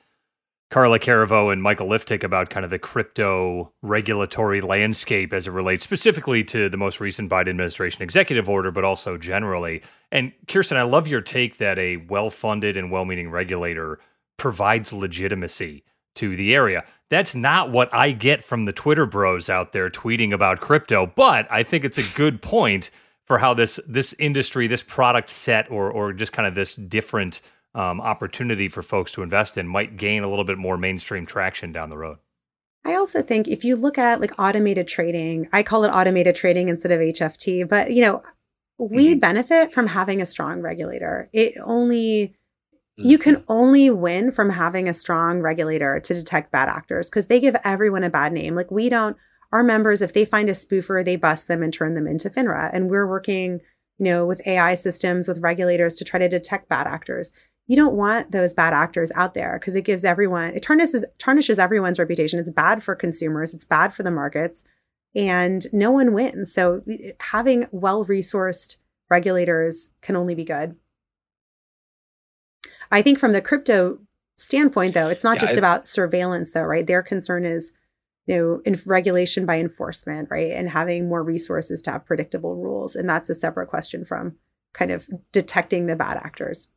Carla 0.70 1.00
Caraveau 1.00 1.52
and 1.52 1.64
Michael 1.64 1.88
Liftik 1.88 2.24
about 2.24 2.50
kind 2.50 2.66
of 2.66 2.70
the 2.70 2.78
crypto 2.78 3.72
regulatory 3.82 4.60
landscape 4.60 5.32
as 5.32 5.48
it 5.48 5.52
relates 5.52 5.84
specifically 5.84 6.44
to 6.44 6.70
the 6.70 6.78
most 6.78 7.00
recent 7.00 7.32
Biden 7.32 7.50
administration 7.50 8.04
executive 8.04 8.50
order, 8.50 8.70
but 8.70 8.84
also 8.84 9.18
generally. 9.18 9.82
And 10.12 10.34
Kirsten, 10.48 10.78
I 10.78 10.84
love 10.84 11.08
your 11.08 11.22
take 11.22 11.58
that 11.58 11.80
a 11.80 11.98
well-funded 11.98 12.76
and 12.76 12.92
well-meaning 12.92 13.32
regulator 13.32 14.00
provides 14.38 14.92
legitimacy 14.92 15.86
to 16.16 16.36
the 16.36 16.54
area. 16.54 16.84
That's 17.10 17.34
not 17.34 17.72
what 17.72 17.92
I 17.94 18.12
get 18.12 18.44
from 18.44 18.66
the 18.66 18.74
Twitter 18.74 19.06
bros 19.06 19.50
out 19.50 19.72
there 19.72 19.90
tweeting 19.90 20.34
about 20.34 20.60
crypto, 20.60 21.08
but 21.08 21.48
I 21.50 21.64
think 21.64 21.86
it's 21.86 21.98
a 21.98 22.16
good 22.16 22.42
point 22.42 22.92
for 23.30 23.38
how 23.38 23.54
this 23.54 23.80
this 23.88 24.14
industry, 24.20 24.68
this 24.68 24.84
product 24.84 25.30
set, 25.30 25.72
or 25.72 25.90
or 25.90 26.12
just 26.12 26.34
kind 26.34 26.48
of 26.48 26.56
this 26.56 26.76
different 26.76 27.40
um, 27.76 28.02
opportunity 28.02 28.68
for 28.68 28.82
folks 28.82 29.12
to 29.14 29.22
invest 29.22 29.58
in 29.58 29.68
might 29.68 29.96
gain 29.96 30.24
a 30.24 30.30
little 30.30 30.44
bit 30.44 30.58
more 30.58 30.78
mainstream 30.78 31.26
traction 31.26 31.72
down 31.72 31.90
the 31.90 31.98
road. 31.98 32.18
I 32.86 32.96
also 32.96 33.22
think 33.22 33.48
if 33.48 33.64
you 33.64 33.76
look 33.76 33.98
at 33.98 34.20
like 34.20 34.32
automated 34.40 34.88
trading, 34.88 35.48
I 35.54 35.64
call 35.64 35.84
it 35.84 35.90
automated 35.90 36.36
trading 36.36 36.70
instead 36.70 36.92
of 36.92 37.00
HFT, 37.00 37.70
but 37.70 37.94
you 37.94 38.02
know, 38.02 38.24
we 38.80 39.10
mm-hmm. 39.10 39.20
benefit 39.20 39.72
from 39.72 39.88
having 39.88 40.22
a 40.22 40.26
strong 40.26 40.62
regulator. 40.62 41.30
It 41.32 41.54
only 41.64 42.36
you 42.98 43.20
can 43.20 43.36
mm-hmm. 43.36 43.52
only 43.52 43.90
win 43.92 44.32
from 44.32 44.50
having 44.50 44.90
a 44.90 44.94
strong 44.94 45.40
regulator 45.40 46.00
to 46.00 46.14
detect 46.16 46.52
bad 46.52 46.68
actors 46.68 47.10
because 47.10 47.28
they 47.28 47.40
give 47.40 47.56
everyone 47.64 48.04
a 48.04 48.10
bad 48.10 48.34
name. 48.34 48.56
Like 48.56 48.72
we 48.72 48.90
don't 48.90 49.16
our 49.52 49.64
members, 49.64 50.02
if 50.02 50.14
they 50.14 50.26
find 50.26 50.50
a 50.50 50.54
spoofer, 50.54 51.04
they 51.04 51.16
bust 51.16 51.47
them 51.47 51.64
and 51.64 51.74
turn 51.74 51.95
them 51.95 52.08
into 52.08 52.30
FINRA. 52.30 52.70
And 52.72 52.89
we're 52.89 53.08
working, 53.08 53.62
you 53.97 54.06
know, 54.06 54.26
with 54.26 54.45
AI 54.47 54.76
systems, 54.76 55.28
with 55.28 55.39
regulators 55.39 55.95
to 55.95 56.06
try 56.06 56.20
to 56.20 56.30
detect 56.30 56.70
bad 56.70 56.88
actors. 56.88 57.32
You 57.68 57.76
don't 57.76 57.95
want 57.95 58.32
those 58.32 58.54
bad 58.54 58.74
actors 58.74 59.12
out 59.16 59.34
there 59.34 59.60
because 59.60 59.76
it 59.76 59.86
gives 59.86 60.04
everyone, 60.04 60.56
it 60.56 60.64
tarnishes, 60.64 61.06
tarnishes 61.18 61.60
everyone's 61.60 62.00
reputation. 62.00 62.39
It's 62.39 62.50
bad 62.50 62.84
for 62.84 62.95
consumers, 62.95 63.54
it's 63.54 63.66
bad 63.66 63.93
for 63.93 64.04
the 64.04 64.12
markets, 64.12 64.64
and 65.16 65.66
no 65.72 65.91
one 65.91 66.14
wins. 66.14 66.54
So 66.54 66.82
having 67.20 67.68
well 67.72 68.06
resourced 68.06 68.78
regulators 69.10 69.91
can 70.02 70.16
only 70.16 70.36
be 70.36 70.43
good. 70.43 70.76
I 72.91 73.02
think 73.02 73.20
from 73.20 73.34
the 73.34 73.41
crypto 73.41 74.00
standpoint, 74.38 74.93
though, 74.93 75.10
it's 75.10 75.24
not 75.24 75.38
yeah, 75.38 75.41
just 75.41 75.54
I, 75.54 75.58
about 75.58 75.88
surveillance, 75.88 76.52
though, 76.52 76.64
right? 76.64 76.86
Their 76.86 77.04
concern 77.04 77.45
is 77.45 77.72
you 78.30 78.38
know, 78.38 78.62
in 78.64 78.80
regulation 78.86 79.48
by 79.48 79.60
enforcement, 79.60 80.28
right? 80.30 80.52
And 80.52 80.70
having 80.70 81.10
more 81.10 81.24
resources 81.24 81.82
to 81.82 81.92
have 81.92 82.06
predictable 82.06 82.56
rules. 82.56 82.96
And 82.96 83.10
that's 83.10 83.28
a 83.28 83.34
separate 83.34 83.70
question 83.70 84.06
from 84.06 84.36
kind 84.72 84.92
of 84.92 85.10
detecting 85.32 85.88
the 85.88 85.96
bad 85.96 86.18
actors. 86.18 86.68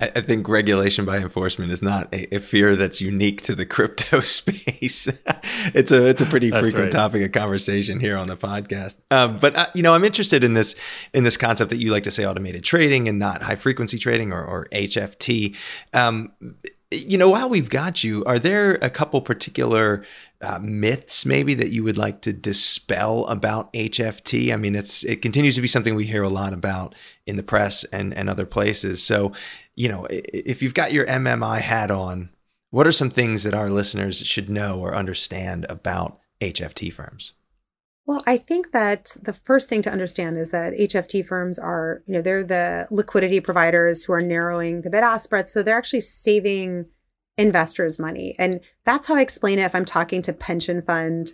I 0.00 0.20
think 0.20 0.48
regulation 0.48 1.04
by 1.04 1.18
enforcement 1.18 1.72
is 1.72 1.82
not 1.82 2.12
a, 2.12 2.36
a, 2.36 2.38
fear 2.38 2.76
that's 2.76 3.00
unique 3.00 3.42
to 3.42 3.56
the 3.56 3.66
crypto 3.66 4.20
space. 4.20 5.08
it's 5.74 5.90
a 5.90 6.06
it's 6.06 6.22
a 6.22 6.26
pretty 6.26 6.50
frequent 6.50 6.76
right. 6.76 6.92
topic 6.92 7.26
of 7.26 7.32
conversation 7.32 7.98
here 7.98 8.16
on 8.16 8.28
the 8.28 8.36
podcast. 8.36 8.98
Um, 9.10 9.38
but 9.38 9.56
uh, 9.56 9.66
you 9.74 9.82
know, 9.82 9.94
I'm 9.94 10.04
interested 10.04 10.44
in 10.44 10.54
this 10.54 10.76
in 11.12 11.24
this 11.24 11.36
concept 11.36 11.70
that 11.70 11.78
you 11.78 11.90
like 11.90 12.04
to 12.04 12.10
say 12.12 12.24
automated 12.24 12.62
trading 12.62 13.08
and 13.08 13.18
not 13.18 13.42
high 13.42 13.56
frequency 13.56 13.98
trading 13.98 14.32
or, 14.32 14.44
or 14.44 14.68
HFT. 14.72 15.56
Um, 15.92 16.32
you 16.90 17.18
know, 17.18 17.28
while 17.28 17.48
we've 17.48 17.68
got 17.68 18.02
you, 18.02 18.24
are 18.24 18.38
there 18.38 18.76
a 18.76 18.88
couple 18.88 19.20
particular 19.20 20.04
uh, 20.40 20.58
myths 20.62 21.26
maybe 21.26 21.54
that 21.54 21.70
you 21.70 21.84
would 21.84 21.98
like 21.98 22.22
to 22.22 22.32
dispel 22.32 23.26
about 23.26 23.72
HFT? 23.74 24.52
I 24.52 24.56
mean, 24.56 24.74
it's 24.74 25.04
it 25.04 25.20
continues 25.20 25.54
to 25.56 25.60
be 25.60 25.68
something 25.68 25.94
we 25.94 26.06
hear 26.06 26.22
a 26.22 26.30
lot 26.30 26.52
about 26.52 26.94
in 27.26 27.36
the 27.36 27.42
press 27.42 27.84
and 27.84 28.14
and 28.14 28.30
other 28.30 28.46
places. 28.46 29.02
So, 29.02 29.32
you 29.76 29.88
know, 29.88 30.06
if 30.10 30.62
you've 30.62 30.74
got 30.74 30.92
your 30.92 31.06
MMI 31.06 31.60
hat 31.60 31.90
on, 31.90 32.30
what 32.70 32.86
are 32.86 32.92
some 32.92 33.10
things 33.10 33.42
that 33.42 33.54
our 33.54 33.70
listeners 33.70 34.18
should 34.26 34.48
know 34.48 34.80
or 34.80 34.94
understand 34.94 35.66
about 35.68 36.20
HFT 36.40 36.92
firms? 36.92 37.34
Well, 38.08 38.22
I 38.26 38.38
think 38.38 38.72
that 38.72 39.14
the 39.20 39.34
first 39.34 39.68
thing 39.68 39.82
to 39.82 39.92
understand 39.92 40.38
is 40.38 40.50
that 40.50 40.72
HFT 40.72 41.22
firms 41.22 41.58
are, 41.58 42.02
you 42.06 42.14
know, 42.14 42.22
they're 42.22 42.42
the 42.42 42.88
liquidity 42.90 43.38
providers 43.38 44.02
who 44.02 44.14
are 44.14 44.22
narrowing 44.22 44.80
the 44.80 44.88
bid 44.88 45.04
ask 45.04 45.24
spread. 45.24 45.46
So 45.46 45.62
they're 45.62 45.76
actually 45.76 46.00
saving 46.00 46.86
investors 47.36 47.98
money. 47.98 48.34
And 48.38 48.60
that's 48.86 49.08
how 49.08 49.16
I 49.16 49.20
explain 49.20 49.58
it 49.58 49.64
if 49.64 49.74
I'm 49.74 49.84
talking 49.84 50.22
to 50.22 50.32
pension 50.32 50.80
fund 50.80 51.32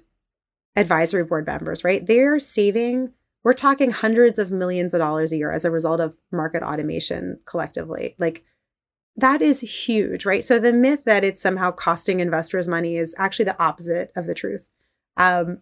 advisory 0.75 1.23
board 1.23 1.47
members, 1.47 1.85
right? 1.85 2.05
They're 2.05 2.41
saving, 2.41 3.13
we're 3.45 3.53
talking 3.53 3.93
hundreds 3.93 4.41
of 4.41 4.51
millions 4.51 4.93
of 4.95 4.99
dollars 4.99 5.31
a 5.31 5.37
year 5.37 5.53
as 5.53 5.65
a 5.65 5.71
result 5.71 6.01
of 6.01 6.17
market 6.33 6.65
automation 6.65 7.39
collectively. 7.47 8.17
Like 8.19 8.43
that 9.15 9.43
is 9.43 9.61
huge, 9.61 10.27
right? 10.27 10.43
So 10.43 10.59
the 10.59 10.73
myth 10.73 11.05
that 11.05 11.23
it's 11.23 11.41
somehow 11.41 11.71
costing 11.71 12.19
investors 12.19 12.67
money 12.67 12.97
is 12.97 13.15
actually 13.17 13.45
the 13.45 13.63
opposite 13.63 14.11
of 14.17 14.27
the 14.27 14.35
truth. 14.35 14.67
Um, 15.17 15.61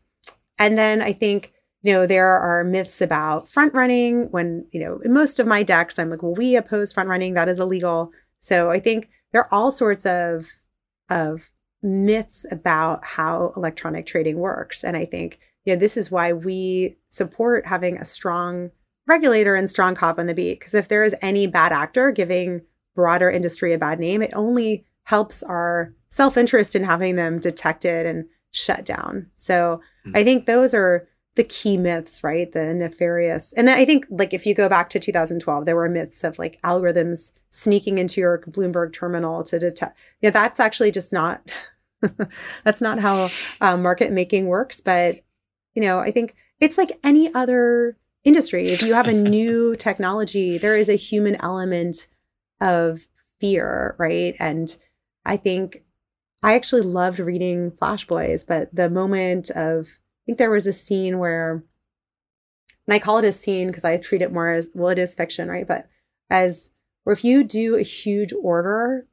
and 0.63 0.79
then 0.79 1.03
I 1.03 1.13
think, 1.13 1.53
you 1.83 1.93
know, 1.93 2.07
there 2.07 2.39
are 2.39 2.63
myths 2.63 3.01
about 3.01 3.49
front 3.49 3.75
running 3.75 4.31
when, 4.31 4.65
you 4.71 4.79
know, 4.79 5.01
in 5.05 5.13
most 5.13 5.41
of 5.41 5.47
my 5.49 5.65
decks, 5.65 5.99
I'm 5.99 6.09
like, 6.09 6.23
well, 6.23 6.37
we 6.37 6.55
oppose 6.55 6.93
front 6.93 7.09
running. 7.09 7.35
That 7.35 7.49
is 7.49 7.59
illegal. 7.59 8.13
So 8.39 8.71
I 8.71 8.79
think 8.79 9.09
there 9.33 9.43
are 9.43 9.53
all 9.53 9.73
sorts 9.73 10.07
of, 10.07 10.47
of 11.11 11.51
myths 11.83 12.47
about 12.53 13.05
how 13.05 13.53
electronic 13.57 14.07
trading 14.07 14.39
works. 14.39 14.85
And 14.85 14.97
I 14.97 15.05
think, 15.05 15.41
you 15.65 15.75
know, 15.75 15.81
this 15.81 15.97
is 15.97 16.13
why 16.13 16.33
we 16.33 16.97
support 17.09 17.67
having 17.67 17.97
a 17.97 18.05
strong 18.05 18.71
regulator 19.09 19.57
and 19.57 19.69
strong 19.69 19.97
cop 19.97 20.21
on 20.21 20.27
the 20.27 20.35
beat. 20.35 20.61
Because 20.61 20.75
if 20.75 20.87
there 20.87 21.03
is 21.03 21.17
any 21.23 21.49
bad 21.49 21.73
actor 21.73 22.13
giving 22.13 22.63
broader 22.95 23.29
industry 23.29 23.73
a 23.73 23.79
bad 23.79 23.99
name, 23.99 24.23
it 24.23 24.31
only 24.33 24.85
helps 25.07 25.43
our 25.43 25.93
self 26.09 26.37
interest 26.37 26.77
in 26.77 26.85
having 26.85 27.17
them 27.17 27.41
detected 27.41 28.07
and 28.07 28.27
shut 28.53 28.85
down. 28.85 29.27
So 29.35 29.81
mm-hmm. 30.07 30.17
I 30.17 30.25
think 30.25 30.47
those 30.47 30.73
are 30.73 31.09
the 31.35 31.45
key 31.45 31.77
myths, 31.77 32.23
right? 32.23 32.53
The 32.53 32.75
nefarious. 32.75 33.53
And 33.55 33.67
then 33.67 33.79
I 33.79 33.85
think 33.85 34.07
like 34.11 34.35
if 34.35 34.47
you 34.47 34.55
go 34.55 34.69
back 34.69 34.91
to 34.91 34.99
2012, 34.99 35.65
there 35.65 35.77
were 35.77 35.89
myths 35.89 36.25
of 36.25 36.39
like 36.39 36.61
algorithms 36.63 37.33
sneaking 37.49 37.99
into 37.99 38.21
your 38.21 38.39
Bloomberg 38.49 38.93
terminal 38.93 39.43
to 39.45 39.59
detect. 39.59 39.97
Yeah, 40.21 40.31
that's 40.31 40.61
actually 40.61 40.91
just 40.91 41.13
not 41.13 41.51
that's 42.65 42.81
not 42.81 42.99
how 42.99 43.31
uh, 43.61 43.77
market 43.77 44.13
making 44.13 44.47
works. 44.47 44.81
But 44.81 45.23
you 45.75 45.83
know, 45.83 46.01
I 46.01 46.11
think 46.11 46.35
it's 46.61 46.77
like 46.77 46.99
any 47.03 47.33
other 47.35 47.97
industry. 48.25 48.69
If 48.69 48.83
you 48.83 48.95
have 48.95 49.09
a 49.09 49.13
new 49.15 49.75
technology, 49.77 50.59
there 50.59 50.77
is 50.77 50.91
a 50.91 50.95
human 50.95 51.37
element 51.37 52.09
of 52.61 53.07
fear, 53.41 53.97
right? 53.99 54.37
And 54.39 54.75
I 55.25 55.37
think 55.39 55.83
I 56.43 56.55
actually 56.55 56.83
loved 56.83 57.19
reading 57.19 57.71
Flash 57.71 58.07
Boys, 58.07 58.43
but 58.43 58.75
the 58.75 58.91
moment 58.91 59.51
of, 59.51 59.87
I 59.87 60.23
think 60.27 60.39
there 60.39 60.51
was 60.51 60.67
a 60.67 60.73
scene 60.73 61.19
where, 61.19 61.65
and 62.87 62.95
I 62.95 62.99
call 62.99 63.19
it 63.19 63.25
a 63.25 63.33
scene 63.33 63.69
because 63.69 63.85
I 63.85 63.97
treat 63.97 64.23
it 64.23 64.33
more 64.33 64.53
as, 64.53 64.69
well, 64.75 64.89
it 64.89 64.99
is 64.99 65.15
fiction, 65.15 65.49
right? 65.49 65.67
But 65.67 65.89
as, 66.31 66.71
where 67.05 67.13
if 67.13 67.25
you 67.25 67.45
do 67.45 67.77
a 67.77 67.83
huge 67.83 68.33
order, 68.43 69.07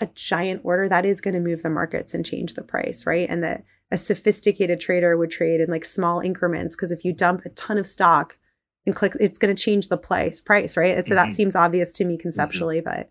a 0.00 0.06
giant 0.14 0.62
order, 0.64 0.88
that 0.88 1.04
is 1.04 1.20
going 1.20 1.34
to 1.34 1.40
move 1.40 1.62
the 1.62 1.70
markets 1.70 2.14
and 2.14 2.26
change 2.26 2.54
the 2.54 2.62
price, 2.62 3.06
right? 3.06 3.28
And 3.28 3.42
that 3.44 3.64
a 3.92 3.96
sophisticated 3.96 4.80
trader 4.80 5.16
would 5.16 5.30
trade 5.30 5.60
in 5.60 5.70
like 5.70 5.84
small 5.84 6.20
increments 6.20 6.76
because 6.76 6.92
if 6.92 7.04
you 7.04 7.12
dump 7.12 7.44
a 7.44 7.50
ton 7.50 7.78
of 7.78 7.86
stock 7.86 8.38
and 8.86 8.94
click, 8.94 9.12
it's 9.20 9.38
going 9.38 9.54
to 9.54 9.60
change 9.60 9.88
the 9.88 9.96
price, 9.96 10.40
price, 10.40 10.76
right? 10.76 10.96
And 10.96 11.06
so 11.06 11.14
mm-hmm. 11.14 11.28
that 11.28 11.36
seems 11.36 11.56
obvious 11.56 11.92
to 11.94 12.04
me 12.04 12.14
mm-hmm. 12.14 12.22
conceptually, 12.22 12.80
mm-hmm. 12.80 13.00
but 13.00 13.10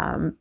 um, 0.00 0.36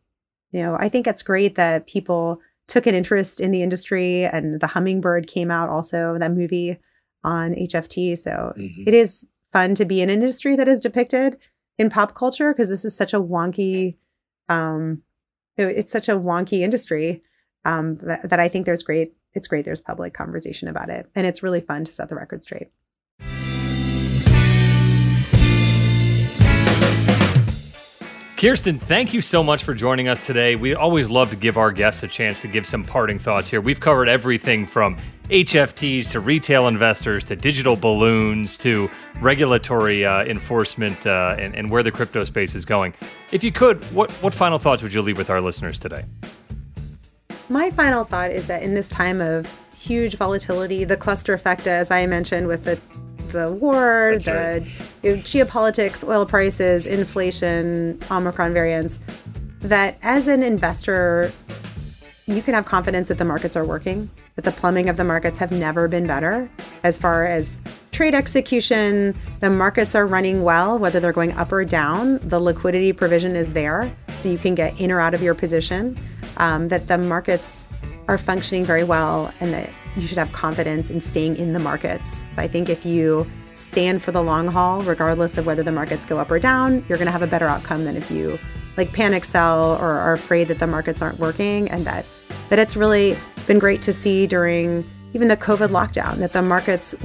you 0.51 0.61
know, 0.61 0.75
I 0.79 0.89
think 0.89 1.07
it's 1.07 1.23
great 1.23 1.55
that 1.55 1.87
people 1.87 2.41
took 2.67 2.87
an 2.87 2.95
interest 2.95 3.39
in 3.39 3.51
the 3.51 3.63
industry 3.63 4.23
and 4.23 4.59
the 4.59 4.67
hummingbird 4.67 5.27
came 5.27 5.51
out 5.51 5.69
also 5.69 6.17
that 6.17 6.31
movie 6.31 6.77
on 7.23 7.53
hft 7.53 8.17
so 8.17 8.53
mm-hmm. 8.57 8.83
it 8.87 8.93
is 8.93 9.27
fun 9.51 9.75
to 9.75 9.83
be 9.83 10.01
in 10.01 10.09
an 10.09 10.21
industry 10.21 10.55
that 10.55 10.69
is 10.69 10.79
depicted 10.79 11.37
in 11.77 11.89
pop 11.89 12.15
culture 12.15 12.53
because 12.53 12.69
this 12.69 12.85
is 12.85 12.95
such 12.95 13.13
a 13.13 13.19
wonky 13.19 13.97
um 14.47 15.01
it's 15.57 15.91
such 15.91 16.07
a 16.07 16.17
wonky 16.17 16.61
industry 16.61 17.21
um 17.65 17.97
that, 17.97 18.29
that 18.29 18.39
i 18.39 18.47
think 18.47 18.65
there's 18.65 18.83
great 18.83 19.13
it's 19.33 19.47
great 19.47 19.65
there's 19.65 19.81
public 19.81 20.13
conversation 20.13 20.67
about 20.67 20.89
it. 20.89 21.07
And 21.15 21.25
it's 21.25 21.43
really 21.43 21.61
fun 21.61 21.85
to 21.85 21.91
set 21.91 22.09
the 22.09 22.15
record 22.15 22.43
straight 22.43 22.69
Kirsten, 28.41 28.79
thank 28.79 29.13
you 29.13 29.21
so 29.21 29.43
much 29.43 29.63
for 29.63 29.75
joining 29.75 30.07
us 30.07 30.25
today. 30.25 30.55
We 30.55 30.73
always 30.73 31.11
love 31.11 31.29
to 31.29 31.35
give 31.35 31.59
our 31.59 31.71
guests 31.71 32.01
a 32.01 32.07
chance 32.07 32.41
to 32.41 32.47
give 32.47 32.65
some 32.65 32.83
parting 32.83 33.19
thoughts 33.19 33.51
here. 33.51 33.61
We've 33.61 33.79
covered 33.79 34.09
everything 34.09 34.65
from 34.65 34.97
HFTs 35.29 36.09
to 36.09 36.19
retail 36.19 36.67
investors 36.67 37.23
to 37.25 37.35
digital 37.35 37.75
balloons 37.75 38.57
to 38.57 38.89
regulatory 39.19 40.07
uh, 40.07 40.23
enforcement 40.23 41.05
uh, 41.05 41.35
and, 41.37 41.53
and 41.53 41.69
where 41.69 41.83
the 41.83 41.91
crypto 41.91 42.23
space 42.23 42.55
is 42.55 42.65
going. 42.65 42.95
If 43.31 43.43
you 43.43 43.51
could, 43.51 43.83
what, 43.93 44.09
what 44.23 44.33
final 44.33 44.57
thoughts 44.57 44.81
would 44.81 44.91
you 44.91 45.03
leave 45.03 45.19
with 45.19 45.29
our 45.29 45.39
listeners 45.39 45.77
today? 45.77 46.03
My 47.47 47.69
final 47.69 48.03
thought 48.03 48.31
is 48.31 48.47
that 48.47 48.63
in 48.63 48.73
this 48.73 48.89
time 48.89 49.21
of 49.21 49.55
huge 49.77 50.15
volatility, 50.15 50.83
the 50.83 50.97
cluster 50.97 51.33
effect, 51.33 51.67
as 51.67 51.91
I 51.91 52.07
mentioned, 52.07 52.47
with 52.47 52.63
the 52.63 52.79
the 53.31 53.51
war, 53.51 54.11
That's 54.13 54.25
the 54.25 54.31
right. 54.33 54.65
you 55.03 55.15
know, 55.15 55.21
geopolitics, 55.21 56.07
oil 56.07 56.25
prices, 56.25 56.85
inflation, 56.85 57.99
Omicron 58.09 58.53
variants, 58.53 58.99
that 59.61 59.97
as 60.01 60.27
an 60.27 60.43
investor, 60.43 61.31
you 62.27 62.41
can 62.41 62.53
have 62.53 62.65
confidence 62.65 63.07
that 63.09 63.17
the 63.17 63.25
markets 63.25 63.55
are 63.55 63.65
working, 63.65 64.09
that 64.35 64.43
the 64.43 64.51
plumbing 64.51 64.89
of 64.89 64.97
the 64.97 65.03
markets 65.03 65.37
have 65.39 65.51
never 65.51 65.87
been 65.87 66.07
better 66.07 66.49
as 66.83 66.97
far 66.97 67.25
as 67.25 67.59
trade 67.91 68.15
execution. 68.15 69.15
The 69.41 69.49
markets 69.49 69.95
are 69.95 70.07
running 70.07 70.43
well, 70.43 70.79
whether 70.79 70.99
they're 70.99 71.11
going 71.11 71.33
up 71.33 71.51
or 71.51 71.65
down. 71.65 72.19
The 72.19 72.39
liquidity 72.39 72.93
provision 72.93 73.35
is 73.35 73.51
there, 73.51 73.93
so 74.17 74.29
you 74.29 74.37
can 74.37 74.55
get 74.55 74.79
in 74.79 74.91
or 74.91 74.99
out 74.99 75.13
of 75.13 75.21
your 75.21 75.35
position. 75.35 75.97
Um, 76.37 76.69
that 76.69 76.87
the 76.87 76.97
markets 76.97 77.67
are 78.07 78.17
functioning 78.17 78.65
very 78.65 78.83
well, 78.83 79.33
and 79.41 79.53
that 79.53 79.69
you 79.95 80.07
should 80.07 80.17
have 80.17 80.31
confidence 80.31 80.89
in 80.89 81.01
staying 81.01 81.37
in 81.37 81.53
the 81.53 81.59
markets. 81.59 82.17
So 82.35 82.41
I 82.41 82.47
think 82.47 82.69
if 82.69 82.85
you 82.85 83.29
stand 83.53 84.01
for 84.01 84.11
the 84.11 84.21
long 84.21 84.47
haul, 84.47 84.81
regardless 84.81 85.37
of 85.37 85.45
whether 85.45 85.63
the 85.63 85.71
markets 85.71 86.05
go 86.05 86.19
up 86.19 86.31
or 86.31 86.39
down, 86.39 86.85
you're 86.87 86.97
going 86.97 87.07
to 87.07 87.11
have 87.11 87.21
a 87.21 87.27
better 87.27 87.47
outcome 87.47 87.85
than 87.85 87.95
if 87.95 88.09
you 88.11 88.39
like 88.77 88.93
panic 88.93 89.25
sell 89.25 89.75
or 89.77 89.91
are 89.91 90.13
afraid 90.13 90.47
that 90.47 90.59
the 90.59 90.67
markets 90.67 91.01
aren't 91.01 91.19
working 91.19 91.69
and 91.69 91.85
that 91.85 92.05
that 92.49 92.59
it's 92.59 92.75
really 92.75 93.17
been 93.47 93.59
great 93.59 93.81
to 93.81 93.93
see 93.93 94.27
during 94.27 94.89
even 95.13 95.27
the 95.27 95.37
COVID 95.37 95.69
lockdown 95.69 96.17
that 96.17 96.33
the 96.33 96.41
markets 96.41 96.95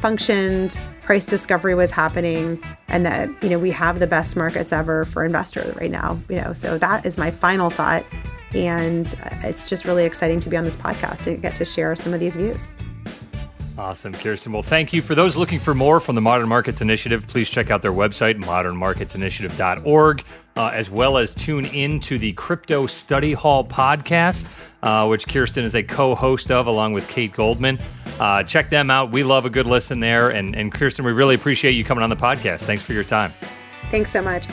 functioned, 0.00 0.78
price 1.00 1.26
discovery 1.26 1.74
was 1.74 1.90
happening, 1.90 2.62
and 2.88 3.04
that 3.06 3.28
you 3.42 3.48
know 3.48 3.58
we 3.58 3.70
have 3.70 3.98
the 3.98 4.06
best 4.06 4.36
markets 4.36 4.72
ever 4.72 5.04
for 5.04 5.24
investors 5.24 5.74
right 5.76 5.90
now. 5.90 6.20
You 6.28 6.36
know, 6.36 6.52
so 6.52 6.78
that 6.78 7.06
is 7.06 7.16
my 7.16 7.30
final 7.30 7.70
thought 7.70 8.04
and 8.54 9.14
it's 9.42 9.68
just 9.68 9.84
really 9.84 10.04
exciting 10.04 10.40
to 10.40 10.48
be 10.48 10.56
on 10.56 10.64
this 10.64 10.76
podcast 10.76 11.26
and 11.26 11.40
get 11.42 11.56
to 11.56 11.64
share 11.64 11.94
some 11.96 12.14
of 12.14 12.20
these 12.20 12.36
views. 12.36 12.66
Awesome, 13.78 14.14
Kirsten. 14.14 14.52
Well, 14.52 14.62
thank 14.62 14.94
you. 14.94 15.02
For 15.02 15.14
those 15.14 15.36
looking 15.36 15.60
for 15.60 15.74
more 15.74 16.00
from 16.00 16.14
the 16.14 16.22
Modern 16.22 16.48
Markets 16.48 16.80
Initiative, 16.80 17.26
please 17.26 17.50
check 17.50 17.70
out 17.70 17.82
their 17.82 17.92
website, 17.92 18.40
modernmarketsinitiative.org, 18.42 20.24
uh, 20.56 20.70
as 20.72 20.88
well 20.88 21.18
as 21.18 21.34
tune 21.34 21.66
in 21.66 22.00
to 22.00 22.18
the 22.18 22.32
Crypto 22.32 22.86
Study 22.86 23.34
Hall 23.34 23.64
podcast, 23.64 24.48
uh, 24.82 25.06
which 25.06 25.28
Kirsten 25.28 25.62
is 25.62 25.74
a 25.74 25.82
co 25.82 26.14
host 26.14 26.50
of 26.50 26.66
along 26.66 26.94
with 26.94 27.06
Kate 27.08 27.32
Goldman. 27.34 27.78
Uh, 28.18 28.42
check 28.42 28.70
them 28.70 28.90
out. 28.90 29.12
We 29.12 29.22
love 29.22 29.44
a 29.44 29.50
good 29.50 29.66
listen 29.66 30.00
there. 30.00 30.30
And, 30.30 30.56
and 30.56 30.72
Kirsten, 30.72 31.04
we 31.04 31.12
really 31.12 31.34
appreciate 31.34 31.72
you 31.72 31.84
coming 31.84 32.02
on 32.02 32.08
the 32.08 32.16
podcast. 32.16 32.62
Thanks 32.62 32.82
for 32.82 32.94
your 32.94 33.04
time. 33.04 33.32
Thanks 33.90 34.10
so 34.10 34.22
much. 34.22 34.46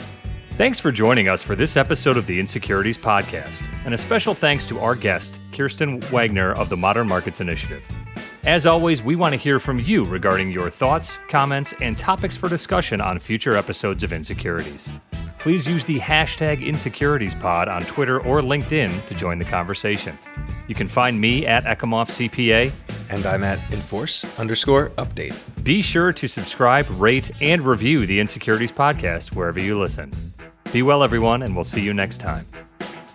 Thanks 0.56 0.78
for 0.78 0.92
joining 0.92 1.26
us 1.28 1.42
for 1.42 1.56
this 1.56 1.76
episode 1.76 2.16
of 2.16 2.28
the 2.28 2.38
Insecurities 2.38 2.96
Podcast, 2.96 3.66
and 3.84 3.92
a 3.92 3.98
special 3.98 4.34
thanks 4.34 4.64
to 4.68 4.78
our 4.78 4.94
guest, 4.94 5.40
Kirsten 5.52 6.00
Wegner 6.02 6.54
of 6.54 6.68
the 6.68 6.76
Modern 6.76 7.08
Markets 7.08 7.40
Initiative. 7.40 7.82
As 8.44 8.64
always, 8.64 9.02
we 9.02 9.16
want 9.16 9.32
to 9.32 9.36
hear 9.36 9.58
from 9.58 9.80
you 9.80 10.04
regarding 10.04 10.52
your 10.52 10.70
thoughts, 10.70 11.18
comments, 11.28 11.74
and 11.80 11.98
topics 11.98 12.36
for 12.36 12.48
discussion 12.48 13.00
on 13.00 13.18
future 13.18 13.56
episodes 13.56 14.04
of 14.04 14.12
Insecurities. 14.12 14.88
Please 15.44 15.68
use 15.68 15.84
the 15.84 16.00
hashtag 16.00 16.66
InsecuritiesPod 16.66 17.68
on 17.68 17.82
Twitter 17.84 18.18
or 18.18 18.40
LinkedIn 18.40 19.06
to 19.08 19.14
join 19.14 19.38
the 19.38 19.44
conversation. 19.44 20.18
You 20.68 20.74
can 20.74 20.88
find 20.88 21.20
me 21.20 21.46
at 21.46 21.64
Ekimoff 21.64 22.08
CPA. 22.30 22.72
And 23.10 23.26
I'm 23.26 23.44
at 23.44 23.58
Enforce 23.70 24.24
underscore 24.38 24.88
update. 24.96 25.36
Be 25.62 25.82
sure 25.82 26.12
to 26.12 26.26
subscribe, 26.26 26.86
rate, 26.98 27.30
and 27.42 27.60
review 27.60 28.06
the 28.06 28.20
Insecurities 28.20 28.72
Podcast 28.72 29.34
wherever 29.36 29.60
you 29.60 29.78
listen. 29.78 30.10
Be 30.72 30.80
well, 30.80 31.02
everyone, 31.02 31.42
and 31.42 31.54
we'll 31.54 31.66
see 31.66 31.82
you 31.82 31.92
next 31.92 32.22
time. 32.22 32.46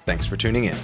Thanks 0.05 0.27
for 0.27 0.37
tuning 0.37 0.65
in. 0.65 0.77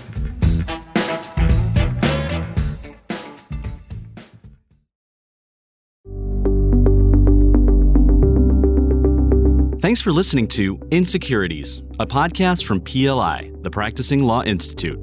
Thanks 9.86 10.02
for 10.02 10.12
listening 10.12 10.48
to 10.48 10.80
Insecurities, 10.90 11.84
a 12.00 12.08
podcast 12.08 12.66
from 12.66 12.82
PLI, 12.82 13.52
the 13.62 13.70
Practicing 13.70 14.24
Law 14.24 14.42
Institute. 14.42 15.00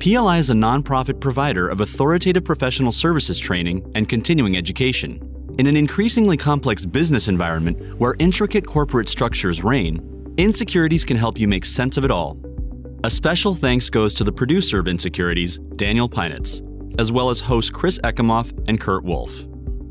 PLI 0.00 0.38
is 0.38 0.50
a 0.50 0.54
nonprofit 0.54 1.20
provider 1.20 1.68
of 1.68 1.80
authoritative 1.80 2.44
professional 2.44 2.90
services 2.90 3.38
training 3.38 3.88
and 3.94 4.08
continuing 4.08 4.56
education. 4.56 5.20
In 5.56 5.68
an 5.68 5.76
increasingly 5.76 6.36
complex 6.36 6.84
business 6.84 7.28
environment 7.28 7.96
where 7.96 8.16
intricate 8.18 8.66
corporate 8.66 9.08
structures 9.08 9.62
reign, 9.62 10.34
Insecurities 10.36 11.04
can 11.04 11.16
help 11.16 11.38
you 11.38 11.46
make 11.46 11.64
sense 11.64 11.96
of 11.96 12.04
it 12.04 12.10
all. 12.10 12.36
A 13.04 13.08
special 13.08 13.54
thanks 13.54 13.88
goes 13.88 14.14
to 14.14 14.24
the 14.24 14.32
producer 14.32 14.80
of 14.80 14.88
Insecurities, 14.88 15.58
Daniel 15.76 16.08
Pinitz. 16.08 16.60
as 16.98 17.12
well 17.12 17.30
as 17.30 17.38
hosts 17.38 17.70
Chris 17.70 18.00
Ekimoff 18.00 18.52
and 18.66 18.80
Kurt 18.80 19.04
Wolfe. 19.04 19.44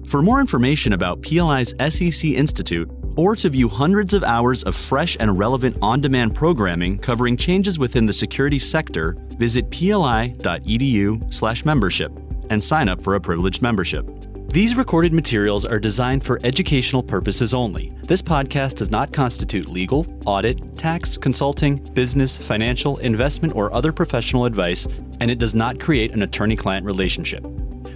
For 0.05 0.21
more 0.21 0.41
information 0.41 0.91
about 0.91 1.21
PLI's 1.21 1.73
SEC 1.79 2.31
Institute, 2.31 2.91
or 3.17 3.35
to 3.35 3.49
view 3.49 3.67
hundreds 3.67 4.13
of 4.13 4.23
hours 4.23 4.63
of 4.63 4.75
fresh 4.75 5.17
and 5.19 5.37
relevant 5.37 5.77
on 5.81 6.01
demand 6.01 6.35
programming 6.35 6.97
covering 6.97 7.37
changes 7.37 7.77
within 7.79 8.05
the 8.05 8.13
security 8.13 8.59
sector, 8.59 9.15
visit 9.37 9.69
pli.edu/slash 9.71 11.65
membership 11.65 12.11
and 12.49 12.63
sign 12.63 12.89
up 12.89 13.01
for 13.01 13.15
a 13.15 13.21
privileged 13.21 13.61
membership. 13.61 14.09
These 14.49 14.75
recorded 14.75 15.13
materials 15.13 15.63
are 15.63 15.79
designed 15.79 16.25
for 16.25 16.41
educational 16.43 17.01
purposes 17.01 17.53
only. 17.53 17.93
This 18.03 18.21
podcast 18.21 18.75
does 18.75 18.91
not 18.91 19.13
constitute 19.13 19.69
legal, 19.69 20.05
audit, 20.25 20.77
tax, 20.77 21.15
consulting, 21.15 21.77
business, 21.93 22.35
financial, 22.35 22.97
investment, 22.97 23.55
or 23.55 23.73
other 23.73 23.93
professional 23.93 24.43
advice, 24.43 24.89
and 25.21 25.31
it 25.31 25.39
does 25.39 25.55
not 25.55 25.79
create 25.79 26.11
an 26.11 26.23
attorney 26.23 26.57
client 26.57 26.85
relationship. 26.85 27.45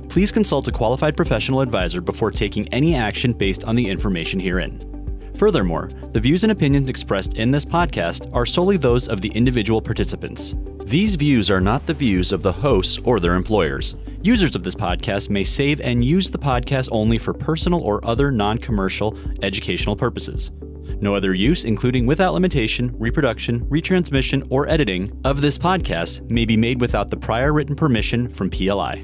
Please 0.07 0.31
consult 0.31 0.69
a 0.69 0.71
qualified 0.71 1.17
professional 1.17 1.59
advisor 1.59 1.99
before 1.99 2.31
taking 2.31 2.69
any 2.69 2.95
action 2.95 3.33
based 3.33 3.65
on 3.65 3.75
the 3.75 3.89
information 3.89 4.39
herein. 4.39 4.94
Furthermore, 5.37 5.89
the 6.13 6.19
views 6.19 6.43
and 6.43 6.51
opinions 6.51 6.89
expressed 6.89 7.33
in 7.33 7.51
this 7.51 7.65
podcast 7.65 8.33
are 8.33 8.45
solely 8.45 8.77
those 8.77 9.09
of 9.09 9.19
the 9.19 9.29
individual 9.29 9.81
participants. 9.81 10.55
These 10.85 11.15
views 11.15 11.49
are 11.49 11.59
not 11.59 11.85
the 11.85 11.93
views 11.93 12.31
of 12.31 12.41
the 12.41 12.51
hosts 12.53 12.99
or 13.03 13.19
their 13.19 13.35
employers. 13.35 13.95
Users 14.21 14.55
of 14.55 14.63
this 14.63 14.75
podcast 14.75 15.29
may 15.29 15.43
save 15.43 15.81
and 15.81 16.05
use 16.05 16.31
the 16.31 16.37
podcast 16.37 16.89
only 16.91 17.17
for 17.17 17.33
personal 17.33 17.81
or 17.81 18.05
other 18.05 18.31
non 18.31 18.57
commercial 18.57 19.17
educational 19.41 19.95
purposes. 19.95 20.51
No 21.01 21.13
other 21.13 21.33
use, 21.33 21.65
including 21.65 22.05
without 22.05 22.33
limitation, 22.33 22.95
reproduction, 22.97 23.65
retransmission, 23.65 24.47
or 24.49 24.71
editing 24.71 25.19
of 25.25 25.41
this 25.41 25.57
podcast, 25.57 26.29
may 26.29 26.45
be 26.45 26.55
made 26.55 26.79
without 26.79 27.09
the 27.09 27.17
prior 27.17 27.51
written 27.51 27.75
permission 27.75 28.29
from 28.29 28.49
PLI. 28.49 29.01